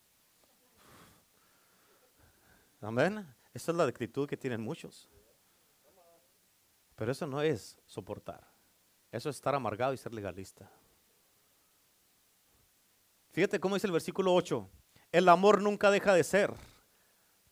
Amén. 2.80 3.26
Esa 3.52 3.72
es 3.72 3.76
la 3.76 3.84
actitud 3.84 4.28
que 4.28 4.36
tienen 4.36 4.60
muchos. 4.60 5.08
Pero 6.96 7.12
eso 7.12 7.26
no 7.26 7.42
es 7.42 7.78
soportar. 7.86 8.46
Eso 9.10 9.28
es 9.28 9.36
estar 9.36 9.54
amargado 9.54 9.92
y 9.92 9.96
ser 9.96 10.12
legalista. 10.14 10.70
Fíjate 13.32 13.60
cómo 13.60 13.74
dice 13.76 13.86
el 13.86 13.92
versículo 13.92 14.34
8. 14.34 14.68
El 15.12 15.28
amor 15.28 15.62
nunca 15.62 15.90
deja 15.90 16.14
de 16.14 16.24
ser. 16.24 16.52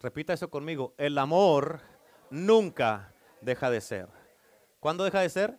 Repita 0.00 0.32
eso 0.32 0.50
conmigo. 0.50 0.94
El 0.96 1.18
amor 1.18 1.80
nunca 2.30 3.14
deja 3.40 3.70
de 3.70 3.80
ser. 3.80 4.08
¿Cuándo 4.80 5.04
deja 5.04 5.20
de 5.20 5.28
ser? 5.28 5.58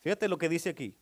Fíjate 0.00 0.28
lo 0.28 0.38
que 0.38 0.48
dice 0.48 0.70
aquí. 0.70 0.99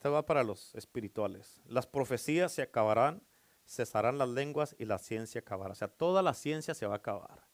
Esto 0.00 0.12
va 0.12 0.24
para 0.24 0.42
los 0.42 0.74
espirituales. 0.76 1.60
Las 1.66 1.86
profecías 1.86 2.52
se 2.52 2.62
acabarán, 2.62 3.22
cesarán 3.66 4.16
las 4.16 4.30
lenguas 4.30 4.74
y 4.78 4.86
la 4.86 4.96
ciencia 4.96 5.42
acabará. 5.42 5.72
O 5.72 5.74
sea, 5.74 5.88
toda 5.88 6.22
la 6.22 6.32
ciencia 6.32 6.72
se 6.72 6.86
va 6.86 6.94
a 6.94 6.96
acabar. 6.96 7.44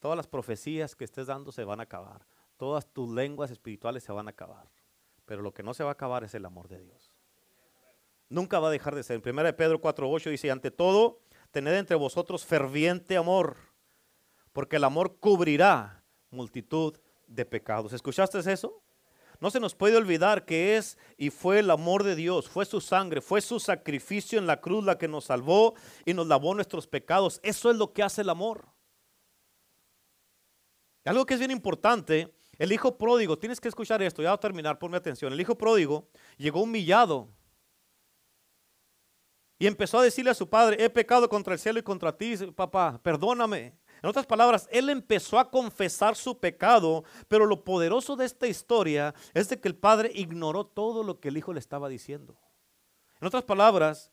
Todas 0.00 0.16
las 0.16 0.26
profecías 0.26 0.96
que 0.96 1.04
estés 1.04 1.28
dando 1.28 1.52
se 1.52 1.62
van 1.62 1.78
a 1.78 1.84
acabar. 1.84 2.26
Todas 2.56 2.92
tus 2.92 3.08
lenguas 3.08 3.52
espirituales 3.52 4.02
se 4.02 4.10
van 4.10 4.26
a 4.26 4.30
acabar. 4.30 4.68
Pero 5.24 5.40
lo 5.40 5.54
que 5.54 5.62
no 5.62 5.72
se 5.72 5.84
va 5.84 5.90
a 5.90 5.92
acabar 5.92 6.24
es 6.24 6.34
el 6.34 6.46
amor 6.46 6.66
de 6.66 6.80
Dios. 6.80 7.12
Nunca 8.28 8.58
va 8.58 8.66
a 8.66 8.72
dejar 8.72 8.96
de 8.96 9.04
ser. 9.04 9.22
En 9.24 9.38
1 9.38 9.56
Pedro 9.56 9.80
4.8 9.80 10.30
dice, 10.30 10.50
ante 10.50 10.72
todo, 10.72 11.20
tened 11.52 11.74
entre 11.74 11.94
vosotros 11.94 12.44
ferviente 12.44 13.16
amor, 13.16 13.56
porque 14.52 14.74
el 14.74 14.84
amor 14.84 15.20
cubrirá 15.20 16.02
multitud 16.30 16.98
de 17.28 17.44
pecados. 17.46 17.92
¿Escuchaste 17.92 18.40
eso? 18.40 18.82
No 19.40 19.50
se 19.50 19.60
nos 19.60 19.74
puede 19.74 19.96
olvidar 19.96 20.44
que 20.44 20.76
es 20.76 20.98
y 21.16 21.30
fue 21.30 21.60
el 21.60 21.70
amor 21.70 22.02
de 22.02 22.16
Dios, 22.16 22.48
fue 22.48 22.64
su 22.66 22.80
sangre, 22.80 23.20
fue 23.20 23.40
su 23.40 23.60
sacrificio 23.60 24.38
en 24.38 24.46
la 24.46 24.60
cruz 24.60 24.84
la 24.84 24.98
que 24.98 25.06
nos 25.06 25.26
salvó 25.26 25.74
y 26.04 26.12
nos 26.12 26.26
lavó 26.26 26.54
nuestros 26.54 26.88
pecados. 26.88 27.38
Eso 27.42 27.70
es 27.70 27.76
lo 27.76 27.92
que 27.92 28.02
hace 28.02 28.22
el 28.22 28.30
amor. 28.30 28.66
Algo 31.04 31.24
que 31.24 31.34
es 31.34 31.40
bien 31.40 31.52
importante, 31.52 32.34
el 32.58 32.72
hijo 32.72 32.98
pródigo, 32.98 33.38
tienes 33.38 33.60
que 33.60 33.68
escuchar 33.68 34.02
esto, 34.02 34.22
ya 34.22 34.30
voy 34.30 34.34
a 34.34 34.40
terminar, 34.40 34.78
ponme 34.78 34.96
atención. 34.96 35.32
El 35.32 35.40
hijo 35.40 35.56
pródigo 35.56 36.08
llegó 36.36 36.62
humillado 36.62 37.28
y 39.58 39.66
empezó 39.66 40.00
a 40.00 40.02
decirle 40.02 40.32
a 40.32 40.34
su 40.34 40.48
padre, 40.48 40.82
he 40.82 40.90
pecado 40.90 41.28
contra 41.28 41.54
el 41.54 41.60
cielo 41.60 41.78
y 41.78 41.82
contra 41.82 42.16
ti, 42.16 42.36
papá, 42.54 43.00
perdóname. 43.02 43.74
En 44.02 44.08
otras 44.08 44.26
palabras, 44.26 44.68
él 44.70 44.88
empezó 44.90 45.38
a 45.38 45.50
confesar 45.50 46.14
su 46.14 46.38
pecado, 46.38 47.04
pero 47.26 47.46
lo 47.46 47.64
poderoso 47.64 48.16
de 48.16 48.26
esta 48.26 48.46
historia 48.46 49.14
es 49.34 49.48
de 49.48 49.60
que 49.60 49.68
el 49.68 49.74
padre 49.74 50.12
ignoró 50.14 50.66
todo 50.66 51.02
lo 51.02 51.20
que 51.20 51.28
el 51.28 51.36
hijo 51.36 51.52
le 51.52 51.60
estaba 51.60 51.88
diciendo. 51.88 52.36
En 53.20 53.26
otras 53.26 53.42
palabras, 53.42 54.12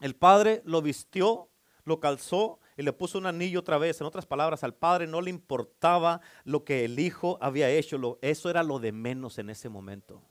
el 0.00 0.16
padre 0.16 0.62
lo 0.64 0.82
vistió, 0.82 1.48
lo 1.84 2.00
calzó 2.00 2.58
y 2.76 2.82
le 2.82 2.92
puso 2.92 3.18
un 3.18 3.26
anillo 3.26 3.60
otra 3.60 3.78
vez. 3.78 4.00
En 4.00 4.06
otras 4.06 4.26
palabras, 4.26 4.64
al 4.64 4.74
padre 4.74 5.06
no 5.06 5.20
le 5.20 5.30
importaba 5.30 6.20
lo 6.44 6.64
que 6.64 6.84
el 6.84 6.98
hijo 6.98 7.38
había 7.40 7.70
hecho, 7.70 8.18
eso 8.20 8.50
era 8.50 8.62
lo 8.62 8.80
de 8.80 8.90
menos 8.90 9.38
en 9.38 9.50
ese 9.50 9.68
momento. 9.68 10.22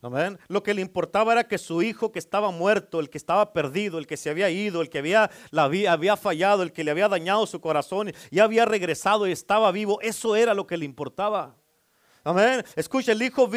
Lo 0.00 0.62
que 0.62 0.74
le 0.74 0.80
importaba 0.80 1.32
era 1.32 1.48
que 1.48 1.58
su 1.58 1.82
hijo 1.82 2.12
que 2.12 2.20
estaba 2.20 2.52
muerto, 2.52 3.00
el 3.00 3.10
que 3.10 3.18
estaba 3.18 3.52
perdido, 3.52 3.98
el 3.98 4.06
que 4.06 4.16
se 4.16 4.30
había 4.30 4.48
ido, 4.48 4.80
el 4.80 4.90
que 4.90 4.98
había, 4.98 5.30
la, 5.50 5.64
había 5.64 6.16
fallado, 6.16 6.62
el 6.62 6.72
que 6.72 6.84
le 6.84 6.92
había 6.92 7.08
dañado 7.08 7.46
su 7.46 7.60
corazón, 7.60 8.12
y 8.30 8.38
había 8.38 8.64
regresado 8.64 9.26
y 9.26 9.32
estaba 9.32 9.72
vivo, 9.72 10.00
eso 10.00 10.36
era 10.36 10.54
lo 10.54 10.66
que 10.66 10.76
le 10.76 10.84
importaba. 10.84 11.56
Amén. 12.22 12.64
Escucha, 12.76 13.10
el 13.10 13.22
hijo, 13.22 13.50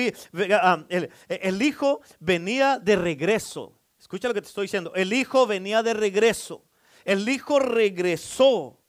ah, 0.62 0.84
el 0.90 1.62
hijo 1.62 2.02
venía 2.20 2.80
de 2.80 2.96
regreso. 2.96 3.78
Escucha 4.00 4.28
lo 4.28 4.34
que 4.34 4.42
te 4.42 4.48
estoy 4.48 4.64
diciendo. 4.64 4.94
El 4.96 5.14
hijo 5.14 5.46
venía 5.46 5.84
de 5.84 5.94
regreso. 5.94 6.66
El 7.06 7.28
hijo 7.30 7.60
regresó. 7.60 8.80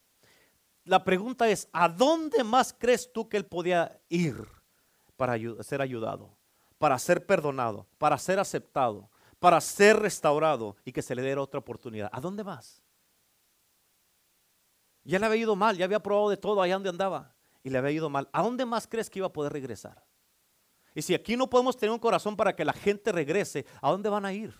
La 0.85 1.05
pregunta 1.05 1.51
es, 1.51 1.69
¿a 1.73 1.89
dónde 1.89 2.43
más 2.45 2.75
crees 2.77 3.13
tú 3.13 3.29
que 3.29 3.37
él 3.37 3.45
podía 3.45 4.01
ir 4.09 4.37
para 5.17 5.37
ser 5.63 5.83
ayudado? 5.83 6.35
Para 6.83 6.99
ser 6.99 7.24
perdonado, 7.24 7.87
para 7.97 8.18
ser 8.18 8.41
aceptado, 8.41 9.09
para 9.39 9.61
ser 9.61 10.01
restaurado 10.01 10.74
y 10.85 10.91
que 10.91 11.01
se 11.01 11.14
le 11.14 11.22
dé 11.22 11.37
otra 11.37 11.61
oportunidad. 11.61 12.11
¿A 12.12 12.20
dónde 12.20 12.43
vas? 12.43 12.83
Ya 15.05 15.20
le 15.20 15.26
había 15.26 15.43
ido 15.43 15.55
mal, 15.55 15.76
ya 15.76 15.85
había 15.85 16.03
probado 16.03 16.28
de 16.28 16.37
todo 16.37 16.61
allá 16.61 16.74
donde 16.74 16.89
andaba 16.89 17.37
y 17.62 17.70
le 17.70 17.78
había 17.78 17.93
ido 17.93 18.11
mal. 18.11 18.28
¿A 18.33 18.43
dónde 18.43 18.66
más 18.66 18.89
crees 18.89 19.09
que 19.09 19.20
iba 19.20 19.28
a 19.28 19.33
poder 19.33 19.53
regresar? 19.53 20.05
Y 20.93 21.03
si 21.03 21.14
aquí 21.14 21.37
no 21.37 21.49
podemos 21.49 21.76
tener 21.76 21.93
un 21.93 22.01
corazón 22.01 22.37
para 22.37 22.57
que 22.57 22.64
la 22.64 22.72
gente 22.72 23.12
regrese, 23.12 23.64
¿a 23.80 23.89
dónde 23.89 24.09
van 24.09 24.24
a 24.24 24.33
ir? 24.33 24.53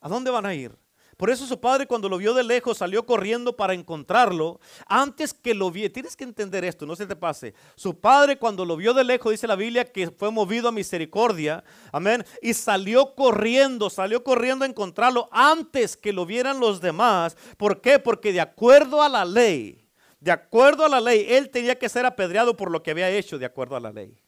¿A 0.00 0.08
dónde 0.08 0.30
van 0.30 0.46
a 0.46 0.54
ir? 0.54 0.78
Por 1.22 1.30
eso 1.30 1.46
su 1.46 1.60
padre 1.60 1.86
cuando 1.86 2.08
lo 2.08 2.18
vio 2.18 2.34
de 2.34 2.42
lejos 2.42 2.78
salió 2.78 3.06
corriendo 3.06 3.54
para 3.54 3.74
encontrarlo. 3.74 4.58
Antes 4.88 5.32
que 5.32 5.54
lo 5.54 5.70
vio, 5.70 5.92
tienes 5.92 6.16
que 6.16 6.24
entender 6.24 6.64
esto, 6.64 6.84
no 6.84 6.96
se 6.96 7.06
te 7.06 7.14
pase. 7.14 7.54
Su 7.76 8.00
padre 8.00 8.38
cuando 8.38 8.64
lo 8.64 8.76
vio 8.76 8.92
de 8.92 9.04
lejos, 9.04 9.30
dice 9.30 9.46
la 9.46 9.54
Biblia, 9.54 9.84
que 9.84 10.10
fue 10.10 10.32
movido 10.32 10.66
a 10.68 10.72
misericordia. 10.72 11.62
Amén. 11.92 12.24
Y 12.42 12.54
salió 12.54 13.14
corriendo, 13.14 13.88
salió 13.88 14.24
corriendo 14.24 14.64
a 14.64 14.68
encontrarlo 14.68 15.28
antes 15.30 15.96
que 15.96 16.12
lo 16.12 16.26
vieran 16.26 16.58
los 16.58 16.80
demás. 16.80 17.36
¿Por 17.56 17.80
qué? 17.80 18.00
Porque 18.00 18.32
de 18.32 18.40
acuerdo 18.40 19.00
a 19.00 19.08
la 19.08 19.24
ley, 19.24 19.88
de 20.18 20.32
acuerdo 20.32 20.84
a 20.84 20.88
la 20.88 21.00
ley, 21.00 21.24
él 21.28 21.50
tenía 21.50 21.78
que 21.78 21.88
ser 21.88 22.04
apedreado 22.04 22.56
por 22.56 22.68
lo 22.68 22.82
que 22.82 22.90
había 22.90 23.08
hecho 23.08 23.38
de 23.38 23.46
acuerdo 23.46 23.76
a 23.76 23.80
la 23.80 23.92
ley. 23.92 24.18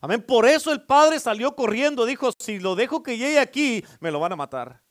Amén. 0.00 0.22
Por 0.22 0.46
eso 0.46 0.72
el 0.72 0.80
padre 0.80 1.20
salió 1.20 1.54
corriendo, 1.54 2.06
dijo, 2.06 2.30
si 2.38 2.60
lo 2.60 2.76
dejo 2.76 3.02
que 3.02 3.18
llegue 3.18 3.38
aquí, 3.38 3.84
me 4.00 4.10
lo 4.10 4.18
van 4.20 4.32
a 4.32 4.36
matar. 4.36 4.87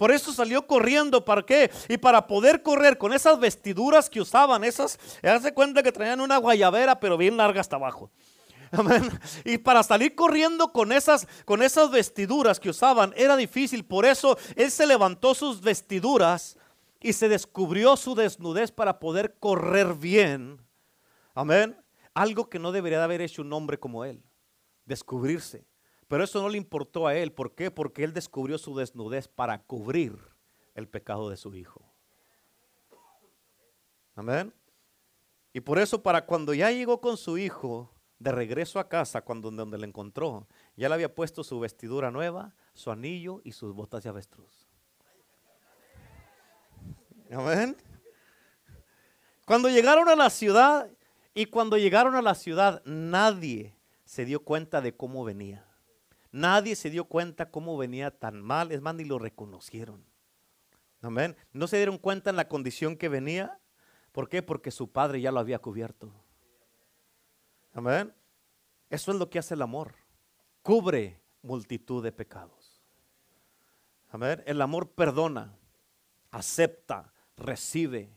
Por 0.00 0.12
eso 0.12 0.32
salió 0.32 0.66
corriendo. 0.66 1.26
¿Para 1.26 1.42
qué? 1.42 1.70
Y 1.86 1.98
para 1.98 2.26
poder 2.26 2.62
correr 2.62 2.96
con 2.96 3.12
esas 3.12 3.38
vestiduras 3.38 4.08
que 4.08 4.22
usaban, 4.22 4.64
esas, 4.64 4.98
hace 5.22 5.52
cuenta 5.52 5.82
que 5.82 5.92
traían 5.92 6.22
una 6.22 6.38
guayabera, 6.38 6.98
pero 6.98 7.18
bien 7.18 7.36
larga 7.36 7.60
hasta 7.60 7.76
abajo. 7.76 8.10
Amén. 8.72 9.10
Y 9.44 9.58
para 9.58 9.82
salir 9.82 10.14
corriendo 10.14 10.72
con 10.72 10.90
esas, 10.90 11.28
con 11.44 11.62
esas 11.62 11.90
vestiduras 11.90 12.58
que 12.58 12.70
usaban 12.70 13.12
era 13.14 13.36
difícil. 13.36 13.84
Por 13.84 14.06
eso 14.06 14.38
él 14.56 14.70
se 14.70 14.86
levantó 14.86 15.34
sus 15.34 15.60
vestiduras 15.60 16.56
y 17.02 17.12
se 17.12 17.28
descubrió 17.28 17.94
su 17.98 18.14
desnudez 18.14 18.72
para 18.72 19.00
poder 19.00 19.36
correr 19.38 19.92
bien. 19.92 20.62
Amén. 21.34 21.76
Algo 22.14 22.48
que 22.48 22.58
no 22.58 22.72
debería 22.72 22.96
de 22.96 23.04
haber 23.04 23.20
hecho 23.20 23.42
un 23.42 23.52
hombre 23.52 23.78
como 23.78 24.06
él. 24.06 24.24
Descubrirse. 24.86 25.66
Pero 26.10 26.24
eso 26.24 26.42
no 26.42 26.48
le 26.48 26.58
importó 26.58 27.06
a 27.06 27.14
él. 27.14 27.30
¿Por 27.30 27.54
qué? 27.54 27.70
Porque 27.70 28.02
él 28.02 28.12
descubrió 28.12 28.58
su 28.58 28.76
desnudez 28.76 29.28
para 29.28 29.62
cubrir 29.62 30.18
el 30.74 30.88
pecado 30.88 31.30
de 31.30 31.36
su 31.36 31.54
hijo. 31.54 31.84
Amén. 34.16 34.52
Y 35.52 35.60
por 35.60 35.78
eso 35.78 36.02
para 36.02 36.26
cuando 36.26 36.52
ya 36.52 36.72
llegó 36.72 37.00
con 37.00 37.16
su 37.16 37.38
hijo 37.38 37.94
de 38.18 38.32
regreso 38.32 38.80
a 38.80 38.88
casa, 38.88 39.22
cuando 39.22 39.52
donde 39.52 39.78
le 39.78 39.86
encontró, 39.86 40.48
ya 40.74 40.88
le 40.88 40.96
había 40.96 41.14
puesto 41.14 41.44
su 41.44 41.60
vestidura 41.60 42.10
nueva, 42.10 42.56
su 42.74 42.90
anillo 42.90 43.40
y 43.44 43.52
sus 43.52 43.72
botas 43.72 44.02
de 44.02 44.08
avestruz. 44.08 44.66
Amén. 47.30 47.76
Cuando 49.46 49.68
llegaron 49.68 50.08
a 50.08 50.16
la 50.16 50.28
ciudad 50.28 50.90
y 51.34 51.46
cuando 51.46 51.78
llegaron 51.78 52.16
a 52.16 52.22
la 52.22 52.34
ciudad, 52.34 52.82
nadie 52.84 53.76
se 54.04 54.24
dio 54.24 54.42
cuenta 54.42 54.80
de 54.80 54.96
cómo 54.96 55.22
venía. 55.22 55.69
Nadie 56.32 56.76
se 56.76 56.90
dio 56.90 57.04
cuenta 57.04 57.50
cómo 57.50 57.76
venía 57.76 58.10
tan 58.10 58.40
mal, 58.40 58.72
es 58.72 58.80
más, 58.80 58.94
ni 58.94 59.04
lo 59.04 59.18
reconocieron. 59.18 60.04
Amén. 61.02 61.36
No 61.52 61.66
se 61.66 61.76
dieron 61.76 61.98
cuenta 61.98 62.30
en 62.30 62.36
la 62.36 62.48
condición 62.48 62.96
que 62.96 63.08
venía. 63.08 63.58
¿Por 64.12 64.28
qué? 64.28 64.42
Porque 64.42 64.70
su 64.70 64.90
padre 64.90 65.20
ya 65.20 65.32
lo 65.32 65.40
había 65.40 65.58
cubierto. 65.58 66.12
Amén. 67.72 68.14
Eso 68.90 69.12
es 69.12 69.18
lo 69.18 69.30
que 69.30 69.38
hace 69.38 69.54
el 69.54 69.62
amor. 69.62 69.94
Cubre 70.62 71.20
multitud 71.42 72.02
de 72.02 72.12
pecados. 72.12 72.82
Amén. 74.10 74.42
El 74.46 74.60
amor 74.60 74.90
perdona, 74.90 75.56
acepta, 76.30 77.12
recibe, 77.36 78.12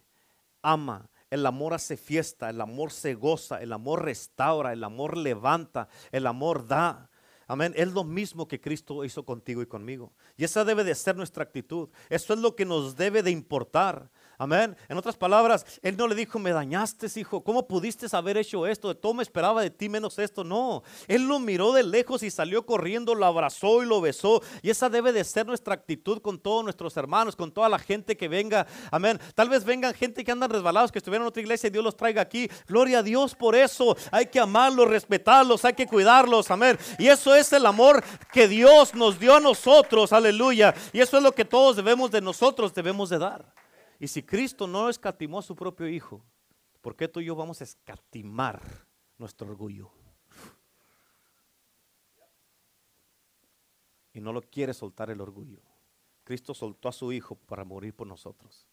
ama. 0.62 1.10
El 1.30 1.46
amor 1.46 1.74
hace 1.74 1.98
fiesta, 1.98 2.50
el 2.50 2.62
amor 2.62 2.92
se 2.92 3.16
goza, 3.16 3.62
el 3.62 3.74
amor 3.74 4.04
restaura, 4.04 4.72
el 4.74 4.84
amor 4.84 5.18
levanta, 5.18 5.88
el 6.12 6.28
amor 6.28 6.68
da. 6.68 7.10
Amén. 7.48 7.74
Es 7.76 7.92
lo 7.94 8.04
mismo 8.04 8.48
que 8.48 8.62
Cristo 8.62 9.04
hizo 9.04 9.26
contigo 9.26 9.62
y 9.62 9.66
conmigo. 9.66 10.14
Y 10.38 10.44
esa 10.44 10.64
debe 10.64 10.84
de 10.84 10.96
ser 10.96 11.16
nuestra 11.16 11.44
actitud. 11.44 11.90
Eso 12.10 12.34
es 12.34 12.40
lo 12.40 12.56
que 12.56 12.66
nos 12.66 12.96
debe 12.96 13.24
de 13.24 13.32
importar. 13.32 14.10
Amén. 14.38 14.76
En 14.90 14.98
otras 14.98 15.16
palabras, 15.16 15.66
Él 15.82 15.96
no 15.96 16.08
le 16.08 16.16
dijo, 16.16 16.40
me 16.40 16.52
dañaste, 16.52 17.08
hijo. 17.20 17.44
¿Cómo 17.44 17.68
pudiste 17.68 18.08
haber 18.14 18.38
hecho 18.38 18.66
esto? 18.68 18.96
Todo 18.96 19.14
me 19.14 19.24
esperaba 19.24 19.62
de 19.62 19.70
ti 19.70 19.90
menos 19.90 20.18
esto. 20.20 20.44
No. 20.44 20.84
Él 21.08 21.28
lo 21.28 21.40
miró 21.40 21.72
de 21.72 21.84
lejos 21.84 22.24
y 22.24 22.32
salió 22.32 22.66
corriendo, 22.66 23.16
lo 23.16 23.26
abrazó 23.26 23.84
y 23.84 23.86
lo 23.86 24.02
besó. 24.02 24.42
Y 24.62 24.70
esa 24.70 24.90
debe 24.90 25.12
de 25.12 25.24
ser 25.24 25.46
nuestra 25.46 25.74
actitud 25.74 26.22
con 26.22 26.40
todos 26.40 26.64
nuestros 26.64 26.98
hermanos, 26.98 27.36
con 27.36 27.52
toda 27.52 27.70
la 27.70 27.80
gente 27.80 28.18
que 28.18 28.28
venga. 28.28 28.66
Amén. 28.92 29.20
Tal 29.36 29.50
vez 29.50 29.64
vengan 29.64 29.94
gente 29.94 30.24
que 30.24 30.32
andan 30.32 30.50
resbalados, 30.50 30.92
que 30.92 31.00
estuvieron 31.00 31.26
en 31.26 31.30
otra 31.30 31.42
iglesia 31.42 31.68
y 31.68 31.72
Dios 31.72 31.84
los 31.84 31.96
traiga 31.96 32.22
aquí. 32.22 32.50
Gloria 32.68 33.00
a 33.00 33.04
Dios 33.04 33.36
por 33.36 33.56
eso. 33.56 33.96
Hay 34.12 34.26
que 34.28 34.40
amarlos, 34.40 34.90
respetarlos, 34.90 35.64
hay 35.66 35.74
que 35.74 35.88
cuidarlos. 35.88 36.50
Amén. 36.52 36.78
Y 36.98 37.08
eso 37.08 37.36
es 37.36 37.54
el 37.54 37.66
amor 37.66 38.04
que 38.32 38.48
Dios 38.48 38.94
nos 38.94 39.20
dio 39.20 39.36
a 39.36 39.40
nosotros. 39.40 40.12
Aleluya. 40.12 40.74
Y 40.92 41.00
eso 41.00 41.18
es 41.18 41.24
lo 41.24 41.34
que 41.34 41.46
todos 41.46 41.76
debemos 41.76 42.12
de 42.12 42.22
nosotros, 42.22 42.74
debemos 42.74 43.10
de 43.10 43.20
dar. 43.20 43.63
Y 44.04 44.10
si 44.10 44.22
Cristo 44.22 44.68
no 44.68 44.90
escatimó 44.90 45.40
a 45.40 45.42
su 45.42 45.56
propio 45.56 45.88
Hijo, 45.88 46.26
¿por 46.82 46.94
qué 46.94 47.08
tú 47.08 47.22
y 47.22 47.26
yo 47.26 47.38
vamos 47.38 47.62
a 47.62 47.64
escatimar 47.64 48.62
nuestro 49.18 49.48
orgullo? 49.48 49.94
Y 54.12 54.20
no 54.20 54.34
lo 54.34 54.42
quiere 54.42 54.74
soltar 54.74 55.10
el 55.10 55.22
orgullo. 55.22 55.62
Cristo 56.26 56.54
soltó 56.54 56.90
a 56.90 56.92
su 56.92 57.14
Hijo 57.14 57.36
para 57.36 57.64
morir 57.64 57.96
por 57.96 58.06
nosotros. 58.06 58.68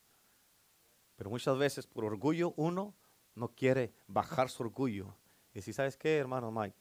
Pero 1.14 1.30
muchas 1.30 1.56
veces 1.56 1.86
por 1.86 2.04
orgullo 2.04 2.52
uno 2.56 2.96
no 3.36 3.54
quiere 3.54 3.94
bajar 4.08 4.50
su 4.50 4.64
orgullo. 4.64 5.14
Y 5.54 5.62
si 5.62 5.72
sabes 5.72 5.96
qué, 5.96 6.16
hermano 6.16 6.50
Mike, 6.50 6.76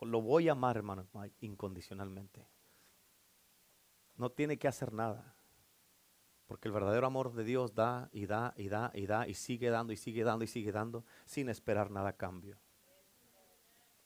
lo 0.00 0.20
voy 0.20 0.48
a 0.48 0.52
amar, 0.52 0.78
hermano 0.78 1.06
Mike, 1.12 1.36
incondicionalmente. 1.42 2.44
No 4.16 4.30
tiene 4.30 4.58
que 4.58 4.66
hacer 4.66 4.92
nada. 4.92 5.37
Porque 6.48 6.66
el 6.66 6.72
verdadero 6.72 7.06
amor 7.06 7.34
de 7.34 7.44
Dios 7.44 7.74
da 7.74 8.08
y 8.10 8.24
da 8.24 8.54
y 8.56 8.68
da 8.68 8.90
y 8.94 9.06
da 9.06 9.28
y 9.28 9.34
sigue 9.34 9.68
dando 9.68 9.92
y 9.92 9.96
sigue 9.96 10.24
dando 10.24 10.44
y 10.44 10.48
sigue 10.48 10.72
dando 10.72 11.04
sin 11.26 11.50
esperar 11.50 11.90
nada 11.90 12.08
a 12.08 12.16
cambio. 12.16 12.58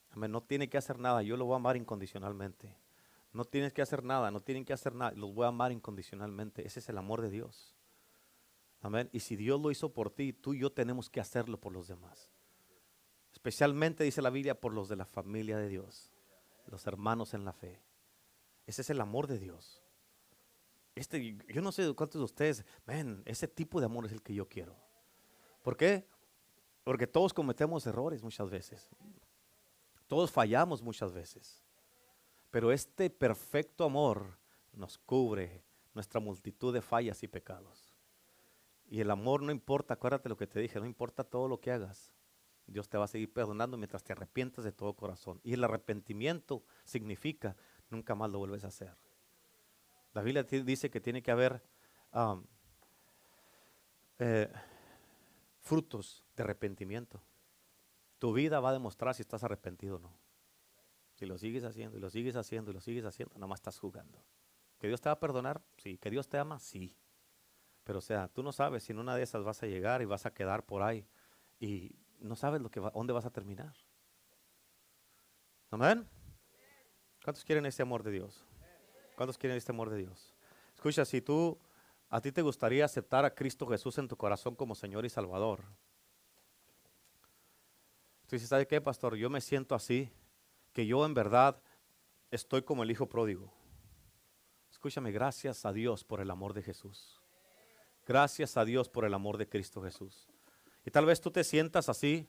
Amén. 0.09 0.29
No 0.29 0.43
tiene 0.43 0.69
que 0.69 0.77
hacer 0.77 0.99
nada. 0.99 1.23
Yo 1.23 1.37
lo 1.37 1.45
voy 1.45 1.53
a 1.53 1.55
amar 1.55 1.77
incondicionalmente. 1.77 2.77
No 3.31 3.45
tienes 3.45 3.71
que 3.71 3.81
hacer 3.81 4.03
nada. 4.03 4.29
No 4.29 4.41
tienen 4.41 4.65
que 4.65 4.73
hacer 4.73 4.93
nada. 4.93 5.13
Los 5.15 5.33
voy 5.33 5.45
a 5.45 5.47
amar 5.47 5.71
incondicionalmente. 5.71 6.67
Ese 6.67 6.81
es 6.81 6.89
el 6.89 6.97
amor 6.97 7.21
de 7.21 7.29
Dios. 7.29 7.77
Amén. 8.81 9.09
Y 9.13 9.21
si 9.21 9.37
Dios 9.37 9.61
lo 9.61 9.71
hizo 9.71 9.93
por 9.93 10.11
ti, 10.11 10.33
tú 10.33 10.53
y 10.53 10.59
yo 10.59 10.71
tenemos 10.73 11.09
que 11.09 11.21
hacerlo 11.21 11.61
por 11.61 11.71
los 11.71 11.87
demás. 11.87 12.29
Especialmente 13.31 14.03
dice 14.03 14.21
la 14.21 14.29
Biblia 14.29 14.59
por 14.59 14.73
los 14.73 14.89
de 14.89 14.97
la 14.97 15.05
familia 15.05 15.57
de 15.57 15.69
Dios. 15.69 16.11
Los 16.67 16.85
hermanos 16.87 17.33
en 17.33 17.45
la 17.45 17.53
fe. 17.53 17.81
Ese 18.67 18.81
es 18.81 18.89
el 18.89 18.99
amor 18.99 19.27
de 19.27 19.39
Dios. 19.39 19.82
Este, 20.95 21.37
yo 21.47 21.61
no 21.61 21.71
sé 21.71 21.93
cuántos 21.93 22.19
de 22.19 22.25
ustedes, 22.25 22.65
ven, 22.85 23.23
ese 23.25 23.47
tipo 23.47 23.79
de 23.79 23.85
amor 23.85 24.05
es 24.05 24.11
el 24.11 24.21
que 24.21 24.33
yo 24.33 24.47
quiero. 24.47 24.75
¿Por 25.61 25.75
qué? 25.75 26.07
Porque 26.83 27.07
todos 27.07 27.33
cometemos 27.33 27.87
errores 27.87 28.21
muchas 28.21 28.49
veces. 28.49 28.89
Todos 30.07 30.31
fallamos 30.31 30.81
muchas 30.81 31.13
veces. 31.13 31.63
Pero 32.51 32.71
este 32.71 33.09
perfecto 33.09 33.85
amor 33.85 34.37
nos 34.73 34.97
cubre 34.99 35.63
nuestra 35.93 36.19
multitud 36.19 36.73
de 36.73 36.81
fallas 36.81 37.23
y 37.23 37.27
pecados. 37.27 37.95
Y 38.85 38.99
el 38.99 39.09
amor 39.09 39.41
no 39.41 39.51
importa, 39.51 39.95
acuérdate 39.95 40.29
lo 40.29 40.37
que 40.37 40.45
te 40.45 40.59
dije, 40.59 40.79
no 40.79 40.85
importa 40.85 41.23
todo 41.23 41.47
lo 41.47 41.59
que 41.59 41.71
hagas. 41.71 42.13
Dios 42.67 42.87
te 42.87 42.97
va 42.97 43.05
a 43.05 43.07
seguir 43.07 43.31
perdonando 43.31 43.77
mientras 43.77 44.03
te 44.03 44.13
arrepientas 44.13 44.63
de 44.63 44.71
todo 44.71 44.93
corazón. 44.93 45.39
Y 45.43 45.53
el 45.53 45.63
arrepentimiento 45.63 46.63
significa 46.83 47.55
nunca 47.89 48.15
más 48.15 48.29
lo 48.29 48.39
vuelves 48.39 48.63
a 48.63 48.67
hacer. 48.67 48.95
La 50.13 50.21
Biblia 50.21 50.43
dice 50.43 50.89
que 50.89 51.01
tiene 51.01 51.21
que 51.21 51.31
haber 51.31 51.63
um, 52.13 52.45
eh, 54.19 54.51
frutos 55.59 56.23
de 56.35 56.43
arrepentimiento. 56.43 57.21
Tu 58.19 58.31
vida 58.31 58.59
va 58.59 58.69
a 58.69 58.73
demostrar 58.73 59.15
si 59.15 59.21
estás 59.21 59.43
arrepentido 59.43 59.97
o 59.97 59.99
no. 59.99 60.13
Si 61.15 61.25
lo 61.25 61.37
sigues 61.37 61.63
haciendo 61.63 61.97
y 61.97 61.99
lo 61.99 62.09
sigues 62.09 62.35
haciendo 62.35 62.71
y 62.71 62.73
lo 62.73 62.81
sigues 62.81 63.05
haciendo, 63.05 63.33
nada 63.35 63.47
más 63.47 63.59
estás 63.59 63.79
jugando. 63.79 64.23
¿Que 64.79 64.87
Dios 64.87 65.01
te 65.01 65.09
va 65.09 65.13
a 65.13 65.19
perdonar? 65.19 65.61
Sí. 65.77 65.97
¿Que 65.97 66.09
Dios 66.09 66.27
te 66.27 66.37
ama? 66.37 66.59
Sí. 66.59 66.95
Pero 67.83 67.99
o 67.99 68.01
sea, 68.01 68.27
tú 68.27 68.43
no 68.43 68.51
sabes 68.51 68.83
si 68.83 68.91
en 68.91 68.99
una 68.99 69.15
de 69.15 69.23
esas 69.23 69.43
vas 69.43 69.61
a 69.63 69.67
llegar 69.67 70.01
y 70.01 70.05
vas 70.05 70.25
a 70.25 70.33
quedar 70.33 70.65
por 70.65 70.83
ahí 70.83 71.07
y 71.59 71.95
no 72.19 72.35
sabes 72.35 72.61
dónde 72.93 73.13
vas 73.13 73.25
a 73.25 73.31
terminar. 73.31 73.73
Amén. 75.69 76.07
¿Cuántos 77.23 77.43
quieren 77.43 77.65
ese 77.65 77.81
amor 77.81 78.03
de 78.03 78.11
Dios? 78.11 78.45
¿Cuántos 79.15 79.37
quieren 79.37 79.57
este 79.57 79.71
amor 79.71 79.89
de 79.89 79.97
Dios? 79.97 80.33
Escucha, 80.73 81.05
si 81.05 81.21
tú, 81.21 81.59
a 82.09 82.21
ti 82.21 82.31
te 82.31 82.41
gustaría 82.41 82.85
aceptar 82.85 83.25
a 83.25 83.33
Cristo 83.33 83.67
Jesús 83.67 83.97
en 83.97 84.07
tu 84.07 84.17
corazón 84.17 84.55
como 84.55 84.75
Señor 84.75 85.05
y 85.05 85.09
Salvador. 85.09 85.61
Tú 88.27 88.35
dices, 88.35 88.49
¿sabe 88.49 88.67
qué, 88.67 88.81
pastor? 88.81 89.15
Yo 89.15 89.29
me 89.29 89.41
siento 89.41 89.75
así, 89.75 90.11
que 90.73 90.85
yo 90.87 91.05
en 91.05 91.13
verdad 91.13 91.61
estoy 92.31 92.63
como 92.63 92.83
el 92.83 92.91
Hijo 92.91 93.07
pródigo. 93.07 93.53
Escúchame, 94.71 95.11
gracias 95.11 95.65
a 95.65 95.71
Dios 95.71 96.03
por 96.03 96.19
el 96.19 96.31
amor 96.31 96.53
de 96.53 96.63
Jesús. 96.63 97.21
Gracias 98.05 98.57
a 98.57 98.65
Dios 98.65 98.89
por 98.89 99.05
el 99.05 99.13
amor 99.13 99.37
de 99.37 99.47
Cristo 99.47 99.81
Jesús. 99.81 100.27
Y 100.85 100.91
tal 100.91 101.05
vez 101.05 101.21
tú 101.21 101.31
te 101.31 101.43
sientas 101.43 101.87
así, 101.87 102.27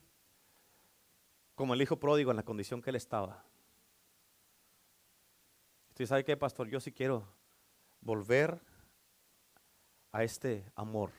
como 1.54 1.74
el 1.74 1.82
Hijo 1.82 1.98
pródigo 1.98 2.30
en 2.30 2.36
la 2.36 2.44
condición 2.44 2.82
que 2.82 2.90
él 2.90 2.96
estaba. 2.96 3.44
¿Usted 5.94 6.06
sabe 6.06 6.24
qué, 6.24 6.36
pastor? 6.36 6.68
Yo 6.68 6.80
sí 6.80 6.90
quiero 6.90 7.24
volver 8.00 8.60
a 10.10 10.24
este 10.24 10.68
amor, 10.74 11.12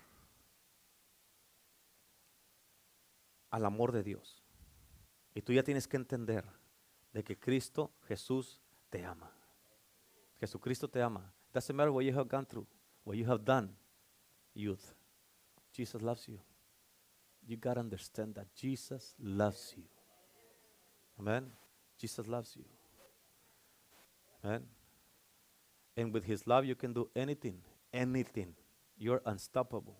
al 3.51 3.65
amor 3.65 3.93
de 3.93 4.03
Dios. 4.03 4.43
Y 5.33 5.41
tú 5.41 5.53
ya 5.53 5.63
tienes 5.63 5.87
que 5.87 5.95
entender 5.95 6.43
de 7.13 7.23
que 7.23 7.39
Cristo 7.39 7.93
Jesús 8.05 8.59
te 8.89 9.05
ama. 9.05 9.31
Jesucristo 10.41 10.89
te 10.89 11.01
ama. 11.01 11.33
Doesn't 11.53 11.73
matter 11.73 11.91
what 11.91 12.03
you 12.03 12.13
have 12.13 12.27
gone 12.27 12.45
through, 12.45 12.67
what 13.05 13.15
you 13.15 13.25
have 13.31 13.45
done, 13.45 13.73
youth. 14.53 14.93
Jesus 15.71 16.01
loves 16.01 16.27
you. 16.27 16.41
You 17.47 17.55
got 17.55 17.75
to 17.75 17.79
understand 17.79 18.35
that 18.35 18.47
Jesus 18.53 19.15
loves 19.19 19.73
you. 19.77 19.85
Amen. 21.17 21.49
Jesus 21.97 22.27
loves 22.27 22.57
you. 22.57 22.74
And 25.95 26.13
with 26.13 26.23
His 26.25 26.45
love, 26.45 26.65
you 26.65 26.75
can 26.75 26.93
do 26.93 27.09
anything, 27.15 27.61
anything. 27.91 28.55
You're 28.97 29.21
unstoppable. 29.25 29.95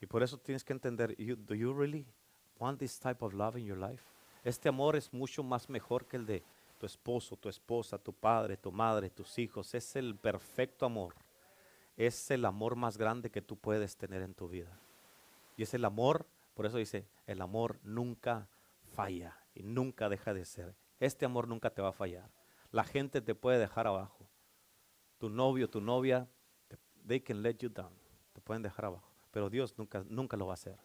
Y 0.00 0.06
por 0.06 0.22
eso 0.22 0.38
tienes 0.38 0.64
que 0.64 0.72
entender, 0.72 1.14
do 1.16 1.54
you 1.54 1.72
really 1.74 2.06
want 2.58 2.78
this 2.78 2.98
type 2.98 3.22
of 3.22 3.34
love 3.34 3.56
in 3.58 3.66
your 3.66 3.76
life? 3.76 4.02
Este 4.42 4.68
amor 4.68 4.96
es 4.96 5.12
mucho 5.12 5.42
más 5.42 5.68
mejor 5.68 6.06
que 6.06 6.16
el 6.16 6.24
de 6.24 6.42
tu 6.78 6.86
esposo, 6.86 7.36
tu 7.36 7.50
esposa, 7.50 7.98
tu 7.98 8.12
padre, 8.12 8.56
tu 8.56 8.72
madre, 8.72 9.10
tus 9.10 9.38
hijos. 9.38 9.74
Es 9.74 9.96
el 9.96 10.16
perfecto 10.16 10.86
amor. 10.86 11.14
Es 11.96 12.30
el 12.30 12.46
amor 12.46 12.76
más 12.76 12.96
grande 12.96 13.30
que 13.30 13.42
tú 13.42 13.56
puedes 13.56 13.96
tener 13.96 14.22
en 14.22 14.32
tu 14.32 14.48
vida. 14.48 14.80
Y 15.58 15.62
es 15.64 15.74
el 15.74 15.84
amor, 15.84 16.26
por 16.54 16.64
eso 16.64 16.78
dice, 16.78 17.06
el 17.26 17.42
amor 17.42 17.78
nunca 17.82 18.48
falla 18.94 19.36
y 19.54 19.62
nunca 19.62 20.08
deja 20.08 20.32
de 20.32 20.46
ser. 20.46 20.74
Este 21.00 21.24
amor 21.24 21.48
nunca 21.48 21.70
te 21.70 21.82
va 21.82 21.88
a 21.88 21.92
fallar. 21.92 22.30
La 22.70 22.84
gente 22.84 23.20
te 23.20 23.34
puede 23.34 23.58
dejar 23.58 23.86
abajo. 23.86 24.28
Tu 25.18 25.28
novio, 25.28 25.68
tu 25.68 25.80
novia, 25.80 26.28
they 27.06 27.20
can 27.20 27.42
let 27.42 27.56
you 27.56 27.68
down. 27.68 27.92
Te 28.32 28.40
pueden 28.40 28.62
dejar 28.62 28.84
abajo. 28.84 29.10
Pero 29.30 29.50
Dios 29.50 29.76
nunca, 29.76 30.04
nunca 30.08 30.36
lo 30.36 30.46
va 30.46 30.52
a 30.52 30.54
hacer. 30.54 30.78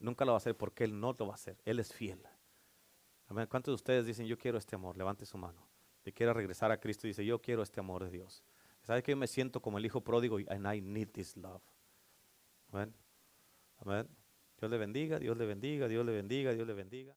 Nunca 0.00 0.24
lo 0.24 0.32
va 0.32 0.36
a 0.36 0.38
hacer 0.38 0.56
porque 0.56 0.84
Él 0.84 0.98
no 0.98 1.14
lo 1.16 1.26
va 1.26 1.32
a 1.32 1.34
hacer. 1.34 1.58
Él 1.64 1.78
es 1.78 1.92
fiel. 1.92 2.20
¿Cuántos 3.26 3.72
de 3.72 3.74
ustedes 3.74 4.06
dicen, 4.06 4.26
yo 4.26 4.38
quiero 4.38 4.56
este 4.56 4.74
amor? 4.74 4.96
Levante 4.96 5.26
su 5.26 5.36
mano. 5.36 5.68
Que 6.02 6.12
quiera 6.12 6.32
regresar 6.32 6.72
a 6.72 6.80
Cristo 6.80 7.06
y 7.06 7.10
dice, 7.10 7.24
yo 7.24 7.40
quiero 7.40 7.62
este 7.62 7.80
amor 7.80 8.04
de 8.04 8.10
Dios. 8.10 8.42
¿Sabe 8.82 9.02
que 9.02 9.12
yo 9.12 9.16
me 9.16 9.26
siento 9.26 9.60
como 9.60 9.76
el 9.76 9.84
hijo 9.84 10.00
pródigo? 10.02 10.38
And 10.48 10.66
I 10.72 10.80
need 10.80 11.08
this 11.08 11.36
love. 11.36 11.62
Amén. 12.72 12.94
Amén. 13.78 14.08
Dios 14.58 14.70
le 14.70 14.78
bendiga, 14.78 15.18
Dios 15.18 15.36
le 15.36 15.46
bendiga, 15.46 15.88
Dios 15.88 16.06
le 16.06 16.12
bendiga, 16.12 16.52
Dios 16.52 16.66
le 16.66 16.72
bendiga. 16.74 17.14